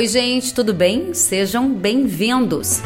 Oi, 0.00 0.06
gente, 0.06 0.54
tudo 0.54 0.72
bem? 0.72 1.12
Sejam 1.12 1.74
bem-vindos. 1.74 2.80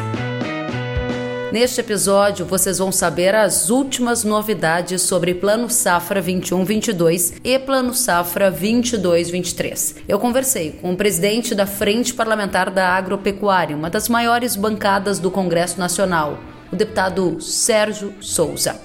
Neste 1.49 1.79
episódio, 1.79 2.45
vocês 2.45 2.77
vão 2.77 2.91
saber 2.91 3.33
as 3.33 3.69
últimas 3.69 4.25
novidades 4.25 5.01
sobre 5.03 5.33
Plano 5.33 5.69
Safra 5.69 6.21
21-22 6.21 7.35
e 7.41 7.57
Plano 7.57 7.93
Safra 7.93 8.51
22-23. 8.51 9.95
Eu 10.09 10.19
conversei 10.19 10.73
com 10.73 10.91
o 10.91 10.97
presidente 10.97 11.55
da 11.55 11.65
Frente 11.65 12.13
Parlamentar 12.13 12.69
da 12.69 12.89
Agropecuária, 12.89 13.77
uma 13.77 13.89
das 13.89 14.09
maiores 14.09 14.57
bancadas 14.57 15.17
do 15.17 15.31
Congresso 15.31 15.79
Nacional, 15.79 16.37
o 16.69 16.75
deputado 16.75 17.39
Sérgio 17.39 18.13
Souza. 18.19 18.77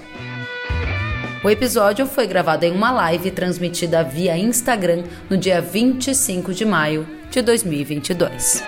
O 1.43 1.49
episódio 1.49 2.05
foi 2.05 2.27
gravado 2.27 2.63
em 2.63 2.71
uma 2.71 2.91
live 2.91 3.29
transmitida 3.29 4.01
via 4.05 4.37
Instagram 4.37 5.03
no 5.29 5.35
dia 5.35 5.59
25 5.59 6.53
de 6.53 6.63
maio 6.63 7.05
de 7.31 7.41
2022. 7.41 8.61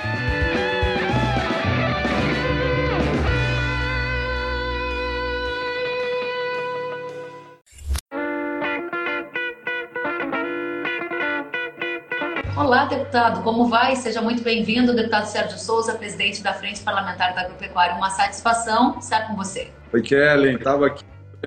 Olá, 12.56 12.86
deputado, 12.86 13.44
como 13.44 13.68
vai? 13.68 13.98
Seja 13.98 14.22
muito 14.22 14.42
bem-vindo, 14.42 14.96
deputado 14.96 15.26
Sérgio 15.26 15.60
Souza, 15.60 15.96
presidente 15.96 16.42
da 16.42 16.54
Frente 16.54 16.82
Parlamentar 16.82 17.36
da 17.36 17.42
Agropecuária. 17.42 17.96
Uma 17.96 18.12
satisfação 18.12 18.98
estar 18.98 19.28
com 19.28 19.36
você. 19.36 19.68
Oi, 19.92 20.02
Kellen, 20.02 20.56
estava 20.56 20.88
aqui 20.88 21.04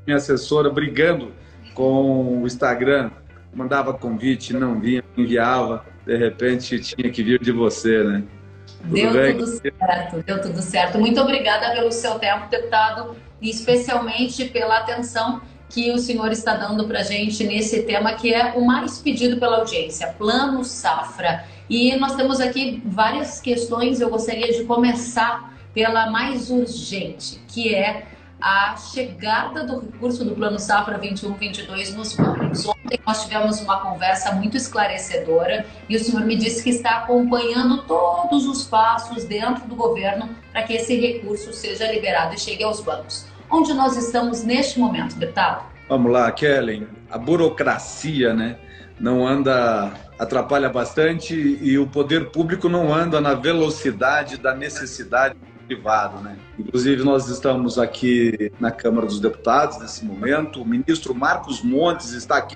minha 0.06 0.18
assessora 0.18 0.68
brigando 0.68 1.32
com 1.72 2.42
o 2.42 2.46
Instagram, 2.46 3.10
mandava 3.56 3.94
convite, 3.94 4.52
não 4.52 4.78
vinha, 4.78 5.02
enviava, 5.16 5.84
de 6.04 6.16
repente 6.16 6.78
tinha 6.78 7.10
que 7.10 7.22
vir 7.22 7.40
de 7.40 7.50
você, 7.50 8.04
né? 8.04 8.22
Tudo 8.82 8.92
deu 8.92 9.12
bem? 9.12 9.36
tudo 9.36 9.46
certo, 9.46 10.22
deu 10.24 10.40
tudo 10.42 10.60
certo. 10.60 10.98
Muito 10.98 11.20
obrigada 11.20 11.74
pelo 11.74 11.90
seu 11.90 12.18
tempo, 12.18 12.48
deputado, 12.50 13.16
e 13.40 13.48
especialmente 13.48 14.44
pela 14.44 14.78
atenção 14.78 15.40
que 15.70 15.90
o 15.90 15.98
senhor 15.98 16.30
está 16.30 16.54
dando 16.54 16.86
para 16.86 17.00
a 17.00 17.02
gente 17.02 17.42
nesse 17.44 17.82
tema 17.82 18.12
que 18.12 18.32
é 18.32 18.52
o 18.52 18.64
mais 18.64 18.98
pedido 18.98 19.40
pela 19.40 19.58
audiência, 19.58 20.14
Plano 20.18 20.62
Safra. 20.62 21.44
E 21.68 21.96
nós 21.96 22.14
temos 22.14 22.40
aqui 22.40 22.82
várias 22.84 23.40
questões, 23.40 24.00
eu 24.00 24.10
gostaria 24.10 24.52
de 24.52 24.64
começar 24.64 25.56
pela 25.74 26.10
mais 26.10 26.50
urgente, 26.50 27.40
que 27.48 27.74
é 27.74 28.06
a 28.40 28.76
chegada 28.76 29.64
do 29.64 29.80
recurso 29.80 30.24
do 30.24 30.34
Plano 30.34 30.58
Safra 30.58 30.98
21-22 30.98 31.94
nos 31.94 32.14
bancos. 32.14 32.75
Ontem 32.86 33.00
nós 33.04 33.24
tivemos 33.24 33.60
uma 33.60 33.80
conversa 33.80 34.30
muito 34.30 34.56
esclarecedora 34.56 35.66
e 35.88 35.96
o 35.96 35.98
senhor 35.98 36.24
me 36.24 36.36
disse 36.36 36.62
que 36.62 36.70
está 36.70 36.98
acompanhando 36.98 37.82
todos 37.82 38.46
os 38.46 38.64
passos 38.64 39.24
dentro 39.24 39.66
do 39.66 39.74
governo 39.74 40.28
para 40.52 40.62
que 40.62 40.74
esse 40.74 40.94
recurso 40.94 41.52
seja 41.52 41.90
liberado 41.90 42.36
e 42.36 42.38
chegue 42.38 42.62
aos 42.62 42.80
bancos. 42.80 43.26
Onde 43.50 43.74
nós 43.74 43.96
estamos 43.96 44.44
neste 44.44 44.78
momento, 44.78 45.16
deputado? 45.16 45.64
Vamos 45.88 46.12
lá, 46.12 46.30
Kellen. 46.30 46.86
A 47.10 47.18
burocracia, 47.18 48.32
né, 48.32 48.56
não 49.00 49.26
anda 49.26 49.92
atrapalha 50.16 50.68
bastante 50.68 51.34
e 51.34 51.76
o 51.76 51.88
poder 51.88 52.30
público 52.30 52.68
não 52.68 52.94
anda 52.94 53.20
na 53.20 53.34
velocidade 53.34 54.36
da 54.36 54.54
necessidade 54.54 55.34
privado, 55.66 56.20
né? 56.20 56.36
Inclusive 56.56 57.02
nós 57.02 57.28
estamos 57.28 57.80
aqui 57.80 58.52
na 58.60 58.70
Câmara 58.70 59.08
dos 59.08 59.18
Deputados 59.18 59.78
nesse 59.78 60.04
momento. 60.04 60.62
O 60.62 60.64
ministro 60.64 61.12
Marcos 61.12 61.60
Montes 61.60 62.12
está 62.12 62.36
aqui 62.36 62.54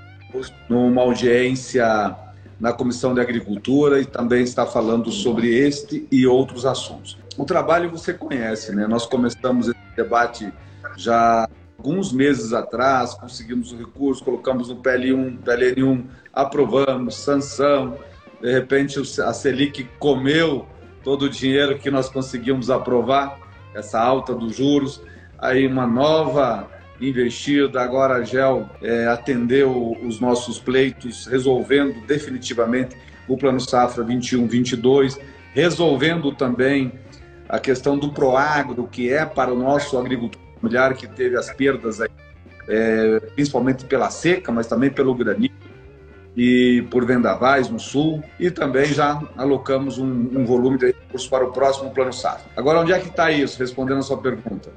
numa 0.68 1.02
audiência 1.02 2.16
na 2.58 2.72
Comissão 2.72 3.14
de 3.14 3.20
Agricultura 3.20 4.00
e 4.00 4.04
também 4.04 4.42
está 4.42 4.66
falando 4.66 5.10
sobre 5.10 5.48
este 5.48 6.06
e 6.12 6.26
outros 6.26 6.66
assuntos. 6.66 7.18
O 7.36 7.44
trabalho 7.44 7.90
você 7.90 8.12
conhece, 8.12 8.74
né? 8.74 8.86
Nós 8.86 9.06
começamos 9.06 9.68
esse 9.68 9.96
debate 9.96 10.52
já 10.96 11.48
alguns 11.78 12.12
meses 12.12 12.52
atrás, 12.52 13.14
conseguimos 13.14 13.72
o 13.72 13.78
recurso, 13.78 14.22
colocamos 14.22 14.68
no 14.68 14.76
PL1, 14.76 15.38
PLN1, 15.38 16.04
aprovamos, 16.34 17.14
sanção. 17.14 17.96
De 18.42 18.52
repente 18.52 19.00
a 19.22 19.32
Selic 19.32 19.88
comeu 19.98 20.66
todo 21.02 21.22
o 21.22 21.30
dinheiro 21.30 21.78
que 21.78 21.90
nós 21.90 22.10
conseguimos 22.10 22.68
aprovar, 22.68 23.38
essa 23.74 23.98
alta 23.98 24.34
dos 24.34 24.56
juros, 24.56 25.00
aí 25.38 25.66
uma 25.66 25.86
nova 25.86 26.68
investida, 27.00 27.80
agora 27.80 28.14
a 28.16 28.22
GEL 28.22 28.68
é, 28.82 29.06
atendeu 29.06 29.96
os 30.02 30.20
nossos 30.20 30.58
pleitos, 30.58 31.26
resolvendo 31.26 32.06
definitivamente 32.06 32.96
o 33.26 33.36
Plano 33.36 33.60
Safra 33.60 34.04
21-22, 34.04 35.18
resolvendo 35.54 36.32
também 36.32 36.92
a 37.48 37.58
questão 37.58 37.98
do 37.98 38.12
Proagro, 38.12 38.86
que 38.86 39.12
é 39.12 39.24
para 39.24 39.52
o 39.52 39.58
nosso 39.58 39.98
agricultor 39.98 40.40
familiar 40.60 40.94
que 40.94 41.06
teve 41.06 41.36
as 41.36 41.52
perdas 41.52 42.00
aí, 42.00 42.10
é, 42.68 43.20
principalmente 43.34 43.84
pela 43.84 44.10
seca, 44.10 44.52
mas 44.52 44.66
também 44.66 44.90
pelo 44.90 45.14
granizo 45.14 45.70
e 46.36 46.86
por 46.90 47.04
vendavais 47.04 47.68
no 47.68 47.78
sul 47.78 48.22
e 48.38 48.50
também 48.50 48.86
já 48.86 49.20
alocamos 49.36 49.98
um, 49.98 50.06
um 50.06 50.44
volume 50.44 50.78
de 50.78 50.86
recursos 50.86 51.28
para 51.28 51.44
o 51.44 51.52
próximo 51.52 51.90
plano 51.90 52.12
safra. 52.12 52.50
Agora, 52.56 52.80
onde 52.80 52.92
é 52.92 52.98
que 53.00 53.08
está 53.08 53.32
isso? 53.32 53.58
Respondendo 53.58 53.98
a 53.98 54.02
sua 54.02 54.18
pergunta, 54.18 54.70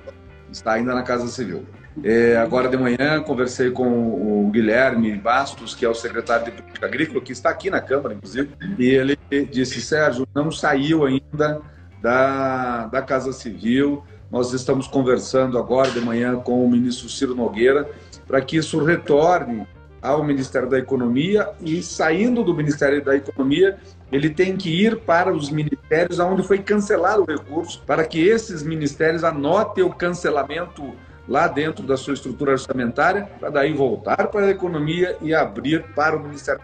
está 0.53 0.73
ainda 0.73 0.93
na 0.93 1.03
Casa 1.03 1.27
Civil. 1.27 1.65
É, 2.03 2.37
agora 2.37 2.67
de 2.67 2.77
manhã 2.77 3.21
conversei 3.21 3.69
com 3.69 3.87
o 3.87 4.49
Guilherme 4.51 5.15
Bastos, 5.15 5.75
que 5.75 5.85
é 5.85 5.89
o 5.89 5.93
secretário 5.93 6.45
de 6.45 6.51
Política 6.51 6.85
Agrícola, 6.87 7.21
que 7.21 7.31
está 7.31 7.49
aqui 7.49 7.69
na 7.69 7.79
Câmara, 7.79 8.15
inclusive, 8.15 8.49
e 8.79 8.87
ele 8.89 9.17
disse: 9.51 9.79
Sérgio, 9.81 10.27
não 10.33 10.51
saiu 10.51 11.05
ainda 11.05 11.61
da, 12.01 12.87
da 12.87 13.01
Casa 13.01 13.31
Civil. 13.31 14.03
Nós 14.31 14.51
estamos 14.53 14.87
conversando 14.87 15.59
agora 15.59 15.91
de 15.91 15.99
manhã 15.99 16.35
com 16.37 16.65
o 16.65 16.69
ministro 16.69 17.07
Ciro 17.07 17.35
Nogueira 17.35 17.87
para 18.25 18.41
que 18.41 18.57
isso 18.57 18.83
retorne 18.83 19.67
ao 20.03 20.21
Ministério 20.21 20.69
da 20.69 20.77
Economia 20.77 21.49
e 21.61 21.81
saindo 21.81 22.43
do 22.43 22.53
Ministério 22.53 23.01
da 23.01 23.15
Economia, 23.15 23.77
ele 24.11 24.29
tem 24.29 24.57
que 24.57 24.69
ir 24.69 24.99
para 24.99 25.33
os 25.33 25.49
ministérios 25.49 26.19
onde 26.19 26.43
foi 26.43 26.59
cancelado 26.59 27.23
o 27.23 27.25
recurso, 27.25 27.81
para 27.87 28.03
que 28.03 28.19
esses 28.27 28.61
ministérios 28.61 29.23
anotem 29.23 29.81
o 29.83 29.89
cancelamento 29.89 30.93
lá 31.25 31.47
dentro 31.47 31.87
da 31.87 31.95
sua 31.95 32.13
estrutura 32.13 32.51
orçamentária, 32.51 33.29
para 33.39 33.49
daí 33.49 33.71
voltar 33.71 34.27
para 34.27 34.47
a 34.47 34.49
economia 34.49 35.17
e 35.21 35.33
abrir 35.33 35.83
para 35.95 36.17
o 36.17 36.19
Ministério. 36.19 36.61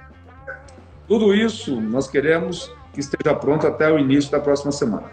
Tudo 1.07 1.33
isso 1.33 1.79
nós 1.79 2.09
queremos 2.09 2.69
que 2.93 2.99
esteja 2.99 3.33
pronto 3.33 3.65
até 3.65 3.89
o 3.89 3.97
início 3.97 4.29
da 4.29 4.39
próxima 4.39 4.73
semana. 4.73 5.09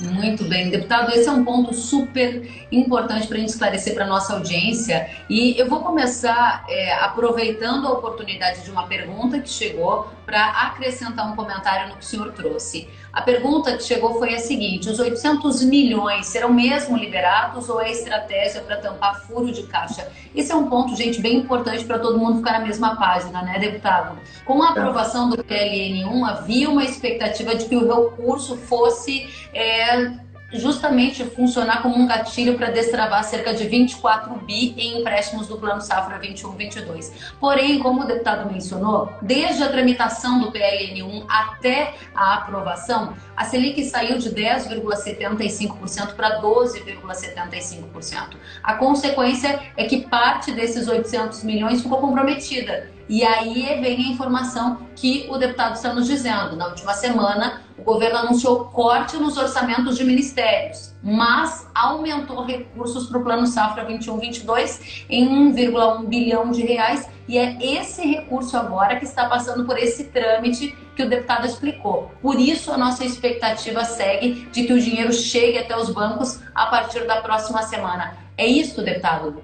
Muito 0.00 0.44
bem, 0.44 0.70
deputado, 0.70 1.10
esse 1.12 1.28
é 1.28 1.32
um 1.32 1.44
ponto 1.44 1.74
super 1.74 2.66
importante 2.72 3.26
para 3.26 3.36
a 3.36 3.40
gente 3.40 3.50
esclarecer 3.50 3.92
para 3.92 4.04
a 4.04 4.08
nossa 4.08 4.32
audiência. 4.32 5.10
E 5.28 5.58
eu 5.58 5.68
vou 5.68 5.80
começar 5.80 6.64
é, 6.70 6.94
aproveitando 6.94 7.86
a 7.86 7.92
oportunidade 7.92 8.64
de 8.64 8.70
uma 8.70 8.86
pergunta 8.86 9.38
que 9.38 9.50
chegou 9.50 10.08
para 10.24 10.42
acrescentar 10.68 11.30
um 11.30 11.36
comentário 11.36 11.88
no 11.88 11.96
que 11.96 12.04
o 12.04 12.06
senhor 12.06 12.32
trouxe. 12.32 12.88
A 13.12 13.22
pergunta 13.22 13.76
que 13.76 13.82
chegou 13.82 14.18
foi 14.18 14.34
a 14.34 14.38
seguinte: 14.38 14.88
os 14.88 14.98
800 14.98 15.62
milhões 15.64 16.26
serão 16.26 16.52
mesmo 16.52 16.96
liberados 16.96 17.68
ou 17.68 17.80
é 17.80 17.90
estratégia 17.90 18.60
para 18.60 18.76
tampar 18.76 19.26
furo 19.26 19.50
de 19.50 19.64
caixa? 19.64 20.08
Esse 20.34 20.52
é 20.52 20.54
um 20.54 20.68
ponto, 20.68 20.94
gente, 20.94 21.20
bem 21.20 21.38
importante 21.38 21.84
para 21.84 21.98
todo 21.98 22.18
mundo 22.18 22.38
ficar 22.38 22.52
na 22.52 22.60
mesma 22.60 22.96
página, 22.96 23.42
né, 23.42 23.58
deputado? 23.58 24.18
Com 24.44 24.62
a 24.62 24.70
aprovação 24.70 25.28
do 25.28 25.42
PLN1, 25.42 26.28
havia 26.28 26.70
uma 26.70 26.84
expectativa 26.84 27.54
de 27.54 27.66
que 27.66 27.76
o 27.76 27.88
recurso 27.88 28.56
fosse. 28.56 29.28
É, 29.52 30.29
justamente 30.52 31.24
funcionar 31.24 31.82
como 31.82 31.96
um 31.96 32.06
gatilho 32.06 32.56
para 32.56 32.70
destravar 32.70 33.22
cerca 33.24 33.54
de 33.54 33.66
24 33.66 34.34
bi 34.46 34.74
em 34.76 35.00
empréstimos 35.00 35.46
do 35.46 35.58
Plano 35.58 35.80
Safra 35.80 36.20
21-22. 36.20 37.12
Porém, 37.38 37.78
como 37.78 38.02
o 38.02 38.06
deputado 38.06 38.50
mencionou, 38.50 39.12
desde 39.22 39.62
a 39.62 39.68
tramitação 39.68 40.40
do 40.40 40.50
PLN1 40.52 41.24
até 41.28 41.94
a 42.14 42.34
aprovação, 42.34 43.14
a 43.36 43.44
Selic 43.44 43.84
saiu 43.84 44.18
de 44.18 44.30
10,75% 44.30 46.14
para 46.14 46.40
12,75%. 46.40 48.36
A 48.62 48.74
consequência 48.74 49.60
é 49.76 49.84
que 49.84 50.02
parte 50.02 50.52
desses 50.52 50.88
800 50.88 51.44
milhões 51.44 51.82
ficou 51.82 51.98
comprometida. 51.98 52.90
E 53.08 53.24
aí 53.24 53.80
vem 53.80 53.96
a 53.96 54.12
informação 54.12 54.86
que 54.94 55.26
o 55.28 55.36
deputado 55.36 55.74
está 55.74 55.92
nos 55.92 56.06
dizendo. 56.06 56.54
Na 56.54 56.68
última 56.68 56.94
semana, 56.94 57.60
o 57.80 57.84
governo 57.84 58.18
anunciou 58.18 58.66
corte 58.66 59.16
nos 59.16 59.36
orçamentos 59.36 59.96
de 59.96 60.04
ministérios, 60.04 60.94
mas 61.02 61.66
aumentou 61.74 62.44
recursos 62.44 63.08
para 63.08 63.18
o 63.18 63.24
Plano 63.24 63.46
Safra 63.46 63.86
21-22 63.86 65.04
em 65.08 65.52
1,1 65.52 66.06
bilhão 66.06 66.50
de 66.50 66.62
reais 66.62 67.08
e 67.26 67.38
é 67.38 67.56
esse 67.60 68.02
recurso 68.02 68.56
agora 68.56 68.96
que 68.96 69.04
está 69.04 69.28
passando 69.28 69.64
por 69.64 69.78
esse 69.78 70.04
trâmite 70.04 70.76
que 70.94 71.02
o 71.02 71.08
deputado 71.08 71.46
explicou. 71.46 72.10
Por 72.20 72.38
isso, 72.38 72.70
a 72.70 72.76
nossa 72.76 73.04
expectativa 73.04 73.84
segue 73.84 74.46
de 74.52 74.64
que 74.64 74.72
o 74.72 74.80
dinheiro 74.80 75.12
chegue 75.12 75.58
até 75.58 75.76
os 75.76 75.90
bancos 75.90 76.40
a 76.54 76.66
partir 76.66 77.06
da 77.06 77.22
próxima 77.22 77.62
semana. 77.62 78.16
É 78.36 78.46
isso, 78.46 78.82
deputado? 78.82 79.42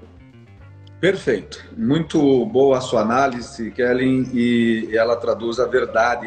Perfeito. 1.01 1.65
Muito 1.77 2.45
boa 2.47 2.79
a 2.79 2.81
sua 2.81 3.03
análise, 3.03 3.71
Kellen, 3.71 4.29
e 4.33 4.89
ela 4.93 5.15
traduz 5.17 5.61
a 5.61 5.67
verdade. 5.67 6.27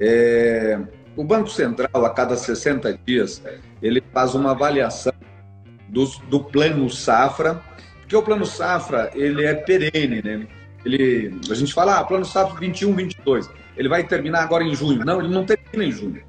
É, 0.00 0.78
o 1.16 1.24
Banco 1.24 1.48
Central, 1.48 2.04
a 2.04 2.10
cada 2.10 2.36
60 2.36 2.98
dias, 3.04 3.42
ele 3.82 4.02
faz 4.12 4.34
uma 4.34 4.52
avaliação 4.52 5.12
do, 5.88 6.06
do 6.28 6.44
plano 6.44 6.88
safra, 6.88 7.62
porque 8.00 8.14
o 8.14 8.22
plano 8.22 8.46
safra 8.46 9.10
ele 9.14 9.44
é 9.44 9.54
perene, 9.54 10.22
né? 10.22 10.46
Ele, 10.84 11.38
a 11.50 11.54
gente 11.54 11.74
fala, 11.74 11.98
ah, 11.98 12.04
plano 12.04 12.24
safra 12.24 12.58
21, 12.60 12.94
22, 12.94 13.50
ele 13.76 13.88
vai 13.88 14.04
terminar 14.04 14.42
agora 14.42 14.64
em 14.64 14.74
junho. 14.74 15.04
Não, 15.04 15.20
ele 15.20 15.28
não 15.28 15.44
termina 15.44 15.84
em 15.84 15.92
junho. 15.92 16.22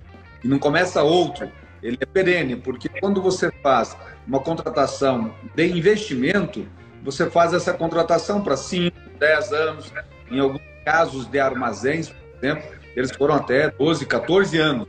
E 0.44 0.48
não 0.48 0.58
começa 0.58 1.04
outro. 1.04 1.50
Ele 1.82 1.98
é 2.00 2.06
perene, 2.06 2.56
porque 2.56 2.90
quando 2.90 3.22
você 3.22 3.52
faz 3.64 3.96
uma 4.28 4.40
contratação 4.40 5.34
de 5.56 5.66
investimento, 5.68 6.68
você 7.04 7.30
faz 7.30 7.54
essa 7.54 7.74
contratação 7.74 8.42
para 8.42 8.58
5, 8.58 8.96
10 9.18 9.54
anos, 9.54 9.94
em 10.30 10.40
alguns 10.40 10.62
casos 10.84 11.26
de 11.26 11.40
armazéns, 11.40 12.10
por 12.10 12.44
exemplo, 12.44 12.79
eles 12.96 13.12
foram 13.12 13.36
até 13.36 13.70
12, 13.72 14.06
14 14.06 14.58
anos. 14.58 14.88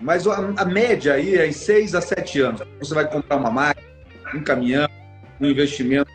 Mas 0.00 0.26
a, 0.26 0.36
a 0.56 0.64
média 0.64 1.14
aí 1.14 1.34
é 1.34 1.50
6 1.50 1.94
a 1.94 2.00
7 2.00 2.40
anos. 2.40 2.62
Você 2.78 2.94
vai 2.94 3.08
comprar 3.10 3.36
uma 3.36 3.50
máquina, 3.50 3.86
um 4.34 4.42
caminhão, 4.42 4.88
um 5.40 5.46
investimento 5.46 6.10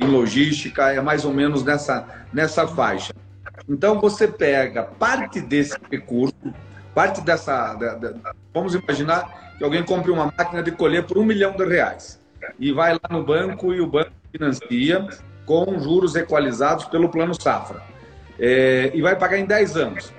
em 0.00 0.06
logística, 0.06 0.92
é 0.92 1.00
mais 1.00 1.24
ou 1.24 1.32
menos 1.32 1.64
nessa, 1.64 2.06
nessa 2.32 2.66
faixa. 2.66 3.14
Então 3.68 4.00
você 4.00 4.26
pega 4.28 4.82
parte 4.82 5.40
desse 5.40 5.78
recurso, 5.90 6.34
parte 6.94 7.20
dessa. 7.20 7.78
vamos 8.52 8.74
imaginar 8.74 9.54
que 9.56 9.64
alguém 9.64 9.82
compre 9.82 10.10
uma 10.10 10.26
máquina 10.26 10.62
de 10.62 10.72
colher 10.72 11.04
por 11.04 11.16
um 11.16 11.24
milhão 11.24 11.52
de 11.52 11.64
reais 11.64 12.20
e 12.58 12.72
vai 12.72 12.92
lá 12.92 13.08
no 13.10 13.22
banco 13.22 13.72
e 13.72 13.80
o 13.80 13.86
banco 13.86 14.10
financia 14.30 15.06
com 15.46 15.78
juros 15.78 16.14
equalizados 16.14 16.84
pelo 16.86 17.08
plano 17.08 17.34
safra. 17.40 17.82
É, 18.38 18.90
e 18.94 19.00
vai 19.00 19.16
pagar 19.16 19.38
em 19.38 19.46
10 19.46 19.76
anos. 19.76 20.12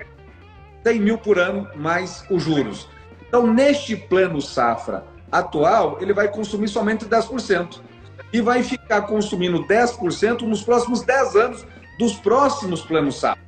100 0.86 1.00
mil 1.00 1.18
por 1.18 1.36
ano 1.36 1.68
mais 1.74 2.24
os 2.30 2.44
juros. 2.44 2.88
Então, 3.26 3.52
neste 3.52 3.96
plano 3.96 4.40
safra 4.40 5.04
atual, 5.32 5.98
ele 6.00 6.12
vai 6.12 6.28
consumir 6.28 6.68
somente 6.68 7.04
10%. 7.04 7.80
E 8.32 8.40
vai 8.40 8.62
ficar 8.62 9.02
consumindo 9.02 9.64
10% 9.64 10.42
nos 10.42 10.62
próximos 10.62 11.02
10 11.02 11.36
anos 11.36 11.66
dos 11.98 12.14
próximos 12.14 12.82
planos 12.82 13.18
safra. 13.18 13.42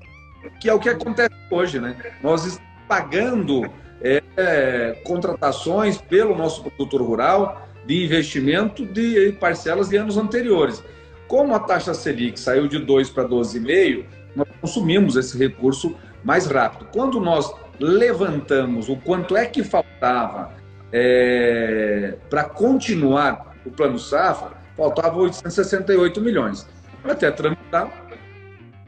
Que 0.61 0.69
é 0.69 0.75
o 0.75 0.81
que 0.81 0.89
acontece 0.89 1.35
hoje, 1.49 1.79
né? 1.79 1.97
Nós 2.21 2.45
estamos 2.45 2.69
pagando 2.89 3.71
é, 4.03 4.21
é, 4.37 5.01
contratações 5.05 5.99
pelo 5.99 6.37
nosso 6.37 6.65
produtor 6.65 7.03
rural 7.03 7.69
de 7.87 8.05
investimento 8.05 8.85
de 8.85 9.31
parcelas 9.39 9.91
de 9.91 9.97
anos 9.97 10.17
anteriores. 10.17 10.83
Como 11.29 11.55
a 11.55 11.61
taxa 11.61 11.95
Selic 11.95 12.41
saiu 12.41 12.67
de 12.67 12.79
2 12.81 13.11
para 13.11 13.29
12,5, 13.29 14.05
nós 14.35 14.49
consumimos 14.61 15.15
esse 15.15 15.39
recurso 15.39 15.95
mais 16.25 16.47
rápido. 16.47 16.89
Quando 16.93 17.21
nós 17.21 17.53
levantamos 17.79 18.89
o 18.89 18.97
quanto 18.97 19.37
é 19.37 19.45
que 19.47 19.63
faltava 19.63 20.51
é, 20.93 22.17
para 22.29 22.43
continuar 22.45 23.55
o 23.65 23.71
plano 23.71 23.97
safra, 23.99 24.51
faltava 24.77 25.17
868 25.19 26.21
milhões. 26.21 26.69
Até 27.05 27.31
tramitar, 27.31 27.91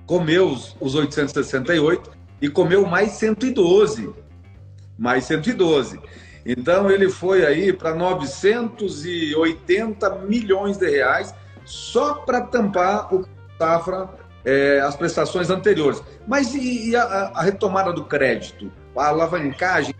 comeu 0.06 0.48
os, 0.48 0.76
os 0.80 0.94
868 0.94 2.10
e 2.40 2.48
comeu 2.48 2.86
mais 2.86 3.10
112. 3.12 4.10
Mais 4.98 5.24
112. 5.24 6.00
Então 6.44 6.90
ele 6.90 7.08
foi 7.08 7.46
aí 7.46 7.72
para 7.72 7.94
980 7.94 10.10
milhões 10.20 10.76
de 10.78 10.90
reais 10.90 11.32
só 11.64 12.14
para 12.14 12.40
tampar 12.40 13.14
o 13.14 13.24
safra 13.58 14.08
é, 14.44 14.80
as 14.80 14.96
prestações 14.96 15.50
anteriores. 15.50 16.02
Mas 16.26 16.54
e, 16.54 16.90
e 16.90 16.96
a, 16.96 17.30
a, 17.34 17.42
retomada 17.42 17.92
do 17.92 18.04
crédito? 18.04 18.72
A 18.96 19.08
alavancagem 19.08 19.94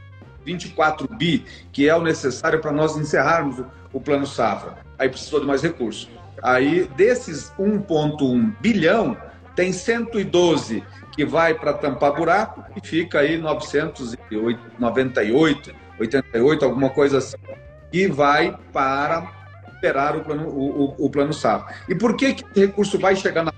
24 0.45 1.09
bi, 1.09 1.45
que 1.73 1.89
é 1.89 1.95
o 1.95 2.03
necessário 2.03 2.61
para 2.61 2.73
nós 2.73 2.97
encerrarmos 2.97 3.59
o, 3.59 3.67
o 3.93 4.01
plano 4.01 4.27
safra. 4.27 4.79
Aí 4.99 5.09
precisou 5.09 5.41
de 5.41 5.47
mais 5.47 5.63
recursos. 5.63 6.09
Aí, 6.43 6.89
desses 6.97 7.53
1,1 7.59 8.55
bilhão, 8.61 9.17
tem 9.55 9.73
112 9.73 10.83
que 11.13 11.25
vai 11.25 11.55
para 11.55 11.73
tampar 11.75 12.15
buraco 12.15 12.65
e 12.77 12.87
fica 12.87 13.21
aí 13.21 13.37
998, 13.37 15.75
88, 15.99 16.65
alguma 16.65 16.91
coisa 16.91 17.19
assim, 17.19 17.37
que 17.91 18.07
vai 18.09 18.57
para 18.73 19.29
operar 19.69 20.17
o 20.17 20.23
plano, 20.23 20.49
o, 20.49 20.85
o, 20.85 20.95
o 21.07 21.11
plano 21.11 21.33
safra. 21.33 21.75
E 21.89 21.95
por 21.95 22.17
que, 22.17 22.35
que 22.35 22.45
esse 22.45 22.61
recurso 22.67 22.99
vai 22.99 23.17
chegar 23.17 23.45
na 23.45 23.53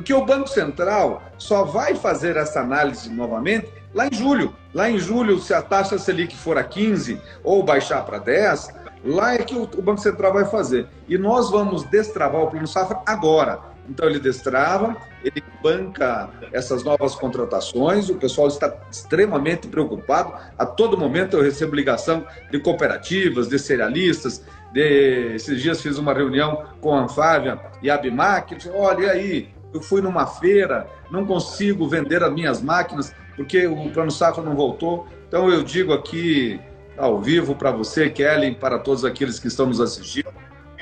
porque 0.00 0.14
o 0.14 0.24
Banco 0.24 0.48
Central 0.48 1.22
só 1.36 1.62
vai 1.62 1.94
fazer 1.94 2.34
essa 2.34 2.60
análise 2.60 3.10
novamente 3.10 3.68
lá 3.92 4.06
em 4.06 4.14
julho. 4.14 4.56
Lá 4.72 4.90
em 4.90 4.98
julho, 4.98 5.38
se 5.38 5.52
a 5.52 5.60
taxa 5.60 5.98
Selic 5.98 6.34
for 6.34 6.56
a 6.56 6.64
15 6.64 7.20
ou 7.44 7.62
baixar 7.62 8.02
para 8.06 8.16
10, 8.16 8.70
lá 9.04 9.34
é 9.34 9.38
que 9.38 9.54
o 9.54 9.66
Banco 9.82 10.00
Central 10.00 10.32
vai 10.32 10.46
fazer. 10.46 10.86
E 11.06 11.18
nós 11.18 11.50
vamos 11.50 11.84
destravar 11.84 12.40
o 12.40 12.46
Plano 12.46 12.66
Safra 12.66 12.98
agora. 13.04 13.60
Então 13.90 14.08
ele 14.08 14.18
destrava, 14.18 14.96
ele 15.22 15.42
banca 15.62 16.30
essas 16.50 16.82
novas 16.82 17.14
contratações, 17.14 18.08
o 18.08 18.14
pessoal 18.14 18.48
está 18.48 18.74
extremamente 18.90 19.68
preocupado. 19.68 20.32
A 20.56 20.64
todo 20.64 20.96
momento 20.96 21.36
eu 21.36 21.42
recebo 21.42 21.76
ligação 21.76 22.24
de 22.50 22.58
cooperativas, 22.58 23.48
de 23.48 23.58
cerealistas. 23.58 24.42
De... 24.72 25.34
Esses 25.34 25.60
dias 25.60 25.82
fiz 25.82 25.98
uma 25.98 26.14
reunião 26.14 26.64
com 26.80 26.94
a 26.94 27.02
Anfávia 27.02 27.60
e 27.82 27.90
a 27.90 27.96
Abimac. 27.96 28.56
Olha, 28.72 29.10
aí, 29.10 29.50
eu 29.72 29.80
fui 29.80 30.00
numa 30.00 30.26
feira, 30.26 30.88
não 31.10 31.24
consigo 31.24 31.88
vender 31.88 32.22
as 32.22 32.32
minhas 32.32 32.60
máquinas 32.60 33.14
porque 33.36 33.66
o 33.66 33.90
plano 33.90 34.10
safra 34.10 34.42
não 34.42 34.54
voltou. 34.54 35.06
Então 35.26 35.48
eu 35.50 35.62
digo 35.62 35.92
aqui 35.92 36.60
ao 36.96 37.20
vivo 37.20 37.54
para 37.54 37.70
você, 37.70 38.10
Kelly, 38.10 38.54
para 38.54 38.78
todos 38.78 39.04
aqueles 39.04 39.38
que 39.38 39.48
estão 39.48 39.66
nos 39.66 39.80
assistindo, 39.80 40.30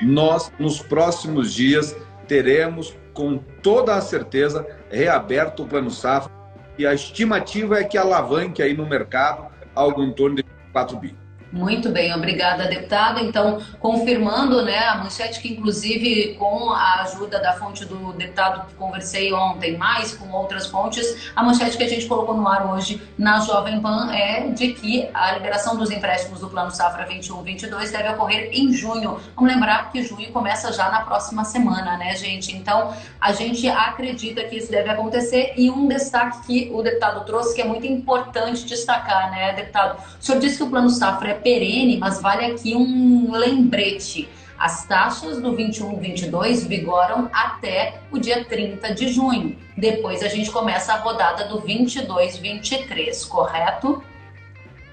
nós 0.01 0.51
nos 0.59 0.81
próximos 0.81 1.53
dias 1.53 1.95
teremos 2.27 2.95
com 3.13 3.37
toda 3.37 3.95
a 3.95 4.01
certeza 4.01 4.65
reaberto 4.89 5.63
o 5.63 5.67
plano 5.67 5.89
safra 5.89 6.31
e 6.77 6.85
a 6.85 6.93
estimativa 6.93 7.79
é 7.79 7.83
que 7.83 7.97
alavanque 7.97 8.61
aí 8.61 8.75
no 8.75 8.87
mercado 8.87 9.47
algo 9.75 10.03
em 10.03 10.11
torno 10.11 10.37
de 10.37 10.45
4 10.71 10.97
bi. 10.97 11.15
Muito 11.51 11.89
bem, 11.89 12.13
obrigada, 12.13 12.67
deputado. 12.67 13.19
Então, 13.21 13.59
confirmando 13.79 14.61
né, 14.61 14.77
a 14.85 14.97
manchete 14.97 15.41
que, 15.41 15.51
inclusive, 15.51 16.35
com 16.35 16.69
a 16.71 17.01
ajuda 17.01 17.39
da 17.39 17.53
fonte 17.53 17.85
do 17.85 18.13
deputado 18.13 18.67
que 18.67 18.75
conversei 18.75 19.33
ontem, 19.33 19.75
mais 19.75 20.13
com 20.13 20.29
outras 20.31 20.67
fontes, 20.67 21.31
a 21.35 21.43
manchete 21.43 21.75
que 21.75 21.83
a 21.83 21.89
gente 21.89 22.05
colocou 22.05 22.35
no 22.35 22.47
ar 22.47 22.71
hoje 22.71 23.01
na 23.17 23.39
Jovem 23.39 23.81
Pan 23.81 24.11
é 24.13 24.49
de 24.49 24.73
que 24.73 25.09
a 25.11 25.31
liberação 25.31 25.75
dos 25.75 25.89
empréstimos 25.89 26.39
do 26.39 26.49
Plano 26.49 26.69
Safra 26.69 27.07
21-22 27.07 27.91
deve 27.91 28.09
ocorrer 28.09 28.49
em 28.53 28.71
junho. 28.71 29.19
Vamos 29.35 29.51
lembrar 29.51 29.91
que 29.91 30.03
junho 30.03 30.31
começa 30.31 30.71
já 30.71 30.91
na 30.91 31.01
próxima 31.01 31.43
semana, 31.43 31.97
né, 31.97 32.15
gente? 32.15 32.55
Então, 32.55 32.93
a 33.19 33.31
gente 33.31 33.67
acredita 33.67 34.43
que 34.43 34.57
isso 34.57 34.69
deve 34.69 34.89
acontecer 34.89 35.53
e 35.57 35.71
um 35.71 35.87
destaque 35.87 36.45
que 36.45 36.71
o 36.71 36.83
deputado 36.83 37.25
trouxe 37.25 37.55
que 37.55 37.61
é 37.61 37.65
muito 37.65 37.87
importante 37.87 38.65
destacar, 38.65 39.31
né, 39.31 39.53
deputado? 39.53 39.99
O 39.99 40.23
senhor 40.23 40.39
disse 40.39 40.57
que 40.57 40.63
o 40.63 40.69
Plano 40.69 40.91
Safra 40.91 41.31
é 41.31 41.38
perene, 41.41 41.97
mas 41.97 42.21
vale 42.21 42.45
aqui 42.45 42.75
um 42.75 43.31
lembrete. 43.31 44.29
As 44.57 44.85
taxas 44.85 45.41
do 45.41 45.55
21-22 45.55 46.67
vigoram 46.67 47.29
até 47.31 48.01
o 48.11 48.19
dia 48.19 48.43
30 48.43 48.93
de 48.93 49.07
junho. 49.07 49.57
Depois 49.77 50.21
a 50.21 50.27
gente 50.27 50.51
começa 50.51 50.93
a 50.93 50.97
rodada 50.97 51.45
do 51.45 51.61
22-23, 51.61 53.25
correto? 53.27 54.03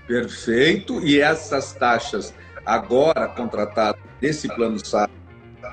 Perfeito. 0.07 1.05
E 1.05 1.21
essas 1.21 1.73
taxas 1.73 2.33
agora 2.65 3.27
contratadas 3.27 4.01
nesse 4.23 4.47
plano 4.49 4.79
SAP 4.85 5.11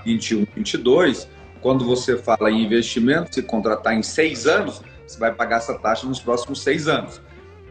21-22, 0.05 1.27
quando 1.61 1.85
você 1.85 2.17
fala 2.17 2.51
em 2.51 2.63
investimento, 2.63 3.33
se 3.35 3.43
contratar 3.43 3.93
em 3.93 4.03
seis 4.03 4.47
anos, 4.47 4.81
você 5.07 5.19
vai 5.19 5.31
pagar 5.31 5.57
essa 5.57 5.77
taxa 5.77 6.07
nos 6.07 6.19
próximos 6.19 6.61
seis 6.61 6.87
anos. 6.87 7.21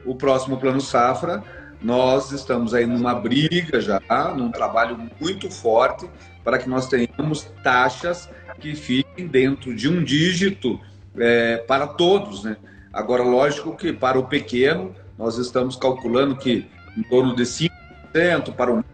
O 0.04 0.14
próximo 0.14 0.56
plano 0.56 0.80
safra 0.80 1.42
nós 1.83 2.31
estamos 2.31 2.75
aí 2.75 2.87
numa 2.87 3.15
briga 3.15 3.81
já, 3.81 4.01
num 4.37 4.51
trabalho 4.51 5.11
muito 5.21 5.51
forte 5.51 6.09
para 6.45 6.59
que 6.59 6.69
nós 6.69 6.89
tenhamos 6.89 7.51
taxas 7.62 8.29
que 8.61 8.75
fiquem 8.75 9.27
dentro 9.27 9.75
de 9.75 9.89
um 9.89 10.03
dígito 10.03 10.81
é, 11.17 11.59
para 11.59 11.87
todos, 11.87 12.45
né? 12.45 12.57
Agora, 12.93 13.23
lógico 13.23 13.77
que 13.77 13.93
para 13.93 14.19
o 14.19 14.27
pequeno, 14.27 14.95
nós 15.19 15.39
estamos 15.39 15.77
calculando 15.77 16.37
que 16.37 16.67
em 16.97 17.03
torno 17.03 17.35
de 17.35 17.43
5% 17.43 17.71
para 18.55 18.73
o 18.73 18.85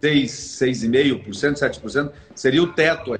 6, 0.00 0.30
6,5%, 0.30 1.54
7% 1.54 2.12
seria 2.34 2.62
o 2.62 2.72
teto. 2.72 3.18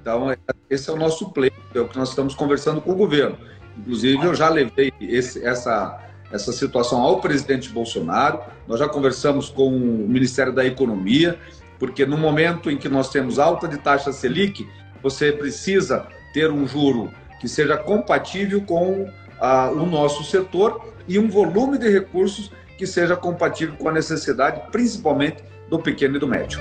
Então, 0.00 0.34
esse 0.68 0.90
é 0.90 0.92
o 0.92 0.96
nosso 0.96 1.30
pleito, 1.30 1.56
é 1.74 1.80
o 1.80 1.88
que 1.88 1.98
nós 1.98 2.10
estamos 2.10 2.34
conversando 2.34 2.80
com 2.80 2.92
o 2.92 2.96
governo. 2.96 3.38
Inclusive, 3.78 4.24
eu 4.24 4.34
já 4.34 4.48
levei 4.48 4.92
esse, 5.00 5.44
essa 5.44 6.09
essa 6.30 6.52
situação 6.52 7.00
ao 7.00 7.20
presidente 7.20 7.68
Bolsonaro. 7.70 8.40
Nós 8.66 8.78
já 8.78 8.88
conversamos 8.88 9.48
com 9.48 9.68
o 9.68 10.08
Ministério 10.08 10.52
da 10.52 10.64
Economia, 10.64 11.38
porque 11.78 12.06
no 12.06 12.16
momento 12.16 12.70
em 12.70 12.76
que 12.76 12.88
nós 12.88 13.10
temos 13.10 13.38
alta 13.38 13.66
de 13.66 13.78
taxa 13.78 14.12
Selic, 14.12 14.68
você 15.02 15.32
precisa 15.32 16.06
ter 16.32 16.50
um 16.50 16.66
juro 16.66 17.10
que 17.40 17.48
seja 17.48 17.76
compatível 17.76 18.60
com 18.62 19.08
ah, 19.40 19.70
o 19.72 19.86
nosso 19.86 20.22
setor 20.24 20.94
e 21.08 21.18
um 21.18 21.28
volume 21.28 21.78
de 21.78 21.88
recursos 21.88 22.50
que 22.76 22.86
seja 22.86 23.16
compatível 23.16 23.76
com 23.76 23.88
a 23.88 23.92
necessidade, 23.92 24.62
principalmente 24.70 25.42
do 25.68 25.78
pequeno 25.78 26.16
e 26.16 26.18
do 26.18 26.28
médio. 26.28 26.60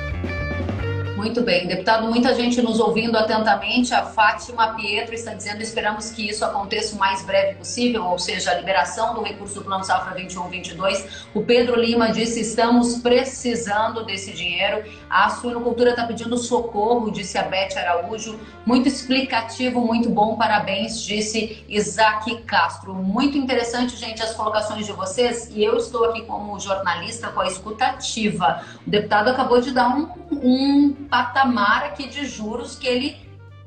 Muito 1.19 1.41
bem, 1.41 1.67
deputado, 1.67 2.07
muita 2.07 2.33
gente 2.33 2.61
nos 2.61 2.79
ouvindo 2.79 3.17
atentamente. 3.17 3.93
A 3.93 4.05
Fátima 4.05 4.73
Pietro 4.75 5.13
está 5.13 5.33
dizendo: 5.33 5.61
esperamos 5.61 6.11
que 6.11 6.29
isso 6.29 6.45
aconteça 6.45 6.95
o 6.95 6.97
mais 6.97 7.21
breve 7.25 7.55
possível, 7.55 8.05
ou 8.05 8.17
seja, 8.17 8.51
a 8.51 8.55
liberação 8.55 9.13
do 9.13 9.21
recurso 9.21 9.55
do 9.55 9.65
Plano 9.65 9.83
Safra 9.83 10.15
21-22. 10.15 11.25
O 11.33 11.43
Pedro 11.43 11.77
Lima 11.77 12.09
disse: 12.13 12.39
estamos 12.39 12.99
precisando 12.99 14.05
desse 14.05 14.31
dinheiro. 14.31 14.81
A 15.09 15.29
suinocultura 15.29 15.89
está 15.89 16.07
pedindo 16.07 16.37
socorro, 16.37 17.11
disse 17.11 17.37
a 17.37 17.43
Beth 17.43 17.75
Araújo. 17.75 18.39
Muito 18.65 18.87
explicativo, 18.87 19.81
muito 19.81 20.09
bom, 20.09 20.37
parabéns, 20.37 21.01
disse 21.01 21.65
Isaac 21.67 22.43
Castro. 22.43 22.93
Muito 22.93 23.37
interessante, 23.37 23.97
gente, 23.97 24.23
as 24.23 24.33
colocações 24.33 24.85
de 24.85 24.93
vocês. 24.93 25.49
E 25.53 25.61
eu 25.61 25.75
estou 25.75 26.05
aqui 26.05 26.21
como 26.21 26.57
jornalista 26.61 27.27
com 27.27 27.41
a 27.41 27.47
escutativa. 27.47 28.63
O 28.87 28.89
deputado 28.89 29.29
acabou 29.29 29.59
de 29.59 29.71
dar 29.71 29.89
um, 29.89 30.07
um 30.31 31.08
patamar 31.09 31.83
aqui 31.83 32.07
de 32.07 32.25
juros 32.25 32.75
que 32.75 32.87
ele 32.87 33.17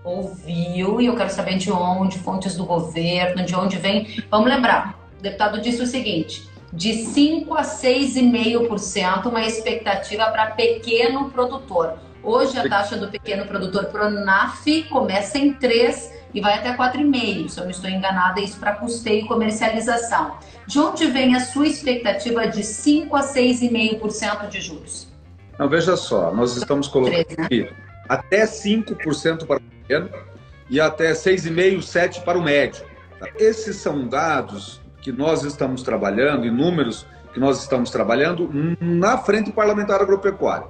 ouviu 0.04 1.00
e 1.00 1.06
eu 1.06 1.16
quero 1.16 1.30
saber 1.30 1.56
de 1.58 1.70
onde, 1.70 2.18
fontes 2.18 2.56
do 2.56 2.64
governo, 2.64 3.44
de 3.44 3.54
onde 3.54 3.76
vem. 3.76 4.22
Vamos 4.30 4.48
lembrar, 4.48 4.98
o 5.18 5.22
deputado 5.22 5.60
disse 5.60 5.82
o 5.82 5.86
seguinte: 5.86 6.48
de 6.72 7.04
5 7.04 7.54
a 7.54 7.62
6,5% 7.62 9.26
uma 9.26 9.44
expectativa 9.44 10.26
para 10.30 10.52
pequeno 10.52 11.30
produtor. 11.30 11.98
Hoje 12.22 12.58
a 12.58 12.68
taxa 12.68 12.96
do 12.96 13.08
pequeno 13.08 13.46
produtor 13.46 13.86
Pronaf 13.86 14.64
começa 14.88 15.38
em 15.38 15.52
3 15.52 16.22
e 16.32 16.40
vai 16.40 16.54
até 16.54 16.74
4,5, 16.74 17.48
se 17.48 17.58
eu 17.58 17.64
não 17.64 17.70
estou 17.70 17.90
enganada, 17.90 18.40
isso 18.40 18.58
para 18.58 18.72
custeio 18.76 19.24
e 19.24 19.28
comercialização. 19.28 20.38
De 20.66 20.78
onde 20.78 21.06
vem 21.08 21.34
a 21.34 21.40
sua 21.40 21.66
expectativa 21.66 22.46
de 22.46 22.62
5 22.62 23.14
a 23.14 23.20
6,5% 23.20 24.48
de 24.48 24.60
juros? 24.60 25.11
Não, 25.62 25.68
veja 25.68 25.96
só, 25.96 26.34
nós 26.34 26.56
estamos 26.56 26.88
colocando 26.88 27.38
né? 27.38 27.44
aqui 27.44 27.70
até 28.08 28.44
5% 28.44 29.46
para 29.46 29.58
o 29.58 29.60
pequeno 29.60 30.10
e 30.68 30.80
até 30.80 31.12
6,5%, 31.12 31.78
7% 31.78 32.24
para 32.24 32.36
o 32.36 32.42
médio. 32.42 32.84
Esses 33.38 33.76
são 33.76 34.08
dados 34.08 34.80
que 35.00 35.12
nós 35.12 35.44
estamos 35.44 35.84
trabalhando, 35.84 36.44
e 36.44 36.50
números 36.50 37.06
que 37.32 37.38
nós 37.38 37.60
estamos 37.60 37.90
trabalhando 37.90 38.50
na 38.80 39.18
frente 39.18 39.52
parlamentar 39.52 40.02
agropecuária. 40.02 40.66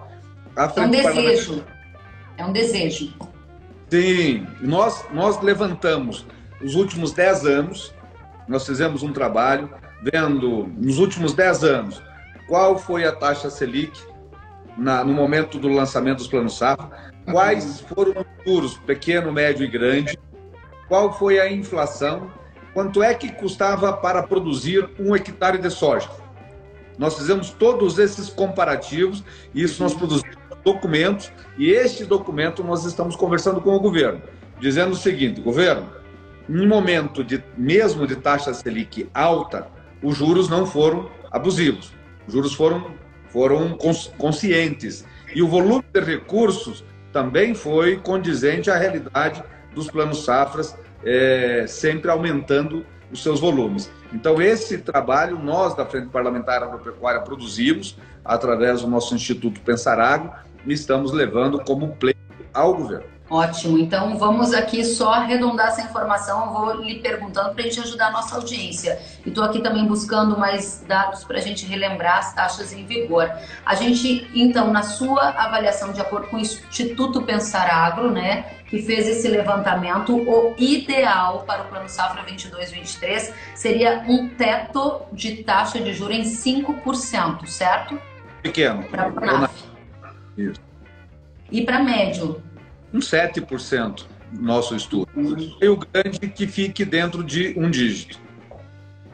é 0.77 0.83
um 0.83 0.91
desejo. 0.91 1.65
É 2.37 2.45
um 2.45 2.53
desejo. 2.53 3.15
Sim, 3.89 4.47
nós, 4.61 5.07
nós 5.11 5.41
levantamos 5.41 6.27
os 6.63 6.75
últimos 6.75 7.13
10 7.13 7.47
anos, 7.47 7.95
nós 8.47 8.67
fizemos 8.67 9.03
um 9.03 9.11
trabalho 9.11 9.71
vendo 10.03 10.71
nos 10.77 10.99
últimos 10.99 11.33
10 11.33 11.65
anos 11.65 12.03
qual 12.47 12.79
foi 12.79 13.07
a 13.07 13.13
taxa 13.13 13.49
Selic 13.49 14.12
na, 14.77 15.05
no 15.05 15.13
momento 15.13 15.59
do 15.59 15.69
lançamento 15.69 16.19
dos 16.19 16.29
planos 16.29 16.57
safra, 16.57 17.13
quais 17.31 17.81
foram 17.81 18.23
os 18.23 18.45
juros 18.45 18.79
pequeno, 18.79 19.33
médio 19.33 19.65
e 19.65 19.69
grande, 19.69 20.19
qual 20.89 21.13
foi 21.13 21.39
a 21.39 21.51
inflação, 21.51 22.31
quanto 22.75 23.03
é 23.03 23.15
que 23.15 23.31
custava 23.33 23.93
para 23.93 24.23
produzir 24.23 24.89
um 24.99 25.15
hectare 25.15 25.59
de 25.59 25.71
soja. 25.71 26.09
Nós 26.99 27.17
fizemos 27.17 27.51
todos 27.51 27.99
esses 27.99 28.29
comparativos 28.29 29.25
e 29.55 29.63
isso 29.63 29.83
nós 29.83 29.95
produzimos 29.95 30.37
documentos 30.65 31.33
e 31.59 31.71
este 31.71 32.05
documento 32.05 32.63
nós 32.63 32.85
estamos 32.85 33.17
conversando 33.17 33.61
com 33.61 33.75
o 33.75 33.81
governo, 33.81 34.23
dizendo 34.61 34.93
o 34.93 34.97
seguinte, 34.97 35.41
governo, 35.41 35.89
em 36.49 36.67
momento 36.67 37.25
de 37.25 37.43
mesmo 37.57 38.07
de 38.07 38.17
taxa 38.17 38.53
Selic 38.53 39.09
alta, 39.15 39.67
os 40.03 40.17
juros 40.17 40.49
não 40.49 40.67
foram 40.67 41.11
abusivos. 41.31 41.93
Os 42.27 42.35
juros 42.35 42.55
foram 42.55 42.93
foram 43.33 43.77
conscientes. 44.19 45.05
E 45.35 45.43
o 45.43 45.49
volume 45.49 45.85
de 45.93 46.01
recursos 46.01 46.85
também 47.13 47.55
foi 47.55 47.97
condizente 47.97 48.71
à 48.71 48.77
realidade 48.77 49.43
dos 49.75 49.91
planos 49.91 50.25
safras, 50.25 50.77
é, 51.05 51.65
sempre 51.67 52.11
aumentando 52.11 52.85
os 53.11 53.23
seus 53.23 53.41
volumes. 53.41 53.91
Então, 54.13 54.41
esse 54.41 54.79
trabalho 54.79 55.39
nós, 55.39 55.75
da 55.75 55.85
Frente 55.87 56.09
Parlamentar 56.09 56.63
Agropecuária, 56.63 57.21
produzimos 57.21 57.97
através 58.25 58.83
do 58.83 58.87
nosso 58.87 59.15
Instituto 59.15 59.61
Pensarago 59.61 60.33
e 60.67 60.73
estamos 60.73 61.13
levando 61.13 61.63
como 61.65 61.97
pleito 61.97 62.21
ao 62.53 62.75
governo. 62.75 63.07
Ótimo, 63.33 63.79
então 63.79 64.19
vamos 64.19 64.53
aqui 64.53 64.85
só 64.85 65.15
arredondar 65.15 65.69
essa 65.69 65.81
informação. 65.81 66.45
Eu 66.45 66.53
vou 66.53 66.83
lhe 66.83 66.97
perguntando 66.97 67.55
para 67.55 67.63
a 67.63 67.65
gente 67.65 67.81
ajudar 67.81 68.09
a 68.09 68.11
nossa 68.11 68.37
audiência. 68.37 69.01
E 69.25 69.31
estou 69.31 69.43
aqui 69.43 69.63
também 69.63 69.87
buscando 69.87 70.39
mais 70.39 70.85
dados 70.87 71.25
para 71.25 71.39
a 71.39 71.41
gente 71.41 71.65
relembrar 71.65 72.19
as 72.19 72.35
taxas 72.35 72.75
em 72.75 72.85
vigor. 72.85 73.33
A 73.65 73.75
gente, 73.75 74.31
então, 74.35 74.71
na 74.71 74.83
sua 74.83 75.31
avaliação, 75.31 75.95
de 75.95 76.01
acordo 76.03 76.27
com 76.27 76.37
o 76.37 76.41
Instituto 76.41 77.23
Pensar 77.23 77.71
Agro, 77.71 78.11
né, 78.11 78.45
que 78.69 78.83
fez 78.83 79.09
esse 79.09 79.27
levantamento, 79.29 80.15
o 80.15 80.55
ideal 80.59 81.45
para 81.47 81.63
o 81.63 81.69
Plano 81.69 81.89
Safra 81.89 82.23
22-23 82.25 83.33
seria 83.55 84.05
um 84.07 84.29
teto 84.29 85.07
de 85.11 85.43
taxa 85.43 85.81
de 85.81 85.95
juros 85.95 86.19
em 86.19 86.23
5%, 86.25 87.47
certo? 87.47 87.99
Pequeno. 88.43 88.83
Para 88.83 89.07
a 89.07 89.49
Isso. 90.37 90.61
E 91.51 91.63
para 91.63 91.83
médio? 91.83 92.43
Uns 92.93 93.11
7% 93.11 94.05
nosso 94.33 94.75
estudo. 94.75 95.09
E 95.61 95.69
o 95.69 95.77
grande 95.77 96.21
que 96.21 96.47
fique 96.47 96.85
dentro 96.85 97.23
de 97.23 97.55
um 97.57 97.71
dígito. 97.71 98.21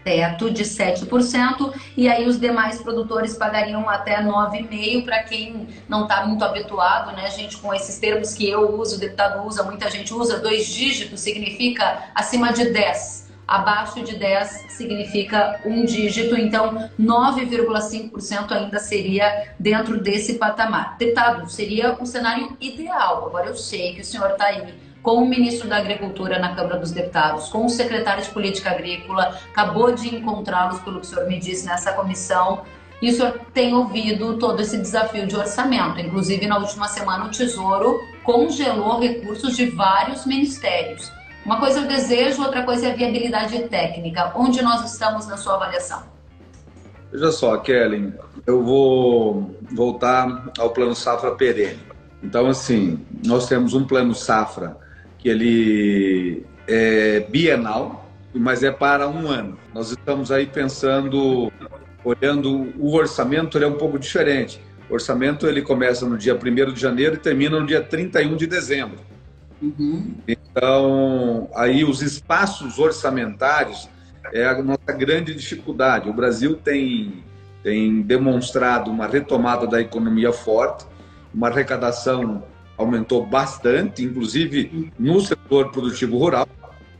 Teto 0.04 0.50
de 0.50 0.62
7%, 0.62 1.74
e 1.96 2.08
aí 2.08 2.26
os 2.26 2.40
demais 2.40 2.80
produtores 2.80 3.36
pagariam 3.36 3.88
até 3.90 4.22
9,5% 4.22 5.04
para 5.04 5.22
quem 5.24 5.68
não 5.88 6.04
está 6.04 6.24
muito 6.24 6.42
habituado, 6.42 7.14
né, 7.14 7.28
gente, 7.30 7.58
com 7.58 7.74
esses 7.74 7.98
termos 7.98 8.32
que 8.32 8.48
eu 8.48 8.78
uso, 8.78 8.96
o 8.96 8.98
deputado 8.98 9.46
usa, 9.46 9.64
muita 9.64 9.90
gente 9.90 10.14
usa, 10.14 10.38
dois 10.38 10.66
dígitos 10.66 11.20
significa 11.20 12.04
acima 12.14 12.52
de 12.52 12.70
10 12.70 13.27
abaixo 13.48 14.04
de 14.04 14.16
10 14.16 14.66
significa 14.68 15.58
um 15.64 15.86
dígito, 15.86 16.36
então 16.38 16.90
9,5% 17.00 18.52
ainda 18.52 18.78
seria 18.78 19.54
dentro 19.58 19.98
desse 19.98 20.34
patamar. 20.34 20.98
Deputado, 20.98 21.48
seria 21.50 21.96
o 21.98 22.04
cenário 22.04 22.54
ideal. 22.60 23.26
Agora 23.26 23.46
eu 23.46 23.56
sei 23.56 23.94
que 23.94 24.02
o 24.02 24.04
senhor 24.04 24.32
está 24.32 24.44
aí 24.44 24.74
com 25.02 25.22
o 25.22 25.26
ministro 25.26 25.66
da 25.66 25.78
Agricultura 25.78 26.38
na 26.38 26.54
Câmara 26.54 26.78
dos 26.78 26.90
Deputados, 26.90 27.48
com 27.48 27.64
o 27.64 27.68
secretário 27.70 28.22
de 28.22 28.28
Política 28.28 28.70
Agrícola, 28.70 29.38
acabou 29.50 29.92
de 29.92 30.14
encontrá-los, 30.14 30.80
pelo 30.80 31.00
que 31.00 31.06
o 31.06 31.08
senhor 31.08 31.26
me 31.26 31.38
disse, 31.38 31.64
nessa 31.64 31.92
comissão. 31.92 32.62
E 33.00 33.08
o 33.10 33.14
senhor 33.14 33.40
tem 33.54 33.72
ouvido 33.72 34.36
todo 34.38 34.60
esse 34.60 34.76
desafio 34.76 35.26
de 35.26 35.36
orçamento. 35.36 36.00
Inclusive, 36.00 36.46
na 36.46 36.58
última 36.58 36.88
semana, 36.88 37.24
o 37.24 37.30
Tesouro 37.30 37.98
congelou 38.24 39.00
recursos 39.00 39.56
de 39.56 39.66
vários 39.66 40.26
ministérios. 40.26 41.10
Uma 41.48 41.58
coisa 41.58 41.80
é 41.80 41.84
o 41.84 41.88
desejo, 41.88 42.42
outra 42.42 42.62
coisa 42.62 42.88
é 42.88 42.92
a 42.92 42.94
viabilidade 42.94 43.58
técnica. 43.70 44.32
Onde 44.34 44.60
nós 44.60 44.84
estamos 44.92 45.26
na 45.26 45.38
sua 45.38 45.54
avaliação? 45.54 46.02
Veja 47.10 47.32
só, 47.32 47.56
Kellen, 47.56 48.12
eu 48.46 48.62
vou 48.62 49.56
voltar 49.74 50.52
ao 50.58 50.68
plano 50.68 50.94
safra 50.94 51.30
perene. 51.30 51.78
Então, 52.22 52.48
assim, 52.48 53.02
nós 53.24 53.48
temos 53.48 53.72
um 53.72 53.86
plano 53.86 54.14
safra 54.14 54.76
que 55.16 55.26
ele 55.30 56.44
é 56.66 57.20
bienal, 57.20 58.06
mas 58.34 58.62
é 58.62 58.70
para 58.70 59.08
um 59.08 59.26
ano. 59.26 59.58
Nós 59.72 59.90
estamos 59.90 60.30
aí 60.30 60.44
pensando, 60.44 61.50
olhando 62.04 62.74
o 62.78 62.94
orçamento, 62.94 63.56
ele 63.56 63.64
é 63.64 63.68
um 63.68 63.78
pouco 63.78 63.98
diferente. 63.98 64.60
O 64.90 64.92
orçamento 64.92 65.46
ele 65.46 65.62
começa 65.62 66.06
no 66.06 66.18
dia 66.18 66.34
1 66.34 66.74
de 66.74 66.78
janeiro 66.78 67.14
e 67.14 67.18
termina 67.18 67.58
no 67.58 67.66
dia 67.66 67.82
31 67.82 68.36
de 68.36 68.46
dezembro. 68.46 68.98
Uhum. 69.60 70.14
Então, 70.26 71.48
aí 71.54 71.84
os 71.84 72.02
espaços 72.02 72.78
orçamentários 72.78 73.88
é 74.32 74.46
a 74.46 74.62
nossa 74.62 74.92
grande 74.92 75.34
dificuldade. 75.34 76.08
O 76.08 76.12
Brasil 76.12 76.56
tem, 76.56 77.24
tem 77.62 78.02
demonstrado 78.02 78.90
uma 78.90 79.06
retomada 79.06 79.66
da 79.66 79.80
economia 79.80 80.32
forte, 80.32 80.86
uma 81.34 81.48
arrecadação 81.48 82.42
aumentou 82.76 83.26
bastante, 83.26 84.04
inclusive 84.04 84.92
no 84.98 85.20
setor 85.20 85.70
produtivo 85.70 86.16
rural. 86.16 86.46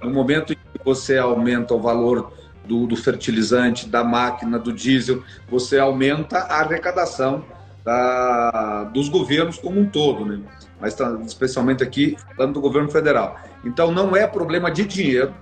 No 0.02 0.10
momento 0.10 0.52
em 0.52 0.56
que 0.56 0.84
você 0.84 1.16
aumenta 1.16 1.74
o 1.74 1.80
valor 1.80 2.32
do, 2.64 2.86
do 2.86 2.96
fertilizante, 2.96 3.88
da 3.88 4.04
máquina, 4.04 4.58
do 4.58 4.72
diesel, 4.72 5.22
você 5.48 5.78
aumenta 5.78 6.38
a 6.38 6.60
arrecadação 6.60 7.44
da, 7.84 8.84
dos 8.92 9.08
governos 9.08 9.56
como 9.56 9.80
um 9.80 9.86
todo, 9.86 10.26
né? 10.26 10.40
Mas 10.80 10.94
tá, 10.94 11.18
especialmente 11.24 11.82
aqui 11.82 12.16
falando 12.36 12.54
do 12.54 12.60
governo 12.60 12.90
federal. 12.90 13.38
Então 13.64 13.90
não 13.90 14.16
é 14.16 14.26
problema 14.26 14.70
de 14.70 14.84
dinheiro, 14.84 15.34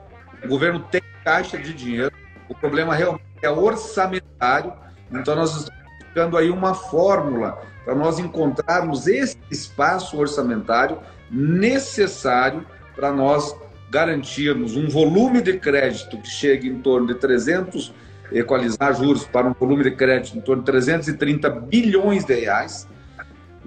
o 0.45 0.49
governo 0.49 0.81
tem 0.90 1.02
caixa 1.25 1.59
de 1.59 1.73
dinheiro, 1.73 2.12
o 2.49 2.55
problema 2.55 2.95
realmente 2.95 3.25
é 3.43 3.50
orçamentário, 3.50 4.73
então 5.11 5.35
nós 5.35 5.57
estamos 5.57 5.83
buscando 6.00 6.37
aí 6.37 6.50
uma 6.50 6.75
fórmula 6.75 7.61
para 7.85 7.95
nós 7.95 8.19
encontrarmos 8.19 9.07
esse 9.07 9.38
espaço 9.50 10.19
orçamentário 10.19 10.99
necessário 11.31 12.66
para 12.95 13.12
nós 13.12 13.55
garantirmos 13.90 14.76
um 14.76 14.88
volume 14.88 15.40
de 15.40 15.59
crédito 15.59 16.19
que 16.19 16.28
chegue 16.28 16.69
em 16.69 16.81
torno 16.81 17.07
de 17.07 17.14
300 17.14 17.95
equalizar 18.33 18.95
juros 18.95 19.25
para 19.25 19.47
um 19.47 19.52
volume 19.52 19.85
de 19.85 19.93
crédito 19.93 20.37
em 20.37 20.40
torno 20.40 20.62
de 20.62 20.66
330 20.66 21.49
bilhões 21.49 22.25
de 22.25 22.35
reais 22.35 22.88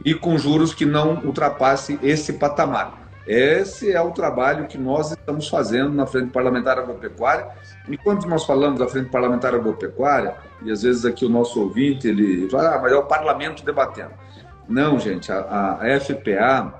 e 0.04 0.14
com 0.14 0.38
juros 0.38 0.74
que 0.74 0.86
não 0.86 1.22
ultrapasse 1.24 2.00
esse 2.02 2.34
patamar. 2.34 3.00
Esse 3.28 3.92
é 3.92 4.02
o 4.02 4.12
trabalho 4.12 4.68
que 4.68 4.78
nós 4.78 5.12
estamos 5.12 5.48
fazendo 5.48 5.92
na 5.92 6.08
Frente 6.08 6.32
Parlamentar 6.32 6.80
Agropecuária. 6.80 7.48
E 7.88 7.96
quando 7.96 8.26
nós 8.26 8.44
falamos 8.44 8.80
da 8.80 8.88
Frente 8.88 9.10
Parlamentar 9.10 9.54
Agropecuária, 9.54 10.36
e 10.64 10.72
às 10.72 10.82
vezes 10.82 11.06
aqui 11.06 11.26
o 11.26 11.30
nosso 11.30 11.62
ouvinte, 11.62 12.08
ele 12.08 12.50
fala, 12.50 12.76
ah, 12.76 12.80
mas 12.82 12.92
é 12.92 12.96
o 12.96 13.04
parlamento 13.04 13.64
debatendo. 13.64 14.14
Não, 14.68 15.00
gente, 15.00 15.32
a, 15.32 15.78
a 15.80 16.00
FPA, 16.00 16.74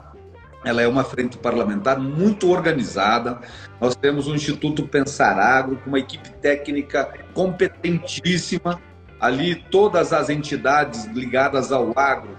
ela 0.66 0.82
é 0.82 0.88
uma 0.88 1.04
frente 1.04 1.38
parlamentar 1.38 2.00
muito 2.00 2.50
organizada. 2.50 3.40
Nós 3.80 3.96
temos 3.96 4.28
o 4.28 4.36
Instituto 4.36 4.88
Pensar 4.88 5.38
Agro, 5.40 5.78
com 5.78 5.90
uma 5.90 6.00
equipe 6.00 6.30
técnica 6.42 7.14
competentíssima. 7.34 8.80
Ali, 9.20 9.56
todas 9.56 10.14
as 10.14 10.30
entidades 10.30 11.06
ligadas 11.06 11.72
ao 11.72 11.94
agro, 11.98 12.38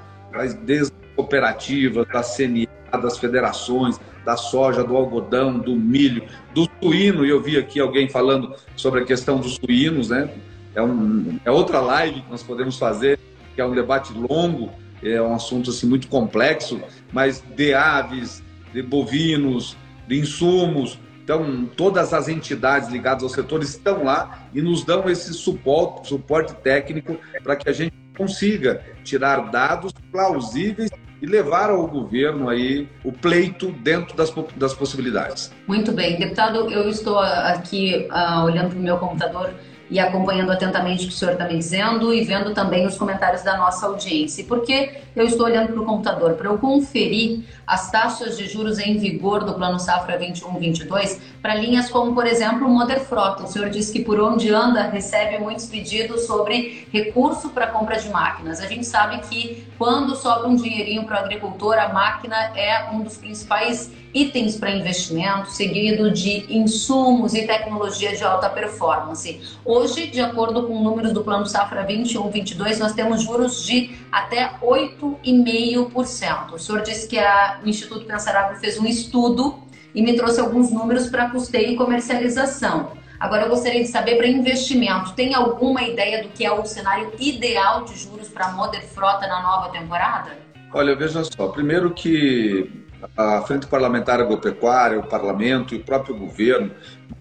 desde 0.63 0.93
cooperativas, 1.17 2.07
da 2.09 2.23
CNA, 2.23 2.69
das 3.01 3.19
federações, 3.19 4.01
da 4.25 4.37
soja, 4.37 4.85
do 4.85 4.97
algodão, 4.97 5.59
do 5.59 5.77
milho, 5.77 6.25
do 6.55 6.69
suíno, 6.83 7.25
e 7.25 7.31
eu 7.31 7.41
vi 7.43 7.57
aqui 7.57 7.81
alguém 7.81 8.09
falando 8.09 8.55
sobre 8.77 9.01
a 9.01 9.05
questão 9.05 9.39
dos 9.39 9.57
suínos, 9.57 10.11
né? 10.11 10.31
É, 10.75 10.83
um, 10.83 11.39
é 11.45 11.51
outra 11.51 11.81
live 11.81 12.21
que 12.23 12.31
nós 12.31 12.43
podemos 12.43 12.79
fazer, 12.79 13.19
que 13.55 13.61
é 13.61 13.65
um 13.65 13.75
debate 13.75 14.13
longo, 14.13 14.71
é 15.03 15.21
um 15.21 15.35
assunto 15.35 15.71
assim, 15.71 15.87
muito 15.87 16.09
complexo, 16.09 16.81
mas 17.13 17.43
de 17.57 17.75
aves, 17.75 18.43
de 18.73 18.83
bovinos, 18.83 19.77
de 20.07 20.19
insumos. 20.19 20.99
Então, 21.25 21.69
todas 21.77 22.13
as 22.13 22.29
entidades 22.29 22.89
ligadas 22.89 23.23
ao 23.23 23.29
setor 23.29 23.63
estão 23.63 24.05
lá 24.05 24.49
e 24.55 24.61
nos 24.61 24.85
dão 24.85 25.09
esse 25.09 25.33
suporte, 25.33 26.09
suporte 26.09 26.55
técnico 26.57 27.17
para 27.43 27.57
que 27.57 27.69
a 27.69 27.73
gente 27.73 28.00
consiga 28.17 28.83
tirar 29.05 29.51
dados 29.51 29.93
plausíveis 30.11 30.91
e 31.23 31.27
levar 31.27 31.71
ao 31.71 31.87
governo 31.87 32.49
aí 32.49 32.89
o 33.05 33.13
pleito 33.13 33.73
dentro 33.73 34.17
das, 34.17 34.33
das 34.57 34.73
possibilidades. 34.73 35.53
Muito 35.67 35.93
bem, 35.93 36.19
deputado, 36.19 36.71
eu 36.71 36.89
estou 36.89 37.19
aqui 37.19 38.09
uh, 38.11 38.45
olhando 38.45 38.71
para 38.71 38.79
o 38.79 38.83
meu 38.83 38.99
computador 38.99 39.55
e 39.91 39.99
acompanhando 39.99 40.53
atentamente 40.53 41.05
o 41.05 41.09
que 41.09 41.15
o 41.15 41.17
senhor 41.17 41.33
está 41.33 41.47
me 41.47 41.57
dizendo 41.57 42.15
e 42.15 42.23
vendo 42.25 42.55
também 42.55 42.87
os 42.87 42.97
comentários 42.97 43.43
da 43.43 43.57
nossa 43.57 43.87
audiência. 43.87 44.43
E 44.43 44.45
por 44.45 44.63
que 44.63 44.93
eu 45.17 45.25
estou 45.27 45.47
olhando 45.47 45.73
para 45.73 45.83
o 45.83 45.85
computador? 45.85 46.35
Para 46.35 46.49
eu 46.49 46.59
conferir 46.59 47.41
as 47.67 47.91
taxas 47.91 48.39
de 48.39 48.47
juros 48.47 48.79
em 48.79 48.97
vigor 48.99 49.45
do 49.45 49.55
Plano 49.55 49.81
Safra 49.81 50.19
21-22 50.19 51.19
para 51.43 51.55
linhas 51.55 51.91
como, 51.91 52.15
por 52.15 52.27
exemplo, 52.27 52.67
o 52.67 52.71
Moder 52.71 53.01
Frota. 53.01 53.45
O 53.45 53.47
senhor 53.49 53.69
disse 53.69 53.93
que 53.93 54.05
por 54.05 54.21
onde 54.21 54.53
anda 54.53 54.83
recebe 54.83 55.39
muitos 55.39 55.67
pedidos 55.67 56.27
sobre 56.27 56.87
recurso 56.93 57.51
para 57.51 57.67
compra 57.67 57.99
de 57.99 58.09
máquinas. 58.11 58.61
A 58.61 58.67
gente 58.67 58.87
sabe 58.87 59.19
que 59.29 59.67
quando 59.77 60.15
sobra 60.15 60.49
um 60.49 60.55
dinheirinho 60.55 61.05
para 61.05 61.21
o 61.21 61.25
agricultor, 61.25 61.79
a 61.79 61.89
máquina 61.89 62.37
é 62.57 62.91
um 62.93 63.03
dos 63.03 63.17
principais 63.17 63.91
itens 64.13 64.57
para 64.57 64.71
investimento, 64.71 65.51
seguido 65.51 66.11
de 66.11 66.45
insumos 66.49 67.35
e 67.35 67.47
tecnologia 67.47 68.15
de 68.15 68.25
alta 68.25 68.49
performance. 68.49 69.41
Hoje, 69.65 69.80
de 69.87 70.21
acordo 70.21 70.67
com 70.67 70.83
números 70.83 71.13
do 71.13 71.25
Plano 71.25 71.47
Safra 71.47 71.87
21-22, 71.87 72.79
nós 72.79 72.93
temos 72.93 73.23
juros 73.23 73.65
de 73.65 73.91
até 74.13 74.51
8,5%. 74.61 76.53
O 76.53 76.59
senhor 76.59 76.83
disse 76.83 77.09
que 77.09 77.19
a, 77.19 77.61
o 77.65 77.69
Instituto 77.69 78.05
Pensar 78.05 78.37
Agro 78.37 78.59
fez 78.59 78.79
um 78.79 78.87
estudo 78.87 79.59
e 79.95 80.03
me 80.03 80.15
trouxe 80.15 80.41
alguns 80.41 80.71
números 80.71 81.09
para 81.09 81.31
custeio 81.31 81.73
e 81.73 81.77
comercialização. 81.77 82.93
Agora, 83.19 83.45
eu 83.45 83.49
gostaria 83.49 83.83
de 83.83 83.89
saber 83.89 84.17
para 84.17 84.27
investimento, 84.27 85.13
tem 85.15 85.35
alguma 85.35 85.83
ideia 85.83 86.23
do 86.23 86.29
que 86.31 86.45
é 86.45 86.53
o 86.53 86.65
cenário 86.65 87.13
ideal 87.19 87.85
de 87.85 87.99
juros 87.99 88.29
para 88.29 88.47
a 88.47 88.53
Moder 88.53 88.83
Frota 88.83 89.27
na 89.27 89.43
nova 89.43 89.71
temporada? 89.71 90.31
Olha, 90.73 90.95
veja 90.95 91.25
só, 91.25 91.49
primeiro 91.49 91.91
que 91.93 92.71
a 93.17 93.43
Frente 93.43 93.67
Parlamentar 93.67 94.21
Agropecuária, 94.21 94.99
o 94.99 95.03
Parlamento 95.03 95.75
e 95.75 95.79
o 95.79 95.85
próprio 95.85 96.17
governo, 96.17 96.71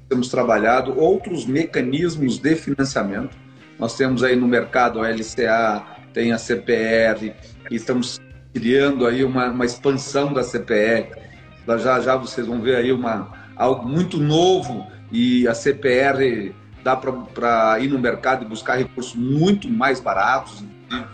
temos 0.10 0.28
trabalhado 0.28 1.00
outros 1.00 1.46
mecanismos 1.46 2.40
de 2.40 2.56
financiamento. 2.56 3.38
Nós 3.78 3.96
temos 3.96 4.24
aí 4.24 4.36
no 4.36 4.48
mercado 4.48 5.00
a 5.02 5.10
LCA, 5.10 5.86
tem 6.14 6.34
a 6.34 6.38
CPR, 6.38 7.34
e 7.70 7.76
estamos 7.76 8.20
criando 8.54 9.06
aí 9.06 9.24
uma, 9.24 9.50
uma 9.52 9.66
expansão 9.66 10.34
da 10.34 10.44
CPR. 10.44 11.12
Já 11.78 12.02
já 12.02 12.16
vocês 12.16 12.48
vão 12.48 12.60
ver 12.60 12.78
aí 12.78 12.92
uma, 12.92 13.32
algo 13.56 13.88
muito 13.88 14.18
novo 14.18 14.88
e 15.12 15.48
a 15.48 15.54
CPR 15.54 16.54
dá 16.84 16.96
para 16.96 17.80
ir 17.80 17.90
no 17.90 18.00
mercado 18.00 18.44
e 18.44 18.48
buscar 18.48 18.78
recursos 18.78 19.14
muito 19.14 19.70
mais 19.70 20.00
baratos, 20.00 20.64
em 20.92 21.06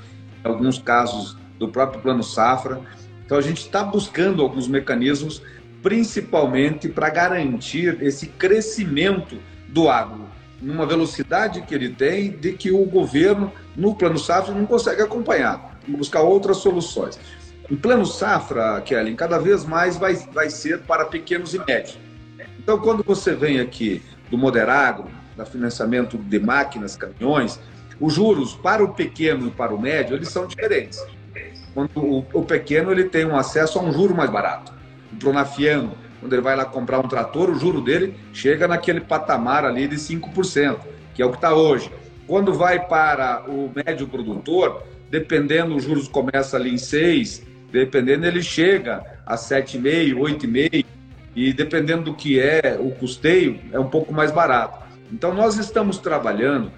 alguns 0.44 0.80
casos 0.80 1.38
do 1.60 1.68
próprio 1.68 2.02
Plano 2.02 2.24
Safra. 2.24 2.80
Então 3.26 3.38
a 3.38 3.42
gente 3.42 3.62
está 3.62 3.84
buscando 3.84 4.42
alguns 4.42 4.68
mecanismos, 4.68 5.42
principalmente 5.86 6.90
para 6.90 7.12
garantir 7.12 8.02
esse 8.02 8.26
crescimento 8.26 9.38
do 9.68 9.88
agro, 9.88 10.26
numa 10.60 10.84
velocidade 10.84 11.62
que 11.62 11.76
ele 11.76 11.90
tem, 11.90 12.32
de 12.32 12.54
que 12.54 12.72
o 12.72 12.84
governo, 12.86 13.54
no 13.76 13.94
plano 13.94 14.18
safra, 14.18 14.52
não 14.52 14.66
consegue 14.66 15.04
acompanhar, 15.04 15.78
buscar 15.88 16.22
outras 16.22 16.58
soluções. 16.58 17.20
O 17.70 17.78
plano 17.78 18.04
safra, 18.04 18.82
Kellen, 18.82 19.16
cada 19.16 19.38
vez 19.38 19.64
mais 19.64 19.96
vai, 19.96 20.16
vai 20.16 20.50
ser 20.50 20.80
para 20.80 21.06
pequenos 21.06 21.54
e 21.54 21.60
médios. 21.60 22.00
Então, 22.58 22.80
quando 22.80 23.04
você 23.04 23.36
vem 23.36 23.60
aqui 23.60 24.02
do 24.32 24.40
Moderagro, 24.40 25.06
da 25.38 25.46
financiamento 25.46 26.18
de 26.18 26.40
máquinas, 26.40 26.96
caminhões, 26.96 27.60
os 28.02 28.12
juros 28.12 28.56
para 28.56 28.84
o 28.84 28.96
pequeno 28.96 29.50
e 29.50 29.52
para 29.52 29.72
o 29.72 29.80
médio, 29.80 30.16
eles 30.16 30.30
são 30.30 30.48
diferentes 30.48 31.00
quando 31.76 31.90
o, 31.98 32.26
o, 32.34 32.42
pequeno 32.42 32.90
ele 32.90 33.04
tem 33.04 33.26
um 33.26 33.36
acesso 33.36 33.78
a 33.78 33.82
um 33.82 33.92
juro 33.92 34.16
mais 34.16 34.32
barato. 34.32 34.74
O 35.16 35.18
pronafiano, 35.18 35.94
quando 36.20 36.34
ele 36.34 36.42
vai 36.42 36.56
lá 36.56 36.66
comprar 36.66 37.00
um 37.00 37.08
trator, 37.08 37.50
o 37.50 37.58
juro 37.58 37.80
dele 37.80 38.16
chega 38.34 38.68
naquele 38.68 39.00
patamar 39.00 39.64
ali 39.64 39.88
de 39.88 39.96
5%, 39.96 40.78
que 41.14 41.22
é 41.22 41.26
o 41.26 41.30
que 41.30 41.38
está 41.38 41.54
hoje. 41.54 41.90
Quando 42.28 42.54
vai 42.54 42.86
para 42.86 43.46
o 43.48 43.72
médio 43.74 44.08
produtor, 44.08 44.84
dependendo, 45.10 45.76
os 45.76 45.84
juros 45.84 46.08
começam 46.08 46.60
ali 46.60 46.74
em 46.74 46.78
6, 46.78 47.44
dependendo, 47.72 48.26
ele 48.26 48.44
chega 48.44 49.04
a 49.26 49.36
7,5, 49.36 50.16
8,5, 50.16 50.86
e 51.36 51.54
dependendo 51.54 52.04
do 52.04 52.14
que 52.14 52.40
é 52.40 52.78
o 52.80 52.92
custeio, 52.92 53.60
é 53.72 53.80
um 53.80 53.88
pouco 53.88 54.14
mais 54.14 54.32
barato. 54.32 54.86
Então, 55.14 55.34
nós 55.34 55.58
estamos 55.58 55.98
trabalhando 55.98 56.72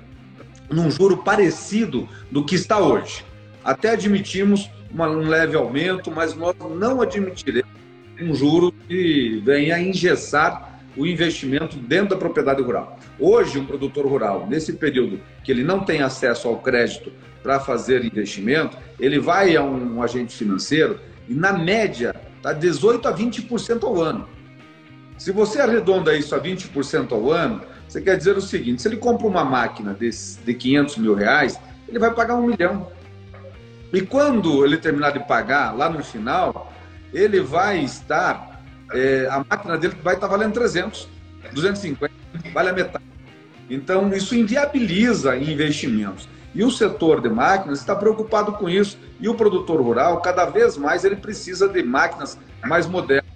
num 0.70 0.92
juro 0.92 1.18
parecido 1.18 2.08
do 2.30 2.44
que 2.44 2.56
está 2.56 2.78
hoje. 2.78 3.26
Até 3.64 3.92
admitimos 3.92 4.70
um 4.94 5.28
leve 5.28 5.56
aumento, 5.56 6.12
mas 6.12 6.36
nós 6.36 6.56
não 6.78 7.02
admitiremos 7.02 7.78
um 8.22 8.34
juro 8.34 8.72
que 8.88 9.42
venha 9.46 9.80
engessar 9.80 10.80
o 10.96 11.06
investimento 11.06 11.78
dentro 11.78 12.10
da 12.10 12.18
propriedade 12.18 12.62
rural. 12.62 13.00
Hoje, 13.20 13.60
um 13.60 13.66
produtor 13.66 14.06
rural, 14.08 14.48
nesse 14.48 14.74
período 14.74 15.20
que 15.44 15.52
ele 15.52 15.64
não 15.64 15.82
tem 15.82 16.02
acesso 16.02 16.48
ao 16.48 16.58
crédito 16.58 17.12
para 17.44 17.60
fazer 17.60 18.04
investimento, 18.04 18.78
ele 19.00 19.20
vai 19.20 19.56
a 19.56 19.64
um 19.64 20.02
agente 20.02 20.36
financeiro 20.36 21.00
e, 21.30 21.34
na 21.34 21.54
média, 21.54 22.16
está 22.38 22.54
18% 22.54 23.06
a 23.06 23.14
20% 23.16 23.84
ao 23.84 24.02
ano. 24.02 24.28
Se 25.18 25.32
você 25.32 25.62
arredonda 25.62 26.16
isso 26.16 26.36
a 26.36 26.40
20% 26.40 27.12
ao 27.12 27.32
ano, 27.32 27.62
você 27.88 28.02
quer 28.02 28.18
dizer 28.18 28.36
o 28.38 28.42
seguinte: 28.42 28.82
se 28.82 28.88
ele 28.88 28.98
compra 28.98 29.28
uma 29.28 29.46
máquina 29.46 29.94
de, 29.94 30.10
de 30.44 30.54
500 30.54 30.98
mil 30.98 31.14
reais, 31.14 31.60
ele 31.88 32.00
vai 32.00 32.14
pagar 32.14 32.36
um 32.36 32.48
milhão. 32.48 32.88
E 33.94 34.02
quando 34.02 34.66
ele 34.66 34.78
terminar 34.78 35.12
de 35.12 35.20
pagar, 35.26 35.76
lá 35.76 35.90
no 35.90 36.04
final, 36.04 36.74
ele 37.14 37.42
vai 37.42 37.80
estar, 37.80 38.62
é, 38.94 39.28
a 39.30 39.44
máquina 39.50 39.78
dele 39.78 39.96
vai 40.04 40.16
estar 40.16 40.28
valendo 40.28 40.54
300, 40.54 41.08
250, 41.54 42.14
vale 42.54 42.70
a 42.70 42.74
metade. 42.74 43.06
Então, 43.70 44.14
isso 44.14 44.36
inviabiliza 44.36 45.36
investimentos. 45.38 46.28
E 46.56 46.64
o 46.64 46.72
setor 46.72 47.22
de 47.22 47.30
máquinas 47.30 47.80
está 47.80 47.96
preocupado 47.96 48.54
com 48.54 48.70
isso. 48.70 48.98
E 49.20 49.28
o 49.28 49.36
produtor 49.36 49.82
rural, 49.82 50.22
cada 50.22 50.46
vez 50.46 50.78
mais, 50.78 51.04
ele 51.04 51.16
precisa 51.16 51.68
de 51.68 51.84
máquinas 51.84 52.38
mais 52.66 52.88
modernas. 52.88 53.30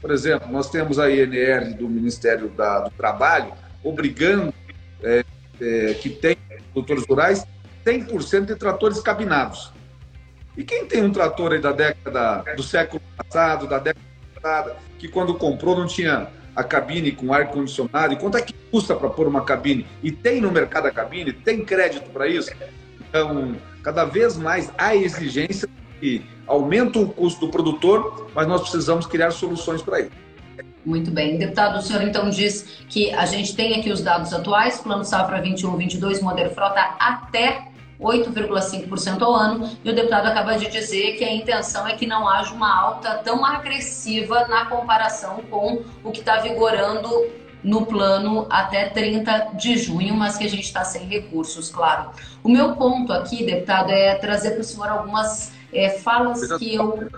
Por 0.00 0.10
exemplo, 0.10 0.50
nós 0.52 0.70
temos 0.70 0.98
a 0.98 1.10
INR 1.10 1.76
do 1.76 1.88
Ministério 1.88 2.48
da, 2.48 2.80
do 2.80 2.90
Trabalho 2.90 3.52
obrigando 3.82 4.52
é, 5.02 5.24
é, 5.60 5.94
que 5.94 6.10
tem 6.10 6.36
produtores 6.72 7.04
rurais 7.08 7.46
100% 7.84 8.46
de 8.46 8.54
tratores 8.54 9.00
cabinados. 9.00 9.72
E 10.58 10.64
quem 10.64 10.86
tem 10.86 11.04
um 11.04 11.12
trator 11.12 11.52
aí 11.52 11.60
da 11.60 11.70
década 11.70 12.42
do 12.56 12.64
século 12.64 13.00
passado, 13.16 13.68
da 13.68 13.78
década 13.78 14.04
passada, 14.34 14.76
que 14.98 15.06
quando 15.06 15.32
comprou 15.34 15.78
não 15.78 15.86
tinha 15.86 16.26
a 16.56 16.64
cabine 16.64 17.12
com 17.12 17.32
ar 17.32 17.46
condicionado, 17.46 18.12
e 18.12 18.16
quanto 18.16 18.36
é 18.36 18.42
que 18.42 18.52
custa 18.68 18.96
para 18.96 19.08
pôr 19.08 19.28
uma 19.28 19.44
cabine? 19.44 19.86
E 20.02 20.10
tem 20.10 20.40
no 20.40 20.50
mercado 20.50 20.86
a 20.86 20.90
cabine? 20.90 21.32
Tem 21.32 21.64
crédito 21.64 22.10
para 22.10 22.26
isso? 22.26 22.50
Então, 23.00 23.54
cada 23.84 24.04
vez 24.04 24.36
mais 24.36 24.68
há 24.76 24.96
exigência 24.96 25.68
que 26.00 26.26
aumenta 26.44 26.98
o 26.98 27.08
custo 27.08 27.46
do 27.46 27.52
produtor, 27.52 28.28
mas 28.34 28.48
nós 28.48 28.62
precisamos 28.62 29.06
criar 29.06 29.30
soluções 29.30 29.80
para 29.80 30.00
isso. 30.00 30.10
Muito 30.84 31.12
bem. 31.12 31.38
Deputado, 31.38 31.78
o 31.78 31.82
senhor 31.82 32.02
então 32.02 32.28
diz 32.30 32.80
que 32.88 33.12
a 33.12 33.26
gente 33.26 33.54
tem 33.54 33.78
aqui 33.78 33.92
os 33.92 34.02
dados 34.02 34.32
atuais, 34.32 34.80
Plano 34.80 35.04
Safra 35.04 35.40
21-22, 35.40 36.20
Moder 36.20 36.52
Frota 36.52 36.80
até 36.98 37.68
8,5% 38.00 39.22
ao 39.22 39.34
ano, 39.34 39.70
e 39.82 39.90
o 39.90 39.94
deputado 39.94 40.26
acaba 40.26 40.56
de 40.56 40.68
dizer 40.68 41.16
que 41.16 41.24
a 41.24 41.32
intenção 41.32 41.86
é 41.86 41.94
que 41.94 42.06
não 42.06 42.28
haja 42.28 42.54
uma 42.54 42.72
alta 42.72 43.14
tão 43.16 43.44
agressiva 43.44 44.46
na 44.46 44.66
comparação 44.66 45.42
com 45.50 45.82
o 46.04 46.10
que 46.10 46.20
está 46.20 46.36
vigorando 46.36 47.08
no 47.62 47.84
plano 47.84 48.46
até 48.48 48.88
30 48.88 49.56
de 49.56 49.76
junho, 49.76 50.14
mas 50.14 50.36
que 50.36 50.44
a 50.44 50.48
gente 50.48 50.64
está 50.64 50.84
sem 50.84 51.06
recursos, 51.06 51.70
claro. 51.70 52.10
O 52.42 52.48
meu 52.48 52.76
ponto 52.76 53.12
aqui, 53.12 53.44
deputado, 53.44 53.90
é 53.90 54.14
trazer 54.14 54.52
para 54.52 54.60
o 54.60 54.64
senhor 54.64 54.88
algumas 54.88 55.52
é, 55.72 55.90
falas 55.90 56.52
que 56.56 56.76
eu. 56.76 57.08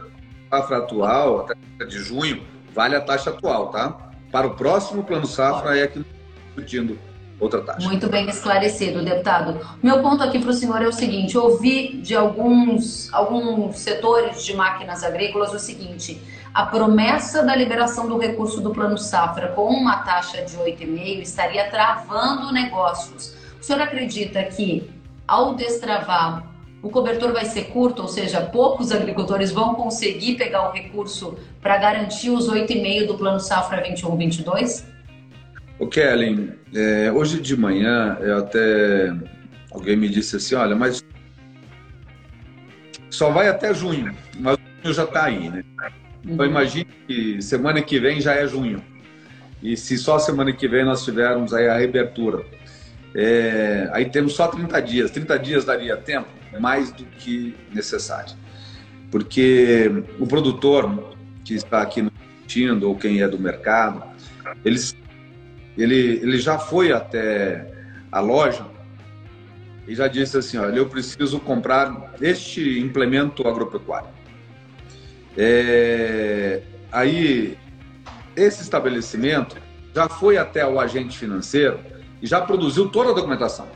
Safra 0.49 0.79
atual, 0.79 1.40
até 1.40 1.55
30 1.79 1.87
de 1.87 1.99
junho, 1.99 2.43
vale 2.75 2.97
a 2.97 3.01
taxa 3.01 3.31
atual, 3.31 3.69
tá? 3.69 4.11
Para 4.33 4.47
o 4.47 4.55
próximo 4.55 5.05
plano 5.05 5.27
safra 5.27 5.79
é 5.79 5.87
que 5.87 6.05
discutindo 6.47 6.99
outra 7.40 7.62
taxa. 7.62 7.88
Muito 7.88 8.09
bem 8.09 8.29
esclarecido, 8.29 9.03
deputado. 9.03 9.59
Meu 9.83 10.03
ponto 10.03 10.22
aqui 10.22 10.38
para 10.38 10.50
o 10.50 10.53
senhor 10.53 10.83
é 10.83 10.87
o 10.87 10.92
seguinte: 10.92 11.37
ouvi 11.37 11.96
de 11.96 12.14
alguns, 12.14 13.12
alguns 13.12 13.79
setores 13.79 14.44
de 14.44 14.55
máquinas 14.55 15.03
agrícolas 15.03 15.53
o 15.53 15.59
seguinte. 15.59 16.20
A 16.53 16.66
promessa 16.66 17.44
da 17.44 17.55
liberação 17.55 18.09
do 18.09 18.18
recurso 18.18 18.61
do 18.61 18.70
Plano 18.70 18.98
Safra 18.98 19.48
com 19.48 19.68
uma 19.68 19.98
taxa 19.98 20.42
de 20.42 20.57
8,5 20.57 21.22
estaria 21.22 21.70
travando 21.70 22.53
negócios. 22.53 23.35
O 23.61 23.64
senhor 23.64 23.81
acredita 23.81 24.42
que, 24.42 24.90
ao 25.29 25.55
destravar, 25.55 26.44
o 26.83 26.88
cobertor 26.88 27.33
vai 27.33 27.44
ser 27.44 27.64
curto, 27.64 28.03
ou 28.03 28.09
seja, 28.09 28.40
poucos 28.40 28.90
agricultores 28.90 29.53
vão 29.53 29.74
conseguir 29.74 30.37
pegar 30.37 30.68
o 30.68 30.72
recurso 30.72 31.37
para 31.61 31.76
garantir 31.76 32.31
os 32.31 32.48
8,5 32.48 33.07
do 33.07 33.14
Plano 33.14 33.38
Safra 33.38 33.83
21-22? 33.83 34.89
O 35.81 35.87
Kellen, 35.87 36.53
é, 36.75 37.11
hoje 37.11 37.40
de 37.40 37.57
manhã 37.57 38.19
eu 38.21 38.37
até 38.37 39.14
alguém 39.71 39.97
me 39.97 40.11
disse 40.11 40.37
assim, 40.37 40.55
olha, 40.55 40.77
mas 40.77 41.03
só 43.09 43.31
vai 43.31 43.49
até 43.49 43.73
junho, 43.73 44.14
mas 44.38 44.59
junho 44.83 44.95
já 44.95 45.05
está 45.05 45.25
aí, 45.25 45.49
né? 45.49 45.64
Então 46.23 46.45
uhum. 46.45 46.51
imagine 46.51 46.87
que 47.09 47.40
semana 47.40 47.81
que 47.81 47.99
vem 47.99 48.21
já 48.21 48.35
é 48.35 48.47
junho. 48.47 48.85
E 49.62 49.75
se 49.75 49.97
só 49.97 50.19
semana 50.19 50.53
que 50.53 50.69
vem 50.69 50.85
nós 50.85 51.03
tivermos 51.03 51.55
aí 51.55 51.66
a 51.66 51.79
reabertura, 51.79 52.45
é, 53.14 53.88
aí 53.93 54.05
temos 54.05 54.35
só 54.35 54.49
30 54.49 54.81
dias. 54.83 55.11
30 55.11 55.38
dias 55.38 55.64
daria 55.64 55.97
tempo? 55.97 56.29
Mais 56.61 56.93
do 56.93 57.05
que 57.05 57.57
necessário. 57.73 58.35
Porque 59.11 59.90
o 60.19 60.27
produtor 60.27 61.14
que 61.43 61.55
está 61.55 61.81
aqui 61.81 62.03
no 62.03 62.12
ou 62.83 62.97
quem 62.97 63.23
é 63.23 63.29
do 63.29 63.38
mercado, 63.38 64.03
eles 64.64 64.97
ele, 65.83 66.21
ele 66.23 66.38
já 66.38 66.59
foi 66.59 66.93
até 66.93 67.66
a 68.11 68.21
loja 68.21 68.66
e 69.87 69.95
já 69.95 70.07
disse 70.09 70.37
assim: 70.37 70.59
olha, 70.59 70.77
eu 70.77 70.87
preciso 70.87 71.40
comprar 71.40 72.14
este 72.21 72.79
implemento 72.79 73.47
agropecuário. 73.47 74.09
É, 75.37 76.62
aí, 76.93 77.57
esse 78.37 78.62
estabelecimento 78.62 79.57
já 79.95 80.09
foi 80.09 80.37
até 80.37 80.66
o 80.66 80.79
agente 80.79 81.16
financeiro 81.16 81.81
e 82.21 82.27
já 82.27 82.40
produziu 82.40 82.88
toda 82.88 83.11
a 83.11 83.14
documentação. 83.14 83.69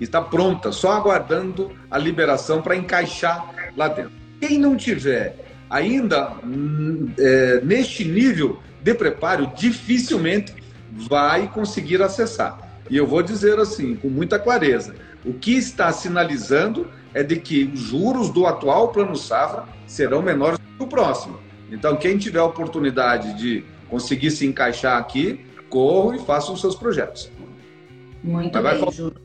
Está 0.00 0.20
pronta, 0.20 0.72
só 0.72 0.92
aguardando 0.92 1.70
a 1.90 1.96
liberação 1.96 2.60
para 2.60 2.76
encaixar 2.76 3.72
lá 3.76 3.88
dentro. 3.88 4.12
Quem 4.40 4.58
não 4.58 4.76
tiver 4.76 5.36
ainda 5.70 6.32
hum, 6.44 7.12
é, 7.18 7.60
neste 7.62 8.04
nível 8.04 8.60
de 8.82 8.94
preparo, 8.94 9.50
dificilmente 9.56 10.54
vai 10.94 11.48
conseguir 11.48 12.00
acessar. 12.02 12.58
E 12.88 12.96
eu 12.96 13.06
vou 13.06 13.22
dizer 13.22 13.58
assim, 13.58 13.96
com 13.96 14.08
muita 14.08 14.38
clareza: 14.38 14.94
o 15.24 15.32
que 15.32 15.52
está 15.52 15.92
sinalizando 15.92 16.88
é 17.12 17.22
de 17.22 17.36
que 17.36 17.64
os 17.64 17.80
juros 17.80 18.30
do 18.30 18.46
atual 18.46 18.88
plano 18.88 19.16
safra 19.16 19.64
serão 19.86 20.22
menores 20.22 20.58
do 20.58 20.76
que 20.76 20.82
o 20.82 20.86
próximo. 20.86 21.38
Então, 21.70 21.96
quem 21.96 22.18
tiver 22.18 22.40
a 22.40 22.44
oportunidade 22.44 23.34
de 23.34 23.64
conseguir 23.88 24.30
se 24.30 24.46
encaixar 24.46 24.98
aqui, 24.98 25.44
corra 25.68 26.16
e 26.16 26.18
faça 26.20 26.52
os 26.52 26.60
seus 26.60 26.74
projetos. 26.74 27.30
Muito 28.22 28.60
Mas 28.60 28.80
bem, 28.80 28.80
faltar, 28.80 29.22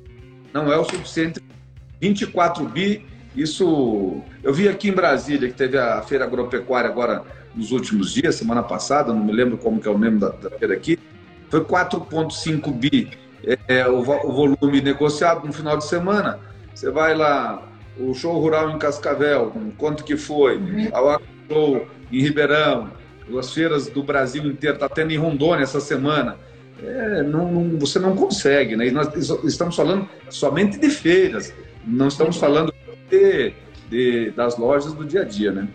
Não 0.53 0.71
é 0.71 0.77
o 0.77 0.84
suficiente. 0.84 1.41
24 2.01 2.65
bi, 2.65 3.05
isso. 3.36 4.21
Eu 4.41 4.53
vi 4.53 4.69
aqui 4.69 4.89
em 4.89 4.93
Brasília, 4.93 5.49
que 5.49 5.55
teve 5.55 5.77
a 5.77 6.01
feira 6.01 6.23
agropecuária 6.23 6.89
agora 6.89 7.23
nos 7.53 7.71
últimos 7.71 8.13
dias, 8.13 8.36
semana 8.36 8.63
passada, 8.63 9.12
não 9.12 9.23
me 9.23 9.34
lembro 9.34 9.58
como 9.58 9.82
que 9.82 9.88
é 9.88 9.91
o 9.91 9.97
nome 9.97 10.19
da, 10.19 10.29
da 10.29 10.49
feira 10.51 10.73
aqui 10.73 10.97
foi 11.50 11.64
4,5 11.64 12.72
bi 12.72 13.12
é, 13.44 13.58
é, 13.68 13.88
o, 13.88 14.00
o, 14.00 14.04
volume 14.04 14.82
negociado 14.82 15.46
no 15.46 15.54
final 15.54 15.78
de 15.78 15.86
semana. 15.86 16.40
Você 16.74 16.92
vai 16.92 17.16
lá, 17.16 17.64
o 17.98 18.14
show 18.14 18.40
rural 18.40 18.70
em 18.72 18.78
Cascavel, 18.78 19.54
quanto 19.78 20.04
que 20.04 20.16
foi? 20.16 20.58
Uhum. 20.58 20.90
A 20.94 21.20
show 21.48 21.88
em 22.12 22.22
Ribeirão, 22.22 22.92
as 23.38 23.54
feiras 23.54 23.88
do 23.88 24.04
Brasil 24.04 24.46
inteiro, 24.46 24.76
está 24.76 24.90
tendo 24.90 25.12
em 25.12 25.18
Rondônia 25.18 25.64
essa 25.64 25.80
semana. 25.80 26.38
É, 26.82 27.24
não, 27.24 27.52
não, 27.52 27.78
você 27.78 28.00
não 28.00 28.16
consegue, 28.16 28.76
né? 28.76 28.88
E 28.88 28.92
nós 28.92 29.10
estamos 29.44 29.76
falando 29.76 30.08
somente 30.30 30.78
de 30.80 30.90
feiras, 30.90 31.54
não 31.86 32.08
estamos 32.08 32.38
falando 32.38 32.74
de, 33.10 33.54
de, 33.90 34.32
das 34.32 34.58
lojas 34.58 34.94
do 34.94 35.04
dia 35.04 35.22
a 35.22 35.26
dia, 35.26 35.52
né? 35.52 35.68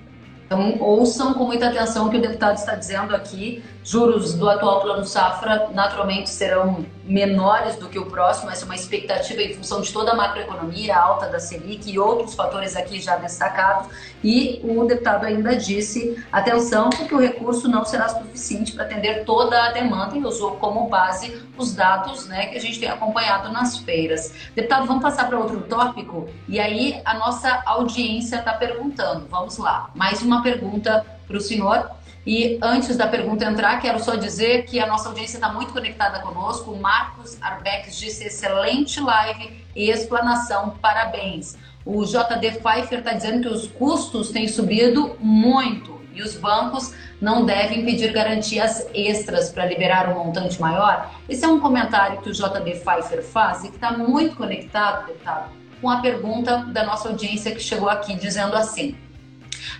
Então, 0.46 0.78
ouçam 0.80 1.34
com 1.34 1.44
muita 1.44 1.68
atenção 1.68 2.06
o 2.06 2.10
que 2.10 2.18
o 2.18 2.20
deputado 2.20 2.56
está 2.56 2.74
dizendo 2.74 3.14
aqui. 3.14 3.62
Juros 3.84 4.32
do 4.32 4.48
atual 4.48 4.80
plano 4.80 5.04
safra 5.04 5.68
naturalmente 5.74 6.30
serão 6.30 6.86
menores 7.04 7.76
do 7.76 7.86
que 7.86 7.98
o 7.98 8.06
próximo, 8.06 8.50
essa 8.50 8.62
é 8.62 8.64
uma 8.64 8.74
expectativa 8.74 9.42
em 9.42 9.52
função 9.52 9.82
de 9.82 9.92
toda 9.92 10.12
a 10.12 10.16
macroeconomia, 10.16 10.96
a 10.96 11.02
alta 11.02 11.26
da 11.26 11.38
Selic 11.38 11.92
e 11.92 11.98
outros 11.98 12.34
fatores 12.34 12.76
aqui 12.76 12.98
já 12.98 13.16
destacados. 13.16 13.88
E 14.24 14.58
o 14.64 14.86
deputado 14.86 15.26
ainda 15.26 15.54
disse: 15.54 16.18
atenção, 16.32 16.88
porque 16.88 17.14
o 17.14 17.20
recurso 17.20 17.68
não 17.68 17.84
será 17.84 18.08
suficiente 18.08 18.72
para 18.72 18.84
atender 18.86 19.22
toda 19.26 19.62
a 19.62 19.72
demanda 19.72 20.16
e 20.16 20.24
usou 20.24 20.52
como 20.52 20.88
base 20.88 21.42
os 21.58 21.74
dados 21.74 22.26
né, 22.26 22.46
que 22.46 22.56
a 22.56 22.60
gente 22.60 22.80
tem 22.80 22.88
acompanhado 22.88 23.52
nas 23.52 23.76
feiras. 23.76 24.32
Deputado, 24.54 24.86
vamos 24.86 25.02
passar 25.02 25.28
para 25.28 25.38
outro 25.38 25.60
tópico? 25.60 26.26
E 26.48 26.58
aí 26.58 27.02
a 27.04 27.12
nossa 27.12 27.62
audiência 27.66 28.36
está 28.36 28.54
perguntando. 28.54 29.26
Vamos 29.30 29.58
lá, 29.58 29.90
mais 29.94 30.22
uma 30.22 30.42
pergunta 30.42 31.04
para 31.26 31.36
o 31.36 31.40
senhor. 31.40 31.86
E 32.26 32.58
antes 32.62 32.96
da 32.96 33.06
pergunta 33.06 33.44
entrar, 33.44 33.78
quero 33.80 34.02
só 34.02 34.14
dizer 34.14 34.64
que 34.64 34.80
a 34.80 34.86
nossa 34.86 35.08
audiência 35.08 35.36
está 35.36 35.52
muito 35.52 35.72
conectada 35.72 36.20
conosco. 36.20 36.70
O 36.70 36.80
Marcos 36.80 37.36
Arbex 37.40 37.96
disse 37.96 38.24
excelente 38.24 38.98
live 38.98 39.62
e 39.76 39.90
explanação, 39.90 40.70
parabéns. 40.80 41.56
O 41.84 42.02
JD 42.04 42.60
Pfeiffer 42.62 43.00
está 43.00 43.12
dizendo 43.12 43.42
que 43.42 43.48
os 43.48 43.66
custos 43.66 44.30
têm 44.30 44.48
subido 44.48 45.16
muito 45.20 46.00
e 46.14 46.22
os 46.22 46.34
bancos 46.36 46.94
não 47.20 47.44
devem 47.44 47.84
pedir 47.84 48.10
garantias 48.12 48.86
extras 48.94 49.50
para 49.50 49.66
liberar 49.66 50.08
um 50.08 50.24
montante 50.24 50.58
maior. 50.58 51.10
Esse 51.28 51.44
é 51.44 51.48
um 51.48 51.60
comentário 51.60 52.22
que 52.22 52.30
o 52.30 52.32
JD 52.32 52.80
Pfeiffer 52.80 53.22
faz 53.22 53.64
e 53.64 53.68
que 53.68 53.74
está 53.74 53.92
muito 53.92 54.36
conectado, 54.36 55.06
deputado, 55.08 55.50
com 55.80 55.90
a 55.90 56.00
pergunta 56.00 56.58
da 56.72 56.84
nossa 56.84 57.08
audiência 57.08 57.54
que 57.54 57.60
chegou 57.60 57.90
aqui 57.90 58.14
dizendo 58.14 58.54
assim: 58.56 58.96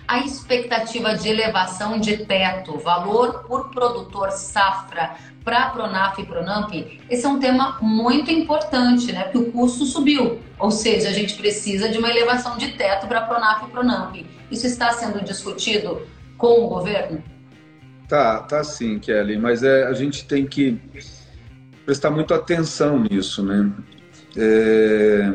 a 0.07 0.19
expectativa 0.19 1.15
de 1.15 1.29
elevação 1.29 1.99
de 1.99 2.17
teto, 2.25 2.77
valor 2.79 3.43
por 3.47 3.69
produtor 3.69 4.31
safra 4.31 5.15
para 5.43 5.69
Pronaf 5.69 6.19
e 6.19 6.25
Pronamp, 6.25 6.73
esse 7.09 7.25
é 7.25 7.29
um 7.29 7.39
tema 7.39 7.77
muito 7.81 8.31
importante, 8.31 9.11
né? 9.11 9.23
Porque 9.23 9.37
o 9.37 9.51
custo 9.51 9.85
subiu, 9.85 10.39
ou 10.57 10.71
seja, 10.71 11.09
a 11.09 11.13
gente 11.13 11.35
precisa 11.35 11.87
de 11.87 11.97
uma 11.99 12.09
elevação 12.09 12.57
de 12.57 12.69
teto 12.69 13.07
para 13.07 13.21
Pronaf 13.21 13.63
e 13.63 13.69
Pronamp. 13.69 14.15
Isso 14.49 14.65
está 14.65 14.91
sendo 14.91 15.23
discutido 15.23 16.01
com 16.37 16.65
o 16.65 16.67
governo? 16.67 17.23
Tá, 18.07 18.39
tá 18.39 18.63
sim, 18.63 18.99
Kelly, 18.99 19.37
mas 19.37 19.63
é, 19.63 19.85
a 19.85 19.93
gente 19.93 20.25
tem 20.25 20.45
que 20.45 20.79
prestar 21.85 22.09
muita 22.09 22.35
atenção 22.35 22.99
nisso, 22.99 23.43
né? 23.43 23.71
É... 24.35 25.31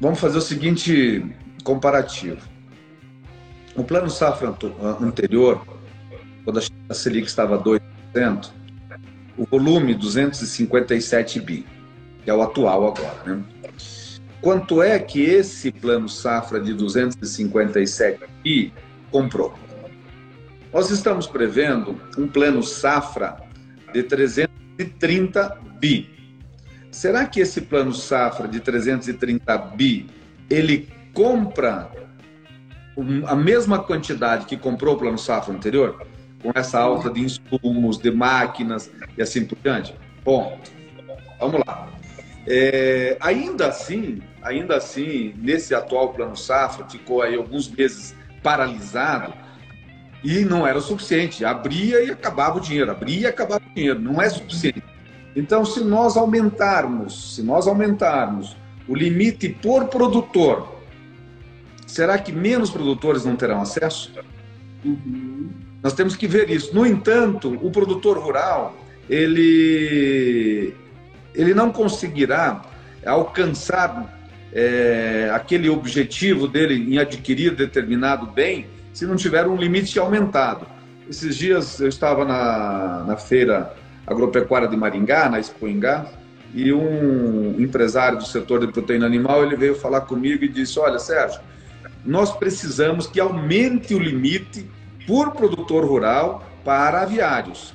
Vamos 0.00 0.18
fazer 0.18 0.38
o 0.38 0.42
seguinte 0.42 1.24
comparativo. 1.62 2.40
O 3.74 3.82
plano 3.82 4.10
safra 4.10 4.54
anterior, 5.00 5.64
quando 6.44 6.60
a 6.88 6.94
Selic 6.94 7.26
estava 7.26 7.58
2%, 7.58 8.50
o 9.36 9.46
volume 9.46 9.94
257 9.94 11.40
bi, 11.40 11.66
que 12.22 12.30
é 12.30 12.34
o 12.34 12.42
atual 12.42 12.86
agora, 12.88 13.22
né? 13.24 13.42
Quanto 14.42 14.82
é 14.82 14.98
que 14.98 15.22
esse 15.22 15.70
plano 15.70 16.08
safra 16.08 16.60
de 16.60 16.74
257 16.74 18.20
bi 18.42 18.72
comprou? 19.10 19.54
Nós 20.72 20.90
estamos 20.90 21.26
prevendo 21.26 22.00
um 22.18 22.26
plano 22.26 22.62
safra 22.62 23.36
de 23.92 24.02
330 24.02 25.58
bi. 25.78 26.10
Será 26.90 27.24
que 27.24 27.40
esse 27.40 27.60
plano 27.60 27.92
safra 27.94 28.48
de 28.48 28.58
330 28.58 29.56
bi 29.58 30.06
ele 30.50 30.88
compra 31.12 31.90
a 33.26 33.34
mesma 33.34 33.78
quantidade 33.78 34.46
que 34.46 34.56
comprou 34.56 34.94
o 34.94 34.98
plano 34.98 35.18
safra 35.18 35.54
anterior? 35.54 36.06
com 36.42 36.50
essa 36.54 36.80
alta 36.80 37.08
de 37.08 37.20
insumos, 37.20 37.98
de 37.98 38.10
máquinas 38.10 38.90
e 39.16 39.22
assim 39.22 39.44
por 39.44 39.56
diante? 39.62 39.94
Bom, 40.24 40.58
vamos 41.38 41.62
lá. 41.66 41.88
É, 42.46 43.16
ainda 43.20 43.68
assim, 43.68 44.20
ainda 44.42 44.76
assim, 44.76 45.32
nesse 45.38 45.74
atual 45.74 46.12
plano 46.12 46.36
safra, 46.36 46.84
ficou 46.88 47.22
aí 47.22 47.36
alguns 47.36 47.70
meses 47.70 48.14
paralisado 48.42 49.32
e 50.24 50.44
não 50.44 50.66
era 50.66 50.80
suficiente. 50.80 51.44
Abria 51.44 52.02
e 52.02 52.10
acabava 52.10 52.58
o 52.58 52.60
dinheiro, 52.60 52.90
abria 52.90 53.20
e 53.20 53.26
acabava 53.26 53.62
o 53.64 53.74
dinheiro, 53.74 54.00
não 54.00 54.20
é 54.20 54.28
suficiente. 54.28 54.82
Então, 55.34 55.64
se 55.64 55.82
nós 55.82 56.16
aumentarmos, 56.16 57.36
se 57.36 57.42
nós 57.42 57.66
aumentarmos 57.66 58.56
o 58.88 58.94
limite 58.94 59.48
por 59.48 59.86
produtor, 59.86 60.81
será 61.92 62.16
que 62.16 62.32
menos 62.32 62.70
produtores 62.70 63.24
não 63.24 63.36
terão 63.36 63.60
acesso? 63.60 64.12
Uhum. 64.82 65.50
Nós 65.82 65.92
temos 65.92 66.16
que 66.16 66.26
ver 66.26 66.48
isso. 66.48 66.74
No 66.74 66.86
entanto, 66.86 67.58
o 67.60 67.70
produtor 67.70 68.18
rural, 68.18 68.74
ele, 69.10 70.74
ele 71.34 71.52
não 71.52 71.70
conseguirá 71.70 72.62
alcançar 73.04 74.18
é, 74.54 75.30
aquele 75.34 75.68
objetivo 75.68 76.48
dele 76.48 76.94
em 76.94 76.98
adquirir 76.98 77.54
determinado 77.54 78.26
bem 78.26 78.66
se 78.92 79.04
não 79.04 79.16
tiver 79.16 79.46
um 79.46 79.56
limite 79.56 79.98
aumentado. 79.98 80.66
Esses 81.10 81.36
dias 81.36 81.78
eu 81.78 81.88
estava 81.88 82.24
na, 82.24 83.04
na 83.06 83.16
feira 83.18 83.74
agropecuária 84.06 84.68
de 84.68 84.76
Maringá, 84.76 85.28
na 85.28 85.38
Expoingá, 85.38 86.06
e 86.54 86.72
um 86.72 87.60
empresário 87.60 88.18
do 88.18 88.24
setor 88.24 88.60
de 88.60 88.72
proteína 88.72 89.06
animal 89.06 89.44
ele 89.44 89.56
veio 89.56 89.74
falar 89.74 90.02
comigo 90.02 90.44
e 90.44 90.48
disse: 90.48 90.78
Olha, 90.78 90.98
Sérgio, 90.98 91.40
nós 92.04 92.32
precisamos 92.32 93.06
que 93.06 93.20
aumente 93.20 93.94
o 93.94 93.98
limite 93.98 94.66
por 95.06 95.32
produtor 95.32 95.84
rural 95.84 96.44
para 96.64 97.02
aviários. 97.02 97.74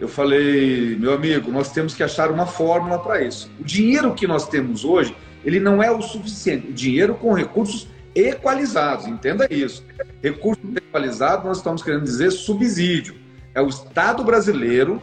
Eu 0.00 0.06
falei, 0.06 0.96
meu 0.96 1.12
amigo, 1.12 1.50
nós 1.50 1.72
temos 1.72 1.94
que 1.94 2.02
achar 2.02 2.30
uma 2.30 2.46
fórmula 2.46 2.98
para 2.98 3.22
isso. 3.22 3.50
O 3.58 3.64
dinheiro 3.64 4.14
que 4.14 4.26
nós 4.26 4.46
temos 4.48 4.84
hoje, 4.84 5.14
ele 5.44 5.58
não 5.58 5.82
é 5.82 5.90
o 5.90 6.00
suficiente. 6.00 6.68
O 6.68 6.72
dinheiro 6.72 7.14
com 7.14 7.32
recursos 7.32 7.88
equalizados, 8.14 9.06
entenda 9.06 9.48
isso. 9.50 9.84
Recursos 10.22 10.64
equalizados, 10.76 11.44
nós 11.44 11.56
estamos 11.58 11.82
querendo 11.82 12.04
dizer 12.04 12.30
subsídio. 12.30 13.16
É 13.54 13.60
o 13.60 13.68
Estado 13.68 14.22
brasileiro, 14.22 15.02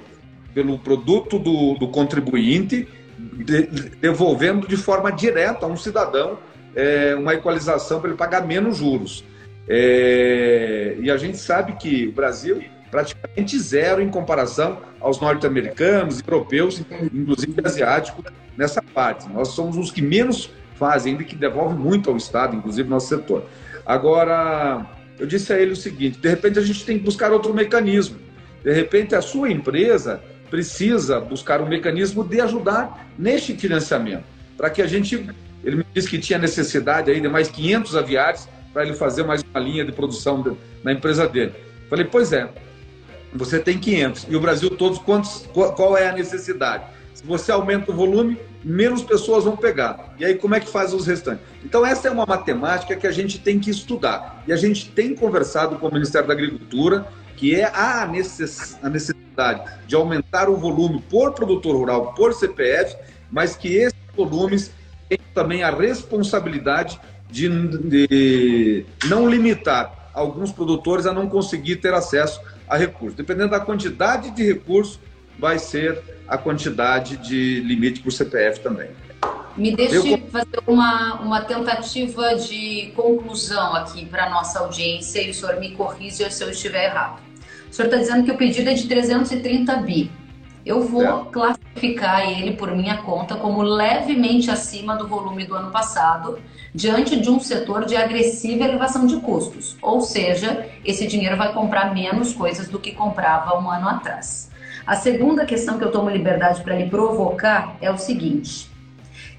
pelo 0.54 0.80
produto 0.80 1.38
do, 1.38 1.76
do 1.76 1.90
contribuinte, 1.90 2.88
de, 3.18 3.64
devolvendo 4.00 4.66
de 4.66 4.78
forma 4.78 5.12
direta 5.12 5.66
a 5.66 5.70
um 5.70 5.76
cidadão 5.76 6.38
é, 6.76 7.16
uma 7.16 7.34
equalização 7.34 8.00
para 8.00 8.10
ele 8.10 8.18
pagar 8.18 8.46
menos 8.46 8.78
juros. 8.78 9.24
É, 9.68 10.96
e 11.00 11.10
a 11.10 11.18
gente 11.18 11.38
sabe 11.38 11.74
que 11.74 12.08
o 12.08 12.12
Brasil 12.12 12.62
praticamente 12.92 13.60
zero 13.60 14.02
em 14.02 14.10
comparação 14.10 14.78
aos 15.02 15.20
norte-americanos, 15.20 16.22
europeus, 16.26 16.82
inclusive 17.14 17.54
asiáticos, 17.64 18.24
nessa 18.56 18.82
parte. 18.82 19.28
Nós 19.30 19.50
somos 19.50 19.76
os 19.78 19.92
que 19.92 20.02
menos 20.02 20.50
fazem, 20.76 21.14
ainda 21.14 21.24
que 21.24 21.36
devolve 21.36 21.76
muito 21.78 22.10
ao 22.10 22.16
Estado, 22.16 22.56
inclusive 22.56 22.88
nosso 22.88 23.08
setor. 23.08 23.46
Agora, 23.86 24.86
eu 25.20 25.26
disse 25.26 25.52
a 25.52 25.60
ele 25.60 25.72
o 25.72 25.76
seguinte: 25.76 26.20
de 26.20 26.30
repente 26.30 26.58
a 26.58 26.62
gente 26.62 26.86
tem 26.86 26.98
que 26.98 27.04
buscar 27.04 27.32
outro 27.32 27.54
mecanismo. 27.54 28.18
De 28.64 28.72
repente 28.72 29.14
a 29.14 29.22
sua 29.22 29.52
empresa 29.52 30.22
precisa 30.50 31.20
buscar 31.20 31.62
um 31.62 31.68
mecanismo 31.68 32.24
de 32.24 32.40
ajudar 32.42 33.08
neste 33.18 33.56
financiamento, 33.56 34.24
para 34.58 34.70
que 34.70 34.82
a 34.82 34.88
gente. 34.88 35.30
Ele 35.66 35.78
me 35.78 35.86
disse 35.94 36.08
que 36.08 36.20
tinha 36.20 36.38
necessidade 36.38 37.10
aí 37.10 37.20
de 37.20 37.28
mais 37.28 37.50
500 37.50 37.96
aviários 37.96 38.48
para 38.72 38.84
ele 38.84 38.94
fazer 38.94 39.24
mais 39.24 39.42
uma 39.42 39.60
linha 39.60 39.84
de 39.84 39.92
produção 39.92 40.58
na 40.84 40.94
empresa 40.94 41.28
dele. 41.28 41.54
Falei, 41.90 42.06
pois 42.06 42.32
é, 42.32 42.48
você 43.34 43.60
tem 43.60 43.80
500. 43.80 44.28
E 44.30 44.36
o 44.36 44.40
Brasil 44.40 44.70
todos, 44.70 45.00
quantos, 45.00 45.50
qual 45.54 45.98
é 45.98 46.08
a 46.08 46.14
necessidade? 46.14 46.84
Se 47.14 47.26
você 47.26 47.52
aumenta 47.52 47.92
o 47.92 47.96
volume, 47.96 48.38
menos 48.64 49.02
pessoas 49.02 49.44
vão 49.44 49.58
pegar. 49.58 50.14
E 50.20 50.26
aí, 50.26 50.36
como 50.36 50.54
é 50.54 50.60
que 50.60 50.68
faz 50.68 50.94
os 50.94 51.08
restantes? 51.08 51.44
Então, 51.64 51.86
essa 51.86 52.08
é 52.08 52.12
uma 52.12 52.26
matemática 52.26 52.96
que 52.96 53.08
a 53.08 53.12
gente 53.12 53.40
tem 53.40 53.60
que 53.60 53.70
estudar. 53.72 54.44
E 54.48 54.54
a 54.54 54.58
gente 54.58 54.90
tem 54.92 55.16
conversado 55.16 55.78
com 55.78 55.88
o 55.88 55.94
Ministério 55.94 56.28
da 56.28 56.34
Agricultura, 56.34 57.08
que 57.36 57.56
é 57.56 57.66
a 57.74 58.06
necessidade 58.06 59.64
de 59.88 59.96
aumentar 59.96 60.50
o 60.50 60.58
volume 60.58 61.02
por 61.10 61.34
produtor 61.34 61.76
rural, 61.76 62.14
por 62.14 62.34
CPF, 62.34 62.96
mas 63.32 63.56
que 63.56 63.76
esses 63.76 64.00
volumes 64.16 64.72
têm 65.10 65.20
também 65.34 65.64
a 65.64 65.70
responsabilidade 65.70 67.00
de, 67.30 67.50
de 67.88 68.86
não 69.06 69.30
limitar 69.30 70.12
alguns 70.14 70.52
produtores 70.52 71.06
a 71.06 71.14
não 71.14 71.28
conseguir 71.28 71.78
ter 71.78 71.94
acesso 71.94 72.42
a 72.68 72.78
recursos. 72.78 73.16
Dependendo 73.16 73.52
da 73.52 73.60
quantidade 73.60 74.32
de 74.32 74.44
recursos, 74.44 75.00
vai 75.38 75.60
ser 75.60 76.02
a 76.28 76.38
quantidade 76.38 77.18
de 77.18 77.60
limite 77.62 78.02
o 78.08 78.12
CPF 78.12 78.62
também. 78.62 78.90
Me 79.58 79.76
deixe 79.76 79.96
Eu... 79.96 80.18
fazer 80.30 80.60
uma, 80.68 81.22
uma 81.22 81.42
tentativa 81.42 82.36
de 82.36 82.92
conclusão 82.96 83.76
aqui 83.76 84.06
para 84.06 84.26
a 84.26 84.30
nossa 84.30 84.60
audiência 84.60 85.22
e 85.22 85.32
o 85.32 85.34
senhor 85.34 85.60
me 85.60 85.72
corrija 85.72 86.30
se 86.30 86.44
eu 86.44 86.50
estiver 86.50 86.86
errado. 86.86 87.22
O 87.70 87.74
senhor 87.74 87.88
está 87.88 87.98
dizendo 87.98 88.26
que 88.26 88.32
o 88.32 88.38
pedido 88.38 88.70
é 88.70 88.74
de 88.74 88.88
330 88.88 89.76
bi. 89.78 90.12
Eu 90.66 90.82
vou 90.82 91.04
é. 91.04 91.32
classificar 91.32 92.28
ele 92.28 92.54
por 92.54 92.76
minha 92.76 92.98
conta 92.98 93.36
como 93.36 93.62
levemente 93.62 94.50
acima 94.50 94.96
do 94.96 95.08
volume 95.08 95.46
do 95.46 95.54
ano 95.54 95.70
passado, 95.70 96.40
diante 96.74 97.20
de 97.20 97.30
um 97.30 97.40
setor 97.40 97.86
de 97.86 97.96
agressiva 97.96 98.64
elevação 98.64 99.06
de 99.06 99.18
custos. 99.18 99.78
Ou 99.80 100.02
seja, 100.02 100.68
esse 100.84 101.06
dinheiro 101.06 101.38
vai 101.38 101.54
comprar 101.54 101.94
menos 101.94 102.34
coisas 102.34 102.68
do 102.68 102.80
que 102.80 102.94
comprava 102.94 103.60
um 103.60 103.70
ano 103.70 103.88
atrás. 103.88 104.50
A 104.88 104.96
segunda 104.96 105.46
questão 105.46 105.78
que 105.78 105.84
eu 105.84 105.92
tomo 105.92 106.10
liberdade 106.10 106.62
para 106.62 106.76
lhe 106.76 106.90
provocar 106.90 107.76
é 107.80 107.92
o 107.92 107.98
seguinte: 107.98 108.70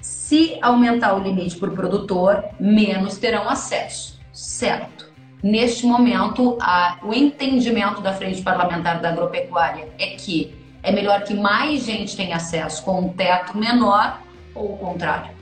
se 0.01 0.57
aumentar 0.61 1.13
o 1.13 1.19
limite 1.19 1.57
para 1.57 1.69
o 1.69 1.73
produtor, 1.73 2.43
menos 2.59 3.17
terão 3.17 3.49
acesso, 3.49 4.19
certo? 4.31 5.07
Neste 5.43 5.85
momento, 5.85 6.57
a, 6.59 6.97
o 7.03 7.13
entendimento 7.13 8.01
da 8.01 8.13
Frente 8.13 8.41
Parlamentar 8.41 8.99
da 8.99 9.09
Agropecuária 9.09 9.87
é 9.99 10.07
que 10.07 10.55
é 10.87 10.91
melhor 10.91 11.23
que 11.23 11.33
mais 11.33 11.83
gente 11.83 12.15
tenha 12.15 12.37
acesso 12.37 12.81
com 12.83 13.01
um 13.01 13.09
teto 13.09 13.57
menor 13.57 14.21
ou 14.55 14.73
o 14.73 14.77
contrário? 14.77 15.35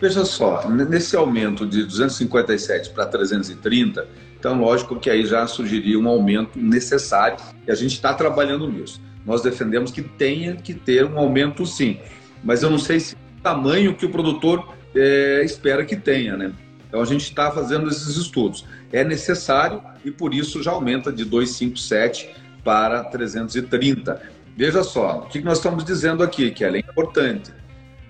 Veja 0.00 0.24
só, 0.24 0.68
nesse 0.70 1.16
aumento 1.16 1.66
de 1.66 1.82
257 1.82 2.90
para 2.90 3.04
330, 3.04 4.06
então 4.38 4.60
lógico 4.60 4.96
que 4.96 5.10
aí 5.10 5.26
já 5.26 5.44
surgiria 5.48 5.98
um 5.98 6.08
aumento 6.08 6.56
necessário 6.56 7.36
e 7.66 7.70
a 7.70 7.74
gente 7.74 7.94
está 7.94 8.14
trabalhando 8.14 8.70
nisso. 8.70 9.00
Nós 9.26 9.42
defendemos 9.42 9.90
que 9.90 10.02
tenha 10.02 10.54
que 10.54 10.72
ter 10.72 11.04
um 11.04 11.18
aumento 11.18 11.66
sim, 11.66 11.98
mas 12.42 12.62
eu 12.62 12.70
não 12.70 12.78
sei 12.78 13.00
se 13.00 13.14
o 13.16 13.42
tamanho 13.42 13.96
que 13.96 14.06
o 14.06 14.10
produtor 14.10 14.72
é, 14.94 15.42
espera 15.44 15.84
que 15.84 15.96
tenha, 15.96 16.36
né? 16.36 16.52
Então 16.88 17.02
a 17.02 17.04
gente 17.04 17.24
está 17.24 17.50
fazendo 17.50 17.88
esses 17.88 18.16
estudos. 18.16 18.64
É 18.92 19.02
necessário 19.02 19.82
e 20.04 20.10
por 20.12 20.32
isso 20.32 20.62
já 20.62 20.70
aumenta 20.70 21.12
de 21.12 21.24
257 21.24 22.30
para 22.64 23.04
330. 23.04 24.20
Veja 24.56 24.82
só, 24.82 25.20
o 25.20 25.28
que 25.28 25.40
nós 25.40 25.58
estamos 25.58 25.84
dizendo 25.84 26.22
aqui, 26.22 26.50
que 26.50 26.64
é 26.64 26.78
importante. 26.78 27.52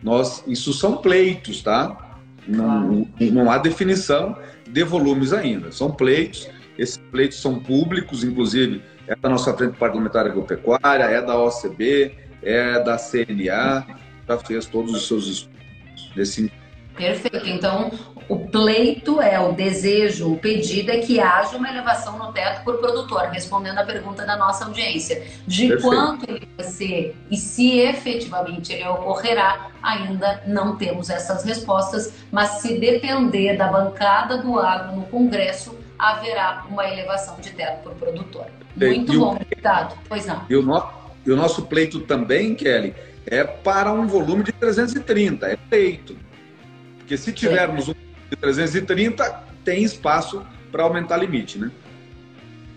Nós, 0.03 0.43
isso 0.47 0.73
são 0.73 0.97
pleitos, 0.97 1.63
tá? 1.63 2.17
Não, 2.47 3.07
não 3.21 3.51
há 3.51 3.59
definição 3.59 4.37
de 4.67 4.83
volumes 4.85 5.33
ainda. 5.33 5.71
São 5.73 5.91
pleitos, 5.91 6.49
esses 6.79 6.99
pleitos 7.11 7.41
são 7.41 7.59
públicos, 7.59 8.25
inclusive 8.25 8.83
é 9.07 9.17
da 9.17 9.29
nossa 9.29 9.53
Frente 9.55 9.77
Parlamentar 9.77 10.27
Agropecuária, 10.27 11.05
é 11.05 11.21
da 11.21 11.37
OCB, 11.39 12.15
é 12.43 12.83
da 12.83 12.97
CNA, 12.97 13.87
já 14.27 14.39
fez 14.39 14.67
todos 14.67 14.95
os 14.95 15.07
seus 15.07 15.27
estudos 15.27 16.13
nesse 16.17 16.53
Perfeito. 16.99 17.47
Então, 17.47 17.93
o 18.29 18.39
pleito 18.39 19.23
é 19.23 19.41
o 19.41 19.53
desejo, 19.53 20.31
o 20.31 20.37
pedido 20.37 20.91
é 20.91 20.99
que 20.99 21.19
haja 21.19 21.57
uma 21.57 21.69
elevação 21.69 22.19
no 22.19 22.31
teto 22.31 22.63
por 22.63 22.77
produtor, 22.77 23.23
respondendo 23.33 23.79
à 23.79 23.85
pergunta 23.85 24.27
da 24.27 24.37
nossa 24.37 24.67
audiência. 24.67 25.25
De 25.47 25.69
Perfeito. 25.69 25.83
quanto 25.83 26.31
ele 26.31 26.47
vai 26.55 26.67
ser 26.67 27.17
e 27.31 27.37
se 27.39 27.79
efetivamente 27.79 28.75
ele 28.75 28.87
ocorrerá, 28.87 29.71
ainda 29.83 30.43
não 30.47 30.77
temos 30.77 31.09
essas 31.09 31.43
respostas, 31.43 32.13
mas 32.31 32.61
se 32.61 32.79
depender 32.79 33.57
da 33.57 33.69
bancada 33.69 34.37
do 34.37 34.59
agro 34.59 34.97
no 34.97 35.03
Congresso, 35.05 35.75
haverá 35.99 36.67
uma 36.69 36.87
elevação 36.87 37.41
de 37.41 37.51
teto 37.51 37.83
por 37.83 37.95
produtor. 37.95 38.47
Muito 38.77 39.15
e 39.15 39.19
bom, 39.19 39.37
deputado. 39.37 39.99
Pois 40.07 40.27
não. 40.27 40.45
E 40.51 40.55
o, 40.55 40.63
no, 40.63 40.87
e 41.25 41.33
o 41.33 41.37
nosso 41.37 41.63
pleito 41.63 42.01
também, 42.01 42.55
Kelly, 42.55 42.95
é 43.27 43.43
para 43.43 43.91
um 43.91 44.07
volume 44.07 44.43
de 44.43 44.53
330, 44.53 45.47
é 45.47 45.57
pleito. 45.57 46.15
Porque 46.99 47.17
se 47.17 47.33
tivermos 47.33 47.89
um 47.89 47.95
de 48.31 48.37
330, 48.37 49.45
tem 49.65 49.83
espaço 49.83 50.45
para 50.71 50.83
aumentar 50.83 51.17
limite, 51.17 51.59
né? 51.59 51.71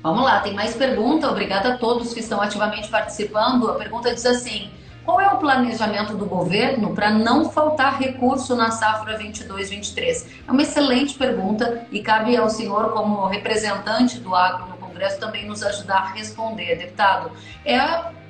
Vamos 0.03 0.23
lá, 0.23 0.39
tem 0.39 0.53
mais 0.53 0.73
pergunta. 0.75 1.29
Obrigada 1.29 1.73
a 1.73 1.77
todos 1.77 2.13
que 2.13 2.19
estão 2.19 2.41
ativamente 2.41 2.89
participando. 2.89 3.69
A 3.69 3.75
pergunta 3.75 4.13
diz 4.13 4.25
assim: 4.25 4.71
qual 5.05 5.19
é 5.19 5.27
o 5.27 5.37
planejamento 5.37 6.15
do 6.15 6.25
governo 6.25 6.93
para 6.93 7.11
não 7.11 7.49
faltar 7.49 7.99
recurso 7.99 8.55
na 8.55 8.71
safra 8.71 9.17
22-23? 9.17 10.25
É 10.47 10.51
uma 10.51 10.61
excelente 10.61 11.15
pergunta 11.15 11.87
e 11.91 12.01
cabe 12.01 12.35
ao 12.35 12.49
senhor, 12.49 12.93
como 12.93 13.25
representante 13.27 14.19
do 14.19 14.35
agro 14.35 14.69
no 14.69 14.77
Congresso 14.77 15.19
também 15.19 15.47
nos 15.47 15.63
ajudar 15.63 15.97
a 15.97 16.11
responder, 16.13 16.77
deputado. 16.77 17.31
É, 17.65 17.79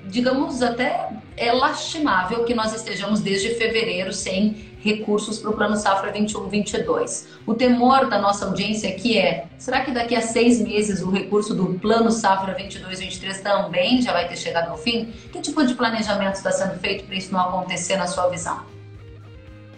digamos, 0.06 0.62
até 0.62 1.10
é 1.36 1.52
lastimável 1.52 2.46
que 2.46 2.54
nós 2.54 2.74
estejamos 2.74 3.20
desde 3.20 3.56
fevereiro 3.56 4.14
sem 4.14 4.71
recursos 4.84 5.40
para 5.40 5.50
o 5.52 5.54
Plano 5.54 5.76
Safra 5.76 6.12
21-22. 6.12 7.28
O 7.46 7.54
temor 7.54 8.10
da 8.10 8.20
nossa 8.20 8.46
audiência 8.46 8.90
aqui 8.90 9.18
é: 9.18 9.46
será 9.58 9.82
que 9.82 9.92
daqui 9.92 10.16
a 10.16 10.22
seis 10.22 10.60
meses 10.62 11.02
o 11.02 11.10
recurso 11.10 11.54
do 11.54 11.80
Plano 11.80 12.12
Safra 12.12 12.56
22-23 12.56 13.42
também 13.42 14.02
já 14.02 14.12
vai 14.12 14.28
ter 14.28 14.38
chegado 14.38 14.70
ao 14.70 14.78
fim? 14.78 15.14
Que 15.32 15.40
tipo 15.40 15.66
de 15.66 15.74
planejamento 15.74 16.36
está 16.36 16.52
sendo 16.52 16.80
feito 16.80 17.06
para 17.06 17.16
isso 17.16 17.32
não 17.32 17.40
acontecer 17.40 17.96
na 17.98 18.08
sua 18.08 18.28
visão? 18.28 18.62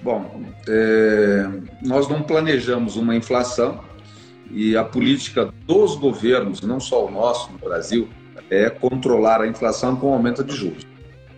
Bom, 0.01 0.43
é, 0.67 1.47
nós 1.81 2.07
não 2.09 2.21
planejamos 2.23 2.97
uma 2.97 3.15
inflação 3.15 3.79
e 4.51 4.75
a 4.75 4.83
política 4.83 5.51
dos 5.65 5.95
governos, 5.95 6.61
não 6.61 6.79
só 6.79 7.05
o 7.05 7.11
nosso 7.11 7.51
no 7.51 7.57
Brasil, 7.57 8.09
é 8.49 8.69
controlar 8.69 9.41
a 9.41 9.47
inflação 9.47 9.95
com 9.95 10.11
o 10.11 10.13
aumento 10.13 10.43
de 10.43 10.53
juros. 10.53 10.85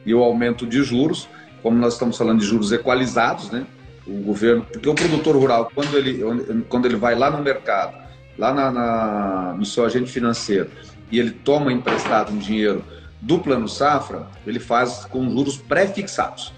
E 0.06 0.14
o 0.14 0.24
aumento 0.24 0.66
de 0.66 0.84
juros 0.84 1.30
como 1.66 1.80
nós 1.80 1.94
estamos 1.94 2.16
falando 2.16 2.42
de 2.42 2.46
juros 2.46 2.72
equalizados, 2.72 3.50
né? 3.50 3.66
O 4.06 4.22
governo, 4.22 4.64
porque 4.72 4.88
o 4.88 4.94
produtor 4.94 5.36
rural, 5.36 5.72
quando 5.74 5.98
ele, 5.98 6.22
quando 6.70 6.86
ele 6.86 6.96
vai 6.96 7.16
lá 7.16 7.32
no 7.32 7.42
mercado, 7.42 7.98
lá 8.38 8.54
na, 8.54 8.70
na, 8.70 9.56
no 9.58 9.66
seu 9.66 9.84
agente 9.84 10.12
financeiro, 10.12 10.70
e 11.12 11.18
ele 11.18 11.32
toma 11.32 11.74
emprestado 11.74 12.32
um 12.32 12.38
dinheiro 12.38 12.86
do 13.20 13.40
plano 13.40 13.68
safra, 13.68 14.28
ele 14.46 14.60
faz 14.60 15.06
com 15.06 15.28
juros 15.32 15.58
pré-fixados. 15.58 16.54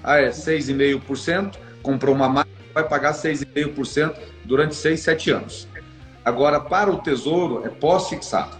Ah, 0.00 0.18
é 0.18 0.30
6,5%, 0.30 1.56
comprou 1.82 2.14
uma 2.14 2.28
máquina, 2.28 2.56
vai 2.72 2.88
pagar 2.88 3.14
6,5% 3.14 4.14
durante 4.44 4.76
6, 4.76 5.00
7 5.00 5.30
anos. 5.32 5.68
Agora, 6.24 6.60
para 6.60 6.88
o 6.88 6.98
Tesouro, 6.98 7.66
é 7.66 7.68
pós-fixado. 7.68 8.56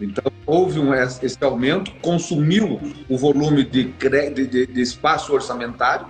Então, 0.00 0.32
houve 0.46 0.78
um, 0.78 0.94
esse 0.94 1.42
aumento, 1.42 1.92
consumiu 2.02 2.80
o 3.08 3.16
volume 3.16 3.64
de, 3.64 3.84
de, 3.84 4.66
de, 4.66 4.80
espaço 4.80 5.32
orçamentário 5.32 6.06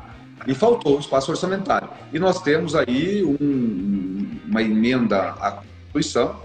e 0.46 0.54
faltou 0.54 0.98
espaço 0.98 1.30
orçamentário. 1.30 1.88
E 2.12 2.18
nós 2.18 2.42
temos 2.42 2.74
aí 2.74 3.24
um, 3.24 4.38
uma 4.46 4.62
emenda 4.62 5.30
à 5.40 5.52
Constituição, 5.52 6.40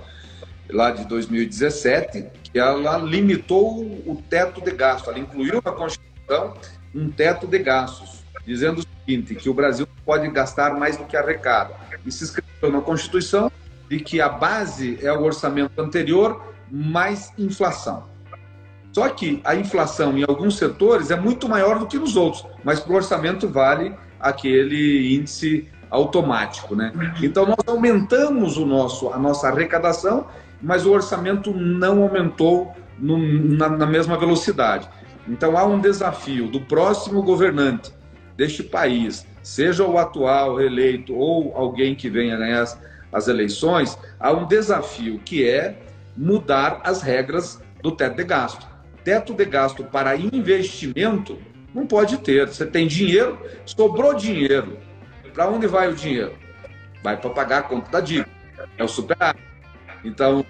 lá 0.69 0.91
de 0.91 1.06
2017, 1.06 2.25
que 2.43 2.60
ela 2.60 2.97
limitou 2.97 3.82
o 3.82 4.21
teto 4.30 4.62
de 4.62 4.71
gasto, 4.71 5.10
ela 5.10 5.19
incluiu 5.19 5.62
na 5.63 5.71
Constituição 5.71 6.54
um 6.93 7.10
teto 7.10 7.47
de 7.47 7.60
gastos, 7.60 8.23
dizendo 8.45 8.80
o 8.80 8.84
seguinte, 8.84 9.36
que 9.36 9.49
o 9.49 9.54
Brasil 9.54 9.88
pode 10.06 10.28
gastar 10.30 10.75
mais 10.75 10.97
do 10.97 11.06
que 11.06 11.17
arrecada. 11.17 11.73
E 12.06 12.12
se 12.12 12.23
escreveu 12.23 12.71
na 12.71 12.82
Constituição 12.82 13.52
de 13.89 13.99
que 13.99 14.21
a 14.21 14.30
base 14.30 14.99
é 15.02 15.12
o 15.12 15.21
orçamento 15.23 15.80
anterior 15.82 16.48
mais 16.71 17.32
inflação. 17.38 18.03
Só 18.91 19.08
que 19.10 19.39
a 19.43 19.55
inflação 19.55 20.17
em 20.17 20.23
alguns 20.23 20.58
setores 20.58 21.12
é 21.12 21.15
muito 21.15 21.47
maior 21.47 21.79
do 21.79 21.86
que 21.86 21.97
nos 21.97 22.15
outros, 22.15 22.45
mas 22.63 22.79
para 22.79 22.91
o 22.91 22.95
orçamento 22.95 23.47
vale 23.47 23.95
aquele 24.19 25.15
índice 25.15 25.67
automático, 25.89 26.75
né? 26.75 26.91
Então 27.21 27.45
nós 27.45 27.60
aumentamos 27.67 28.58
o 28.58 28.65
nosso, 28.65 29.10
a 29.10 29.17
nossa 29.17 29.47
arrecadação, 29.47 30.27
mas 30.62 30.86
o 30.86 30.91
orçamento 30.91 31.51
não 31.53 32.03
aumentou 32.03 32.73
no, 32.97 33.17
na, 33.17 33.69
na 33.69 33.86
mesma 33.86 34.17
velocidade. 34.17 34.89
Então 35.27 35.58
há 35.58 35.63
um 35.63 35.79
desafio 35.79 36.47
do 36.47 36.62
próximo 36.62 37.21
governante 37.21 37.91
deste 38.36 38.63
país, 38.63 39.25
seja 39.43 39.86
o 39.86 39.97
atual 39.97 40.60
eleito 40.62 41.13
ou 41.15 41.55
alguém 41.55 41.95
que 41.95 42.10
venha 42.10 42.38
ganhar 42.38 42.62
as, 42.62 42.79
as 43.12 43.27
eleições, 43.27 43.97
há 44.19 44.32
um 44.32 44.45
desafio 44.45 45.19
que 45.19 45.47
é 45.47 45.77
mudar 46.19 46.82
as 46.84 47.01
regras 47.01 47.62
do 47.82 47.93
teto 47.93 48.17
de 48.17 48.25
gasto. 48.25 48.67
Teto 49.05 49.34
de 49.34 49.45
gasto 49.45 49.86
para 49.86 50.17
investimento 50.17 51.39
não 51.73 51.88
pode 51.88 52.17
ter. 52.17 52.45
Você 52.45 52.65
tem 52.65 52.86
dinheiro, 52.86 53.39
sobrou 53.65 54.13
dinheiro. 54.13 54.77
Para 55.34 55.47
onde 55.47 55.65
vai 55.65 55.88
o 55.88 55.95
dinheiro? 55.95 56.36
Vai 57.01 57.15
para 57.15 57.29
pagar 57.29 57.60
a 57.60 57.62
conta 57.62 57.89
da 57.89 58.01
dívida. 58.01 58.29
É 58.77 58.84
o 58.84 58.88
superávit. 58.88 59.41
Então, 60.03 60.45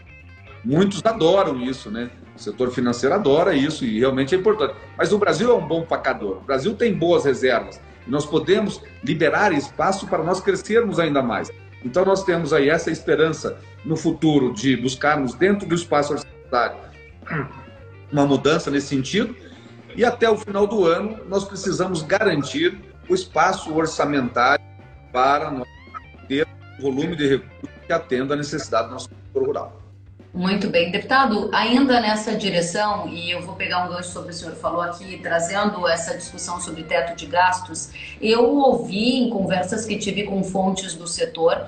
muitos 0.66 1.06
adoram 1.06 1.62
isso, 1.62 1.92
né? 1.92 2.10
O 2.36 2.40
setor 2.40 2.72
financeiro 2.72 3.14
adora 3.14 3.54
isso 3.54 3.86
e 3.86 4.00
realmente 4.00 4.34
é 4.34 4.38
importante. 4.40 4.74
Mas 4.98 5.14
o 5.14 5.20
Brasil 5.20 5.52
é 5.52 5.54
um 5.54 5.68
bom 5.68 5.84
pacador. 5.86 6.38
O 6.38 6.42
Brasil 6.42 6.74
tem 6.74 6.94
boas 6.96 7.26
reservas. 7.26 7.80
E 8.08 8.10
nós 8.10 8.26
podemos 8.26 8.82
liberar 9.04 9.54
espaço 9.54 10.08
para 10.08 10.24
nós 10.24 10.42
crescermos 10.42 11.00
ainda 11.00 11.22
mais. 11.22 11.52
Então, 11.84 12.04
nós 12.06 12.24
temos 12.24 12.54
aí 12.54 12.70
essa 12.70 12.92
esperança 12.92 13.58
no 13.86 13.96
futuro 13.96 14.54
de 14.54 14.76
buscarmos 14.76 15.34
dentro 15.34 15.68
do 15.68 15.76
espaço 15.76 16.14
orçamentário 16.14 16.90
uma 18.12 18.26
mudança 18.26 18.72
nesse 18.72 18.88
sentido. 18.88 19.36
E 19.96 20.06
até 20.06 20.30
o 20.30 20.38
final 20.38 20.68
do 20.68 20.86
ano, 20.86 21.20
nós 21.28 21.44
precisamos 21.46 22.02
garantir 22.02 22.78
o 23.10 23.14
espaço 23.14 23.74
orçamentário 23.74 24.64
para 25.12 25.64
ter 26.28 26.48
o 26.78 26.82
volume 26.82 27.16
de 27.16 27.28
recursos 27.28 27.70
que 27.86 27.94
atenda 27.94 28.34
à 28.34 28.38
necessidade 28.38 28.88
do 28.88 28.94
nosso 28.94 29.10
setor 29.10 29.48
rural. 29.48 29.79
Muito 30.32 30.70
bem, 30.70 30.92
deputado, 30.92 31.50
ainda 31.52 32.00
nessa 32.00 32.36
direção, 32.36 33.10
e 33.10 33.32
eu 33.32 33.42
vou 33.42 33.56
pegar 33.56 33.86
um 33.86 33.90
gancho 33.90 34.10
sobre 34.10 34.30
o 34.30 34.34
senhor 34.34 34.54
falou 34.56 34.82
aqui, 34.82 35.18
trazendo 35.18 35.88
essa 35.88 36.16
discussão 36.16 36.62
sobre 36.62 36.84
teto 36.84 37.16
de 37.16 37.26
gastos, 37.26 37.90
eu 38.22 38.56
ouvi 38.56 39.16
em 39.16 39.30
conversas 39.32 39.86
que 39.86 39.98
tive 39.98 40.24
com 40.24 40.44
fontes 40.44 40.94
do 40.94 41.08
setor 41.08 41.68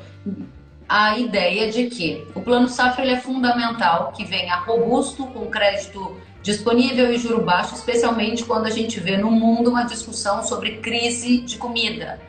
a 0.88 1.18
ideia 1.18 1.72
de 1.72 1.88
que 1.88 2.28
o 2.36 2.42
plano 2.42 2.68
safra 2.68 3.10
é 3.10 3.20
fundamental, 3.20 4.12
que 4.12 4.26
venha 4.26 4.58
robusto, 4.58 5.26
com 5.28 5.48
crédito 5.48 6.22
disponível 6.44 7.12
e 7.12 7.18
juro 7.18 7.44
baixo, 7.44 7.74
especialmente 7.74 8.44
quando 8.44 8.68
a 8.68 8.72
gente 8.72 9.00
vê 9.00 9.18
no 9.18 9.32
mundo 9.32 9.72
uma 9.72 9.84
discussão 9.84 10.44
sobre 10.44 10.78
crise 10.78 11.40
de 11.40 11.58
comida. 11.58 12.20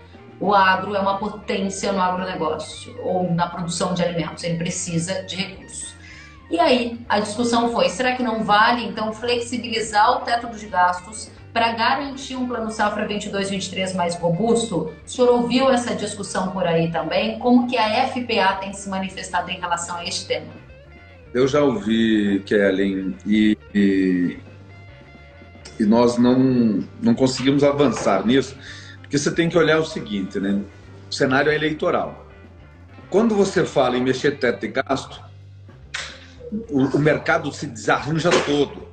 O 0.40 0.54
agro 0.54 0.94
é 0.94 0.98
uma 0.98 1.18
potência 1.18 1.92
no 1.92 2.00
agronegócio 2.00 2.96
ou 3.02 3.30
na 3.30 3.48
produção 3.48 3.92
de 3.92 4.02
alimentos, 4.02 4.42
ele 4.44 4.56
precisa 4.56 5.22
de 5.24 5.36
recursos. 5.36 5.91
E 6.52 6.60
aí 6.60 7.00
a 7.08 7.18
discussão 7.18 7.72
foi: 7.72 7.88
será 7.88 8.14
que 8.14 8.22
não 8.22 8.44
vale 8.44 8.84
então 8.84 9.10
flexibilizar 9.10 10.18
o 10.18 10.20
teto 10.20 10.48
dos 10.48 10.62
gastos 10.64 11.30
para 11.50 11.72
garantir 11.72 12.36
um 12.36 12.46
plano 12.46 12.70
safra 12.70 13.08
22-23 13.08 13.94
mais 13.94 14.14
robusto? 14.16 14.92
O 15.04 15.08
senhor 15.08 15.30
ouviu 15.30 15.70
essa 15.70 15.94
discussão 15.94 16.50
por 16.50 16.66
aí 16.66 16.90
também? 16.90 17.38
Como 17.38 17.66
que 17.66 17.78
a 17.78 18.06
FPA 18.06 18.58
tem 18.60 18.74
se 18.74 18.90
manifestado 18.90 19.50
em 19.50 19.58
relação 19.58 19.96
a 19.96 20.04
este 20.04 20.26
tema? 20.26 20.52
Eu 21.32 21.48
já 21.48 21.62
ouvi, 21.62 22.42
Kellen, 22.44 23.16
e, 23.24 23.56
e, 23.74 24.36
e 25.80 25.84
nós 25.84 26.18
não, 26.18 26.84
não 27.00 27.14
conseguimos 27.14 27.64
avançar 27.64 28.26
nisso, 28.26 28.54
porque 29.00 29.16
você 29.16 29.30
tem 29.30 29.48
que 29.48 29.56
olhar 29.56 29.78
o 29.78 29.86
seguinte, 29.86 30.38
né? 30.38 30.60
O 31.10 31.14
cenário 31.14 31.50
é 31.50 31.54
eleitoral. 31.54 32.26
Quando 33.08 33.34
você 33.34 33.64
fala 33.64 33.96
em 33.96 34.02
mexer 34.02 34.32
teto 34.38 34.60
de 34.60 34.68
gasto, 34.68 35.31
o, 36.70 36.96
o 36.96 36.98
mercado 36.98 37.52
se 37.52 37.66
desarranja 37.66 38.30
todo. 38.44 38.92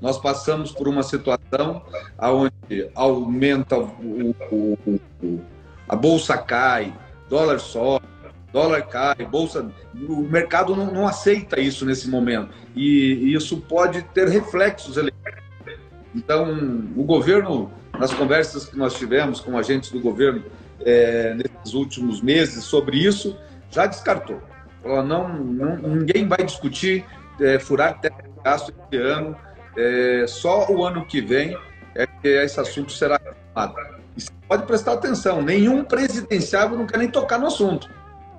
Nós 0.00 0.18
passamos 0.18 0.72
por 0.72 0.86
uma 0.88 1.02
situação 1.02 1.82
onde 2.20 2.90
aumenta 2.94 3.78
o, 3.78 4.34
o, 4.50 5.00
o, 5.22 5.40
a 5.88 5.96
bolsa 5.96 6.36
cai, 6.38 6.94
dólar 7.28 7.58
sobe, 7.58 8.06
dólar 8.52 8.82
cai, 8.82 9.26
bolsa. 9.26 9.70
O 10.08 10.22
mercado 10.22 10.76
não, 10.76 10.92
não 10.92 11.06
aceita 11.06 11.60
isso 11.60 11.84
nesse 11.84 12.08
momento. 12.08 12.50
E, 12.76 13.14
e, 13.14 13.34
isso 13.34 13.60
pode 13.62 14.02
ter 14.02 14.28
reflexos. 14.28 14.96
Então, 16.14 16.84
o 16.96 17.02
governo, 17.02 17.70
nas 17.98 18.12
conversas 18.14 18.66
que 18.66 18.76
nós 18.76 18.94
tivemos 18.94 19.40
com 19.40 19.58
agentes 19.58 19.90
do 19.90 20.00
governo 20.00 20.44
é, 20.80 21.34
nesses 21.34 21.74
últimos 21.74 22.20
meses 22.20 22.64
sobre 22.64 22.98
isso, 22.98 23.36
já 23.70 23.86
descartou. 23.86 24.40
Falou, 24.88 25.04
não, 25.04 25.28
não, 25.28 25.76
ninguém 25.76 26.26
vai 26.26 26.42
discutir 26.42 27.04
é, 27.38 27.58
furar 27.58 28.00
teto 28.00 28.22
de 28.22 28.42
gasto 28.42 28.72
esse 28.72 29.02
ano. 29.02 29.36
É, 29.76 30.24
só 30.26 30.66
o 30.70 30.82
ano 30.82 31.04
que 31.04 31.20
vem 31.20 31.54
é 31.94 32.06
que 32.06 32.26
esse 32.26 32.58
assunto 32.58 32.90
será 32.90 33.20
retomado. 33.22 33.76
E 34.16 34.20
você 34.22 34.30
pode 34.48 34.62
prestar 34.64 34.94
atenção, 34.94 35.42
nenhum 35.42 35.84
presidenciável 35.84 36.78
não 36.78 36.86
quer 36.86 36.96
nem 36.96 37.08
tocar 37.08 37.38
no 37.38 37.48
assunto. 37.48 37.90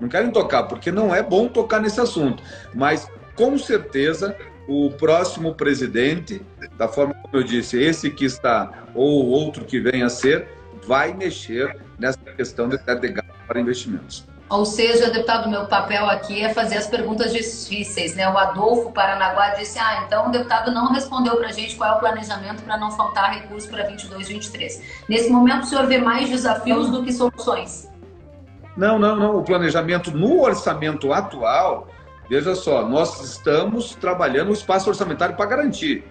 Não 0.02 0.10
querem 0.10 0.32
tocar, 0.32 0.64
porque 0.64 0.92
não 0.92 1.14
é 1.14 1.22
bom 1.22 1.48
tocar 1.48 1.80
nesse 1.80 2.02
assunto. 2.02 2.42
Mas, 2.74 3.08
com 3.36 3.56
certeza, 3.60 4.36
o 4.68 4.90
próximo 4.90 5.54
presidente, 5.54 6.42
da 6.80 6.88
forma 6.88 7.14
como 7.14 7.38
eu 7.38 7.44
disse, 7.44 7.80
esse 7.80 8.10
que 8.10 8.26
está 8.26 8.86
ou 8.96 9.28
outro 9.28 9.66
que 9.66 9.80
venha 9.80 10.08
a 10.08 10.10
ser, 10.10 10.48
vai 10.88 11.14
mexer 11.14 11.78
nessa 12.00 12.18
questão 12.36 12.68
de 12.68 12.80
teto 12.80 13.02
de 13.02 13.10
gasto 13.10 13.30
para 13.46 13.60
investimentos. 13.60 14.26
Ou 14.50 14.66
seja, 14.66 15.12
deputado, 15.12 15.48
meu 15.48 15.66
papel 15.66 16.10
aqui 16.10 16.44
é 16.44 16.54
fazer 16.54 16.78
as 16.78 16.88
perguntas 16.88 17.32
difíceis, 17.32 18.16
né? 18.16 18.28
O 18.28 18.38
Adolfo 18.38 18.92
Paranaguá 18.92 19.50
disse: 19.50 19.78
ah, 19.78 20.04
então 20.06 20.28
o 20.28 20.32
deputado 20.32 20.72
não 20.72 20.92
respondeu 20.92 21.38
para 21.38 21.50
a 21.50 21.52
gente 21.52 21.76
qual 21.76 21.94
é 21.94 21.96
o 21.96 22.00
planejamento 22.00 22.64
para 22.64 22.78
não 22.78 22.92
faltar 22.92 23.32
recursos 23.32 23.70
para 23.70 23.84
22, 23.84 24.28
23. 24.28 24.82
Nesse 25.08 25.30
momento, 25.30 25.64
o 25.64 25.66
senhor 25.66 25.86
vê 25.86 26.00
mais 26.00 26.30
desafios 26.30 26.90
do 26.90 27.04
que 27.04 27.14
soluções? 27.14 27.88
Não, 28.76 28.98
não, 28.98 29.16
não. 29.16 29.38
O 29.38 29.44
planejamento 29.44 30.10
no 30.12 30.42
orçamento 30.42 31.14
atual 31.14 31.88
Veja 32.30 32.54
só, 32.54 32.88
nós 32.88 33.20
estamos 33.22 33.96
trabalhando 33.96 34.50
o 34.50 34.54
espaço 34.54 34.88
orçamentário 34.88 35.36
para 35.36 35.48
garantir. 35.48 36.04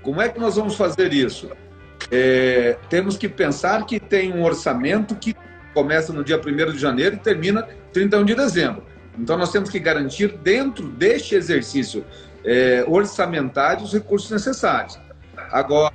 Como 0.00 0.22
é 0.22 0.28
que 0.28 0.38
nós 0.38 0.54
vamos 0.54 0.76
fazer 0.76 1.12
isso? 1.12 1.50
É, 2.08 2.78
temos 2.88 3.16
que 3.16 3.28
pensar 3.28 3.84
que 3.84 3.98
tem 3.98 4.32
um 4.32 4.44
orçamento 4.44 5.16
que 5.16 5.34
começa 5.76 6.10
no 6.10 6.24
dia 6.24 6.40
1 6.40 6.72
de 6.72 6.78
janeiro 6.78 7.16
e 7.16 7.18
termina 7.18 7.68
31 7.92 8.24
de 8.24 8.34
dezembro. 8.34 8.82
Então, 9.18 9.36
nós 9.36 9.52
temos 9.52 9.68
que 9.68 9.78
garantir, 9.78 10.28
dentro 10.38 10.88
deste 10.88 11.34
exercício 11.34 12.02
é, 12.42 12.82
orçamentário, 12.88 13.84
os 13.84 13.92
recursos 13.92 14.30
necessários. 14.30 14.98
Agora, 15.52 15.92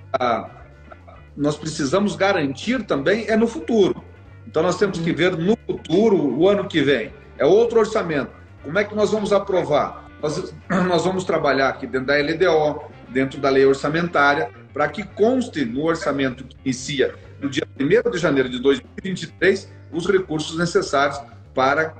nós 1.35 1.57
precisamos 1.57 2.15
garantir 2.15 2.83
também 2.83 3.25
é 3.27 3.35
no 3.35 3.47
futuro. 3.47 4.03
Então, 4.45 4.61
nós 4.61 4.77
temos 4.77 4.99
que 4.99 5.11
ver 5.11 5.35
no 5.35 5.57
futuro, 5.65 6.37
o 6.37 6.47
ano 6.47 6.67
que 6.67 6.83
vem. 6.83 7.11
É 7.39 7.45
outro 7.45 7.79
orçamento. 7.79 8.29
Como 8.61 8.77
é 8.77 8.83
que 8.83 8.93
nós 8.93 9.09
vamos 9.09 9.33
aprovar? 9.33 10.11
Nós, 10.21 10.53
nós 10.69 11.03
vamos 11.03 11.23
trabalhar 11.23 11.69
aqui 11.69 11.87
dentro 11.87 12.05
da 12.05 12.17
LDO, 12.17 12.83
dentro 13.09 13.41
da 13.41 13.49
lei 13.49 13.65
orçamentária, 13.65 14.51
para 14.71 14.87
que 14.89 15.03
conste 15.03 15.65
no 15.65 15.85
orçamento 15.85 16.43
que 16.43 16.55
inicia 16.63 17.15
no 17.41 17.49
dia 17.49 17.67
1 17.79 18.11
de 18.11 18.17
janeiro 18.17 18.49
de 18.49 18.59
2023 18.59 19.71
os 19.91 20.05
recursos 20.07 20.57
necessários 20.57 21.19
para 21.53 21.93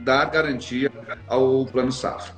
dar 0.00 0.26
garantia 0.26 0.90
ao 1.26 1.66
Plano 1.66 1.92
Safra. 1.92 2.34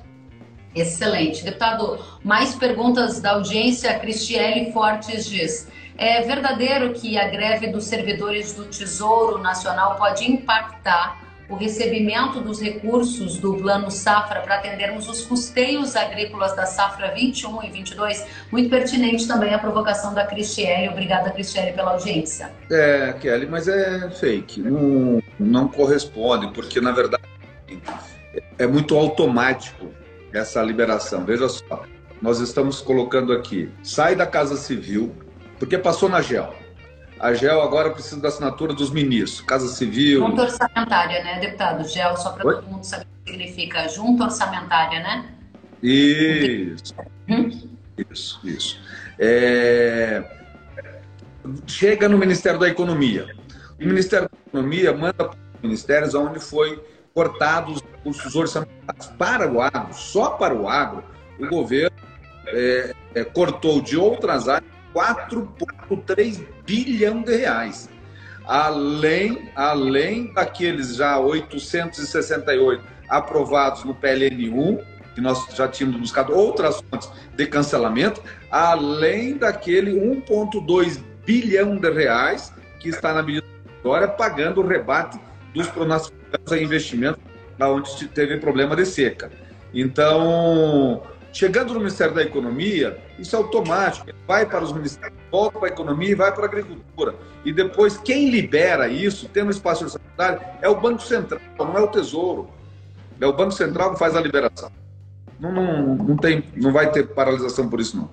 Excelente. 0.75 1.43
Deputado, 1.43 1.99
mais 2.23 2.55
perguntas 2.55 3.19
da 3.19 3.31
audiência. 3.31 3.97
Cristiele 3.99 4.71
Fortes 4.71 5.25
diz: 5.25 5.67
é 5.97 6.21
verdadeiro 6.21 6.93
que 6.93 7.17
a 7.17 7.27
greve 7.27 7.67
dos 7.67 7.85
servidores 7.85 8.53
do 8.53 8.65
Tesouro 8.65 9.39
Nacional 9.39 9.95
pode 9.95 10.29
impactar 10.29 11.28
o 11.49 11.55
recebimento 11.55 12.39
dos 12.39 12.61
recursos 12.61 13.37
do 13.37 13.55
Plano 13.55 13.89
Safra 13.89 14.41
para 14.41 14.55
atendermos 14.55 15.09
os 15.09 15.25
custeios 15.25 15.95
agrícolas 15.95 16.55
da 16.55 16.65
safra 16.65 17.11
21 17.13 17.63
e 17.63 17.69
22. 17.71 18.25
Muito 18.51 18.69
pertinente 18.69 19.27
também 19.27 19.53
a 19.53 19.57
provocação 19.57 20.13
da 20.13 20.25
Cristiele. 20.25 20.89
Obrigada, 20.89 21.31
Cristiele, 21.31 21.73
pela 21.73 21.91
audiência. 21.93 22.51
É, 22.71 23.13
Kelly, 23.19 23.47
mas 23.47 23.67
é 23.67 24.11
fake. 24.11 24.61
Não, 24.61 25.21
não 25.39 25.67
corresponde, 25.67 26.53
porque 26.53 26.79
na 26.79 26.91
verdade 26.91 27.23
é 28.59 28.67
muito 28.67 28.95
automático 28.95 29.87
essa 30.31 30.61
liberação. 30.61 31.25
Veja 31.25 31.49
só, 31.49 31.83
nós 32.21 32.39
estamos 32.39 32.79
colocando 32.79 33.33
aqui: 33.33 33.71
sai 33.81 34.15
da 34.15 34.27
Casa 34.27 34.55
Civil, 34.55 35.15
porque 35.57 35.79
passou 35.79 36.07
na 36.07 36.21
GEL 36.21 36.53
a 37.19 37.33
GEL 37.33 37.61
agora 37.61 37.91
precisa 37.91 38.19
da 38.21 38.29
assinatura 38.29 38.73
dos 38.73 38.91
ministros, 38.91 39.41
Casa 39.41 39.67
Civil. 39.67 40.19
Junta 40.21 40.43
orçamentária, 40.43 41.23
né, 41.23 41.39
deputado? 41.39 41.87
GEL, 41.87 42.15
só 42.15 42.31
para 42.31 42.43
todo 42.43 42.67
mundo 42.67 42.83
saber 42.83 43.03
o 43.03 43.25
que 43.25 43.31
significa 43.31 43.87
junta 43.89 44.23
orçamentária, 44.25 44.99
né? 45.01 45.29
Isso. 45.83 46.93
Hum? 47.27 47.69
Isso, 48.09 48.39
isso. 48.43 48.81
É... 49.17 50.23
Chega 51.67 52.07
no 52.07 52.17
Ministério 52.17 52.59
da 52.59 52.67
Economia. 52.67 53.27
O 53.79 53.85
Ministério 53.85 54.29
da 54.29 54.37
Economia 54.47 54.93
manda 54.93 55.13
para 55.13 55.29
os 55.31 55.61
ministérios 55.61 56.15
onde 56.15 56.39
foi 56.39 56.81
cortados 57.13 57.77
os 57.77 57.81
recursos 57.81 58.35
orçamentários. 58.35 59.07
Para 59.17 59.51
o 59.51 59.61
agro, 59.61 59.93
só 59.93 60.31
para 60.31 60.53
o 60.53 60.69
agro, 60.69 61.03
o 61.39 61.47
governo 61.47 61.97
é, 62.47 62.93
é, 63.15 63.23
cortou 63.23 63.81
de 63.81 63.97
outras 63.97 64.47
áreas 64.47 64.78
4,3 64.93 66.45
bilhão 66.65 67.21
de 67.21 67.35
reais. 67.35 67.89
Além, 68.45 69.51
além 69.55 70.33
daqueles 70.33 70.95
já 70.95 71.19
868 71.19 72.83
aprovados 73.07 73.83
no 73.83 73.93
PLN1, 73.93 74.83
que 75.13 75.21
nós 75.21 75.45
já 75.53 75.67
tínhamos 75.67 75.99
buscado 75.99 76.33
outras 76.33 76.81
fontes 76.89 77.11
de 77.35 77.45
cancelamento, 77.45 78.21
além 78.49 79.37
daquele 79.37 79.91
1,2 79.91 80.99
bilhão 81.25 81.77
de 81.77 81.91
reais 81.91 82.53
que 82.79 82.89
está 82.89 83.13
na 83.13 83.21
medida 83.21 83.45
agora 83.83 84.07
pagando 84.07 84.61
o 84.61 84.67
rebate 84.67 85.19
dos 85.53 85.67
pronosticados 85.67 86.51
a 86.51 86.57
investimento 86.57 87.19
onde 87.61 88.07
teve 88.07 88.37
problema 88.37 88.75
de 88.75 88.85
seca. 88.85 89.29
Então, 89.73 91.03
Chegando 91.31 91.73
no 91.73 91.79
Ministério 91.79 92.13
da 92.13 92.23
Economia, 92.23 92.97
isso 93.17 93.35
é 93.35 93.39
automático. 93.39 94.07
Vai 94.27 94.45
para 94.45 94.63
os 94.63 94.73
ministérios, 94.73 95.17
volta 95.31 95.59
para 95.59 95.69
a 95.69 95.71
economia 95.71 96.09
e 96.09 96.15
vai 96.15 96.31
para 96.33 96.43
a 96.43 96.45
agricultura. 96.45 97.15
E 97.45 97.53
depois, 97.53 97.97
quem 97.97 98.29
libera 98.29 98.87
isso, 98.87 99.29
tendo 99.29 99.51
espaço 99.51 99.83
orçamentário, 99.83 100.41
é 100.61 100.67
o 100.67 100.79
Banco 100.79 101.01
Central, 101.01 101.39
não 101.57 101.77
é 101.77 101.81
o 101.81 101.87
Tesouro. 101.87 102.49
É 103.21 103.27
o 103.27 103.33
Banco 103.33 103.51
Central 103.51 103.93
que 103.93 103.99
faz 103.99 104.15
a 104.15 104.21
liberação. 104.21 104.71
Não, 105.39 105.51
não, 105.51 105.95
não, 105.95 106.17
tem, 106.17 106.43
não 106.55 106.71
vai 106.71 106.91
ter 106.91 107.07
paralisação 107.07 107.69
por 107.69 107.79
isso, 107.79 107.95
não. 107.97 108.09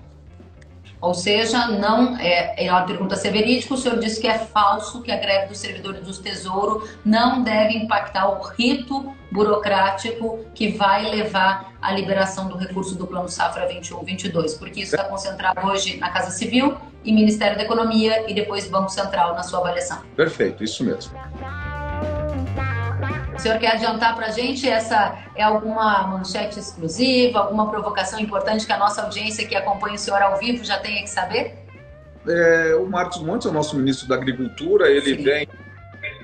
Ou 0.99 1.13
seja, 1.13 1.67
não 1.67 2.17
é, 2.17 2.65
é 2.65 2.71
uma 2.71 2.83
pergunta 2.83 3.15
ser 3.15 3.31
verídica, 3.31 3.73
o 3.73 3.77
senhor 3.77 3.99
disse 3.99 4.19
que 4.19 4.27
é 4.27 4.37
falso 4.37 5.01
que 5.01 5.11
a 5.11 5.17
greve 5.17 5.47
dos 5.47 5.59
servidores 5.59 6.01
do 6.01 6.13
Tesouro 6.21 6.87
não 7.05 7.43
deve 7.43 7.75
impactar 7.75 8.27
o 8.29 8.41
rito 8.41 9.13
burocrático 9.31 10.45
que 10.55 10.69
vai 10.69 11.09
levar 11.09 11.73
à 11.81 11.91
liberação 11.91 12.47
do 12.47 12.57
recurso 12.57 12.95
do 12.95 13.05
Plano 13.05 13.29
Safra 13.29 13.69
21-22, 13.69 14.57
porque 14.57 14.81
isso 14.81 14.95
está 14.95 15.03
concentrado 15.03 15.67
hoje 15.67 15.97
na 15.97 16.09
Casa 16.09 16.31
Civil 16.31 16.75
e 17.03 17.11
Ministério 17.13 17.57
da 17.57 17.63
Economia 17.63 18.29
e 18.29 18.33
depois 18.33 18.67
Banco 18.67 18.89
Central 18.89 19.35
na 19.35 19.43
sua 19.43 19.59
avaliação. 19.59 20.01
Perfeito, 20.15 20.63
isso 20.63 20.83
mesmo. 20.83 21.11
O 23.37 23.39
senhor 23.39 23.59
quer 23.59 23.73
adiantar 23.73 24.15
para 24.15 24.25
a 24.25 24.31
gente? 24.31 24.67
Essa 24.67 25.15
é 25.35 25.43
alguma 25.43 26.07
manchete 26.07 26.57
exclusiva, 26.57 27.37
alguma 27.37 27.69
provocação 27.69 28.19
importante 28.19 28.65
que 28.65 28.73
a 28.73 28.79
nossa 28.79 29.03
audiência 29.03 29.47
que 29.47 29.55
acompanha 29.55 29.93
o 29.93 29.97
senhor 29.99 30.19
ao 30.23 30.39
vivo 30.39 30.63
já 30.63 30.79
tenha 30.79 31.03
que 31.03 31.09
saber? 31.09 31.53
É, 32.27 32.75
o 32.75 32.87
Marcos 32.87 33.21
Montes 33.21 33.45
é 33.45 33.51
o 33.51 33.53
nosso 33.53 33.77
ministro 33.77 34.07
da 34.07 34.15
Agricultura, 34.15 34.89
ele 34.89 35.17
Sim. 35.17 35.23
vem 35.23 35.47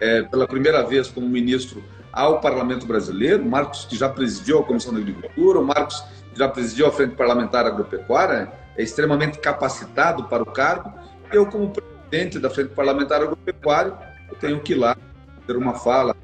é, 0.02 0.24
pela 0.24 0.48
primeira 0.48 0.82
vez 0.82 1.08
como 1.08 1.30
ministro 1.30 1.84
ao 2.12 2.42
Parlamento 2.42 2.88
Brasileiro, 2.88 3.44
o 3.44 3.50
Marcos 3.50 3.86
que 3.86 3.96
já 3.96 4.10
presidiu 4.10 4.60
a 4.60 4.64
Comissão 4.64 4.92
da 4.92 5.00
Agricultura, 5.00 5.60
o 5.60 5.64
Marcos 5.64 6.04
que 6.34 6.40
já 6.40 6.50
presidiu 6.50 6.88
a 6.88 6.92
Frente 6.92 7.14
Parlamentar 7.16 7.68
Agropecuária, 7.68 8.52
é 8.76 8.82
extremamente 8.82 9.38
capacitado 9.38 10.24
para 10.24 10.42
o 10.42 10.48
cargo. 10.48 10.92
Eu, 11.32 11.46
como 11.46 11.70
presidente 11.70 12.40
da 12.40 12.50
Frente 12.50 12.70
Parlamentar 12.70 13.22
Agropecuária, 13.22 13.94
eu 14.32 14.36
tenho 14.36 14.60
que 14.62 14.74
ir 14.74 14.78
lá 14.78 14.98
ter 15.46 15.56
uma 15.56 15.76
fala 15.76 16.16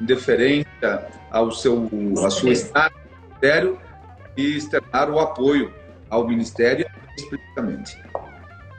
em 0.00 0.04
deferência 0.04 1.06
ao 1.30 1.50
seu, 1.52 1.88
à 2.24 2.30
sua 2.30 2.50
estada 2.50 2.94
ministério 3.38 3.78
e 4.36 4.56
externar 4.56 5.10
o 5.10 5.18
apoio 5.18 5.72
ao 6.10 6.26
Ministério 6.26 6.86
explicitamente. 7.16 8.00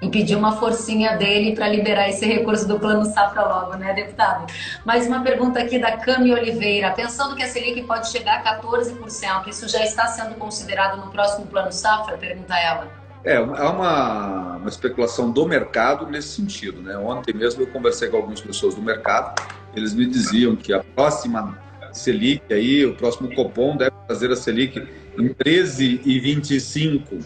E 0.02 0.10
pedir 0.10 0.38
uma 0.38 0.54
forcinha 0.54 1.18
dele 1.18 1.54
para 1.54 1.68
liberar 1.68 2.08
esse 2.08 2.26
recurso 2.26 2.66
do 2.66 2.80
Plano 2.80 3.04
Safra 3.06 3.42
logo, 3.42 3.76
né, 3.76 3.94
deputado? 3.94 4.52
Mais 4.86 5.06
uma 5.08 5.22
pergunta 5.22 5.60
aqui 5.60 5.78
da 5.78 5.98
Cami 5.98 6.32
Oliveira. 6.32 6.92
Pensando 6.92 7.36
que 7.36 7.44
a 7.44 7.48
Selic 7.48 7.84
pode 7.84 8.10
chegar 8.10 8.40
a 8.40 8.62
14%, 8.62 9.48
isso 9.48 9.68
já 9.68 9.84
está 9.84 10.08
sendo 10.08 10.36
considerado 10.36 11.04
no 11.04 11.12
próximo 11.12 11.48
Plano 11.48 11.74
Safra? 11.74 12.18
Pergunta 12.18 12.58
ela. 12.58 12.88
É, 13.26 13.36
há 13.36 13.42
uma, 13.42 14.56
uma 14.56 14.70
especulação 14.70 15.30
do 15.32 15.46
mercado 15.46 16.08
nesse 16.08 16.30
sentido. 16.30 16.82
Né? 16.82 16.98
Ontem 16.98 17.34
mesmo 17.34 17.62
eu 17.62 17.68
conversei 17.68 18.08
com 18.08 18.16
algumas 18.16 18.40
pessoas 18.40 18.76
do 18.76 18.82
mercado 18.82 19.36
eles 19.76 19.94
me 19.94 20.06
diziam 20.06 20.56
que 20.56 20.74
a 20.74 20.84
próxima 20.84 21.58
Selic 21.92 22.54
aí, 22.54 22.86
o 22.86 22.94
próximo 22.96 23.34
Copom 23.34 23.76
deve 23.76 23.96
fazer 24.08 24.32
a 24.32 24.36
Selic 24.36 24.88
em 25.18 25.30
13,25 25.30 27.24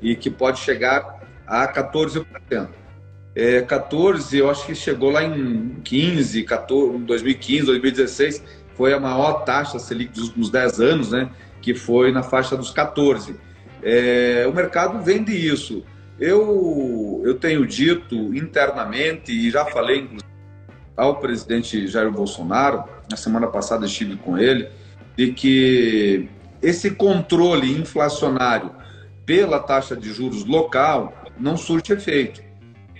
e 0.00 0.14
que 0.14 0.30
pode 0.30 0.60
chegar 0.60 1.20
a 1.46 1.66
14%. 1.68 2.24
É, 3.36 3.60
14, 3.62 4.38
eu 4.38 4.48
acho 4.48 4.64
que 4.64 4.74
chegou 4.74 5.10
lá 5.10 5.24
em 5.24 5.76
15, 5.82 6.44
14, 6.44 6.98
2015, 6.98 7.66
2016, 7.66 8.44
foi 8.74 8.92
a 8.92 9.00
maior 9.00 9.44
taxa 9.44 9.78
Selic 9.78 10.12
dos 10.12 10.28
últimos 10.28 10.50
10 10.50 10.80
anos, 10.80 11.10
né? 11.10 11.30
Que 11.60 11.74
foi 11.74 12.12
na 12.12 12.22
faixa 12.22 12.56
dos 12.56 12.70
14. 12.70 13.34
É, 13.82 14.46
o 14.48 14.54
mercado 14.54 15.02
vende 15.02 15.32
isso. 15.32 15.84
Eu, 16.18 17.22
eu 17.24 17.34
tenho 17.34 17.66
dito 17.66 18.14
internamente, 18.34 19.32
e 19.32 19.50
já 19.50 19.64
falei, 19.64 19.98
inclusive, 20.00 20.33
ao 20.96 21.16
presidente 21.16 21.86
Jair 21.86 22.10
Bolsonaro, 22.10 22.84
na 23.10 23.16
semana 23.16 23.46
passada 23.46 23.86
estive 23.86 24.16
com 24.16 24.38
ele, 24.38 24.68
de 25.16 25.32
que 25.32 26.28
esse 26.62 26.90
controle 26.92 27.70
inflacionário 27.72 28.70
pela 29.26 29.58
taxa 29.58 29.96
de 29.96 30.12
juros 30.12 30.44
local 30.44 31.12
não 31.38 31.56
surte 31.56 31.92
efeito. 31.92 32.42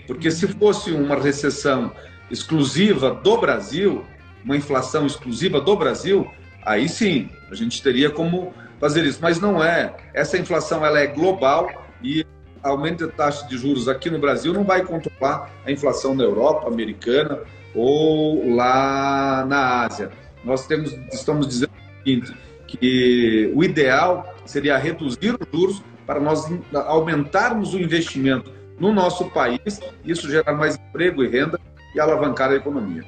Porque 0.07 0.29
se 0.29 0.47
fosse 0.47 0.91
uma 0.91 1.15
recessão 1.15 1.91
exclusiva 2.29 3.11
do 3.11 3.37
Brasil, 3.37 4.03
uma 4.43 4.55
inflação 4.55 5.05
exclusiva 5.05 5.59
do 5.59 5.75
Brasil, 5.75 6.29
aí 6.63 6.87
sim, 6.87 7.29
a 7.49 7.55
gente 7.55 7.81
teria 7.81 8.09
como 8.09 8.53
fazer 8.79 9.03
isso. 9.03 9.19
Mas 9.21 9.39
não 9.39 9.63
é. 9.63 9.95
Essa 10.13 10.37
inflação 10.37 10.85
ela 10.85 10.99
é 10.99 11.07
global 11.07 11.69
e 12.03 12.25
aumento 12.61 13.05
da 13.07 13.13
taxa 13.13 13.47
de 13.47 13.57
juros 13.57 13.87
aqui 13.87 14.09
no 14.09 14.19
Brasil 14.19 14.51
não 14.51 14.63
vai 14.63 14.83
controlar 14.83 15.51
a 15.65 15.71
inflação 15.71 16.15
na 16.15 16.23
Europa, 16.23 16.67
americana 16.67 17.39
ou 17.75 18.55
lá 18.55 19.45
na 19.47 19.85
Ásia. 19.85 20.09
Nós 20.43 20.65
temos, 20.65 20.93
estamos 21.11 21.47
dizendo 21.47 21.71
o 21.71 21.97
seguinte, 21.97 22.33
que 22.67 23.51
o 23.53 23.63
ideal 23.63 24.33
seria 24.45 24.77
reduzir 24.77 25.35
os 25.39 25.47
juros 25.51 25.83
para 26.05 26.19
nós 26.19 26.45
aumentarmos 26.87 27.73
o 27.73 27.79
investimento 27.79 28.51
no 28.79 28.93
nosso 28.93 29.29
país, 29.31 29.79
isso 30.03 30.29
gerar 30.29 30.53
mais 30.53 30.75
emprego 30.75 31.23
e 31.23 31.27
renda 31.27 31.59
e 31.95 31.99
alavancar 31.99 32.51
a 32.51 32.55
economia. 32.55 33.03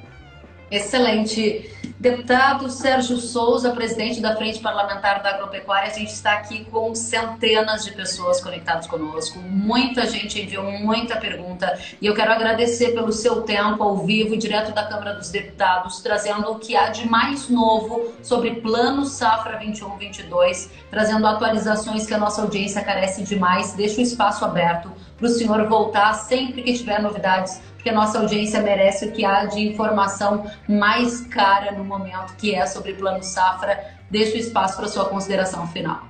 Excelente. 0.70 1.74
Deputado 1.98 2.70
Sérgio 2.70 3.16
Souza, 3.16 3.72
presidente 3.72 4.20
da 4.20 4.36
Frente 4.36 4.60
Parlamentar 4.60 5.20
da 5.20 5.30
Agropecuária, 5.30 5.90
a 5.90 5.92
gente 5.92 6.12
está 6.12 6.34
aqui 6.34 6.64
com 6.66 6.94
centenas 6.94 7.84
de 7.84 7.90
pessoas 7.90 8.40
conectadas 8.40 8.86
conosco. 8.86 9.40
Muita 9.40 10.06
gente 10.06 10.40
enviou 10.40 10.62
muita 10.62 11.16
pergunta 11.16 11.76
e 12.00 12.06
eu 12.06 12.14
quero 12.14 12.30
agradecer 12.30 12.92
pelo 12.92 13.10
seu 13.10 13.42
tempo 13.42 13.82
ao 13.82 13.96
vivo, 14.06 14.36
direto 14.36 14.72
da 14.72 14.86
Câmara 14.86 15.14
dos 15.14 15.30
Deputados, 15.30 16.00
trazendo 16.00 16.52
o 16.52 16.58
que 16.60 16.76
há 16.76 16.88
de 16.90 17.08
mais 17.08 17.48
novo 17.48 18.12
sobre 18.22 18.60
Plano 18.60 19.04
Safra 19.04 19.58
21-22, 19.58 20.68
trazendo 20.92 21.26
atualizações 21.26 22.06
que 22.06 22.14
a 22.14 22.18
nossa 22.18 22.42
audiência 22.42 22.84
carece 22.84 23.24
demais. 23.24 23.72
Deixa 23.72 23.98
o 23.98 24.02
espaço 24.02 24.44
aberto 24.44 24.92
para 25.18 25.26
o 25.26 25.28
senhor 25.28 25.68
voltar 25.68 26.14
sempre 26.14 26.62
que 26.62 26.72
tiver 26.72 27.02
novidades 27.02 27.60
porque 27.78 27.90
a 27.90 27.94
nossa 27.94 28.18
audiência 28.18 28.60
merece 28.60 29.06
o 29.06 29.12
que 29.12 29.24
há 29.24 29.46
de 29.46 29.60
informação 29.60 30.44
mais 30.68 31.20
cara 31.22 31.72
no 31.72 31.84
momento, 31.84 32.34
que 32.36 32.52
é 32.52 32.66
sobre 32.66 32.92
Plano 32.92 33.22
Safra. 33.22 33.78
Deixo 34.10 34.34
o 34.34 34.38
espaço 34.38 34.76
para 34.76 34.88
sua 34.88 35.04
consideração 35.04 35.66
final. 35.68 36.06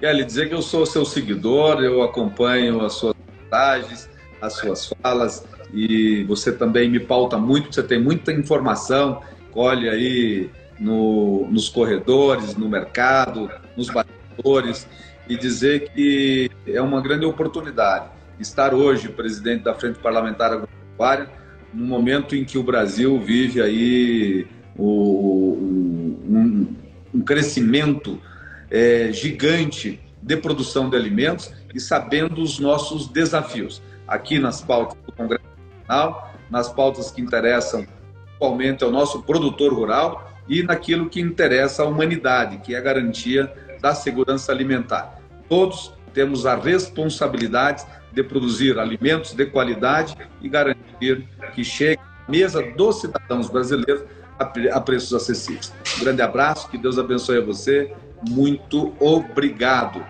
Kelly, 0.00 0.24
dizer 0.24 0.48
que 0.48 0.54
eu 0.54 0.60
sou 0.60 0.84
seu 0.84 1.04
seguidor, 1.04 1.80
eu 1.80 2.02
acompanho 2.02 2.84
as 2.84 2.94
suas 2.94 3.14
mensagens, 3.40 4.10
as 4.42 4.52
suas 4.54 4.92
falas 5.00 5.44
e 5.72 6.24
você 6.24 6.52
também 6.52 6.90
me 6.90 6.98
pauta 6.98 7.38
muito, 7.38 7.72
você 7.72 7.82
tem 7.82 8.00
muita 8.00 8.32
informação, 8.32 9.22
colhe 9.52 9.88
aí 9.88 10.50
no, 10.78 11.46
nos 11.50 11.68
corredores, 11.68 12.56
no 12.56 12.68
mercado, 12.68 13.48
nos 13.76 13.88
bastidores 13.90 14.88
e 15.28 15.36
dizer 15.36 15.90
que 15.90 16.50
é 16.66 16.80
uma 16.80 17.00
grande 17.00 17.26
oportunidade 17.26 18.18
estar 18.40 18.72
hoje 18.72 19.08
presidente 19.08 19.64
da 19.64 19.74
Frente 19.74 19.98
Parlamentar 19.98 20.52
Agropecuária, 20.52 21.28
no 21.72 21.84
momento 21.84 22.34
em 22.34 22.44
que 22.44 22.56
o 22.56 22.62
Brasil 22.62 23.20
vive 23.20 23.60
aí 23.60 24.46
o, 24.76 25.52
um, 26.28 26.74
um, 27.12 27.20
crescimento 27.20 28.20
é, 28.70 29.10
gigante 29.12 30.00
de 30.22 30.36
produção 30.36 30.88
de 30.88 30.96
alimentos 30.96 31.52
e 31.74 31.80
sabendo 31.80 32.40
os 32.40 32.58
nossos 32.58 33.08
desafios. 33.08 33.82
Aqui 34.06 34.38
nas 34.38 34.62
pautas 34.62 34.96
do 35.04 35.12
Congresso 35.12 35.44
Nacional, 35.86 36.32
nas 36.50 36.72
pautas 36.72 37.10
que 37.10 37.20
interessam 37.20 37.86
atualmente 38.34 38.84
ao 38.84 38.90
nosso 38.90 39.22
produtor 39.22 39.74
rural 39.74 40.32
e 40.48 40.62
naquilo 40.62 41.10
que 41.10 41.20
interessa 41.20 41.82
à 41.82 41.86
humanidade, 41.86 42.58
que 42.58 42.74
é 42.74 42.78
a 42.78 42.80
garantia 42.80 43.52
da 43.80 43.94
segurança 43.94 44.50
alimentar. 44.50 45.17
Todos 45.48 45.92
temos 46.12 46.46
a 46.46 46.56
responsabilidade 46.56 47.84
de 48.12 48.22
produzir 48.22 48.78
alimentos 48.78 49.32
de 49.32 49.46
qualidade 49.46 50.16
e 50.40 50.48
garantir 50.48 51.28
que 51.54 51.62
chegue 51.64 52.00
à 52.00 52.30
mesa 52.30 52.62
dos 52.62 53.00
cidadãos 53.00 53.48
brasileiros 53.48 54.02
a 54.38 54.80
preços 54.80 55.12
acessíveis. 55.12 55.72
Um 55.96 56.00
grande 56.00 56.22
abraço, 56.22 56.68
que 56.68 56.78
Deus 56.78 56.98
abençoe 56.98 57.38
a 57.38 57.44
você. 57.44 57.92
Muito 58.28 58.94
obrigado. 59.00 60.04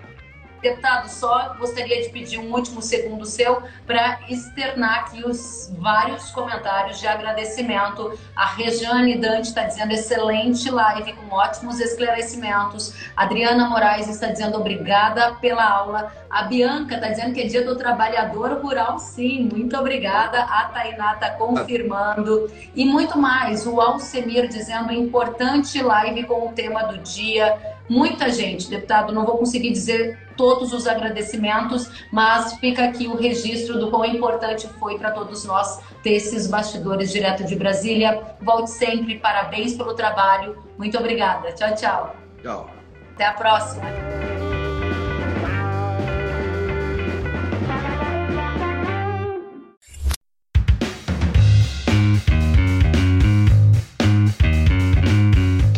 Deputado, 0.61 1.07
só 1.07 1.55
gostaria 1.57 2.01
de 2.01 2.09
pedir 2.09 2.37
um 2.37 2.53
último 2.53 2.81
segundo 2.81 3.25
seu 3.25 3.63
para 3.87 4.19
externar 4.27 4.99
aqui 4.99 5.23
os 5.23 5.73
vários 5.77 6.31
comentários 6.31 6.99
de 6.99 7.07
agradecimento. 7.07 8.17
A 8.35 8.45
Rejane 8.45 9.17
Dante 9.17 9.49
está 9.49 9.63
dizendo 9.63 9.93
excelente 9.93 10.69
live 10.69 11.13
com 11.13 11.33
ótimos 11.33 11.79
esclarecimentos. 11.79 12.93
A 13.15 13.23
Adriana 13.23 13.69
Moraes 13.69 14.09
está 14.09 14.27
dizendo 14.27 14.57
obrigada 14.57 15.35
pela 15.35 15.63
aula. 15.63 16.11
A 16.29 16.43
Bianca 16.43 16.95
está 16.95 17.07
dizendo 17.07 17.33
que 17.33 17.41
é 17.41 17.45
dia 17.45 17.63
do 17.63 17.75
trabalhador 17.75 18.59
rural, 18.61 18.99
sim. 18.99 19.49
Muito 19.51 19.77
obrigada. 19.77 20.43
A 20.43 20.65
Tainá 20.65 21.13
está 21.13 21.31
confirmando. 21.31 22.51
E 22.75 22.85
muito 22.85 23.17
mais. 23.17 23.65
O 23.65 23.79
Alcemir 23.79 24.47
dizendo 24.47 24.91
importante 24.91 25.81
live 25.81 26.23
com 26.25 26.49
o 26.49 26.51
tema 26.51 26.83
do 26.83 26.97
dia 26.97 27.57
muita 27.89 28.29
gente, 28.29 28.69
deputado. 28.69 29.13
Não 29.13 29.25
vou 29.25 29.37
conseguir 29.37 29.71
dizer 29.71 30.29
todos 30.37 30.71
os 30.71 30.87
agradecimentos, 30.87 31.89
mas 32.11 32.53
fica 32.59 32.85
aqui 32.85 33.07
o 33.07 33.15
registro 33.15 33.79
do 33.79 33.89
quão 33.89 34.05
importante 34.05 34.67
foi 34.79 34.97
para 34.97 35.11
todos 35.11 35.43
nós 35.43 35.81
ter 36.01 36.11
esses 36.11 36.47
bastidores 36.47 37.11
direto 37.11 37.43
de 37.43 37.55
Brasília. 37.55 38.21
Volte 38.41 38.69
sempre, 38.69 39.19
parabéns 39.19 39.73
pelo 39.73 39.93
trabalho. 39.93 40.63
Muito 40.77 40.97
obrigada. 40.97 41.51
Tchau, 41.53 41.75
tchau. 41.75 42.15
Tchau. 42.41 42.69
Até 43.15 43.25
a 43.25 43.33
próxima. 43.33 43.85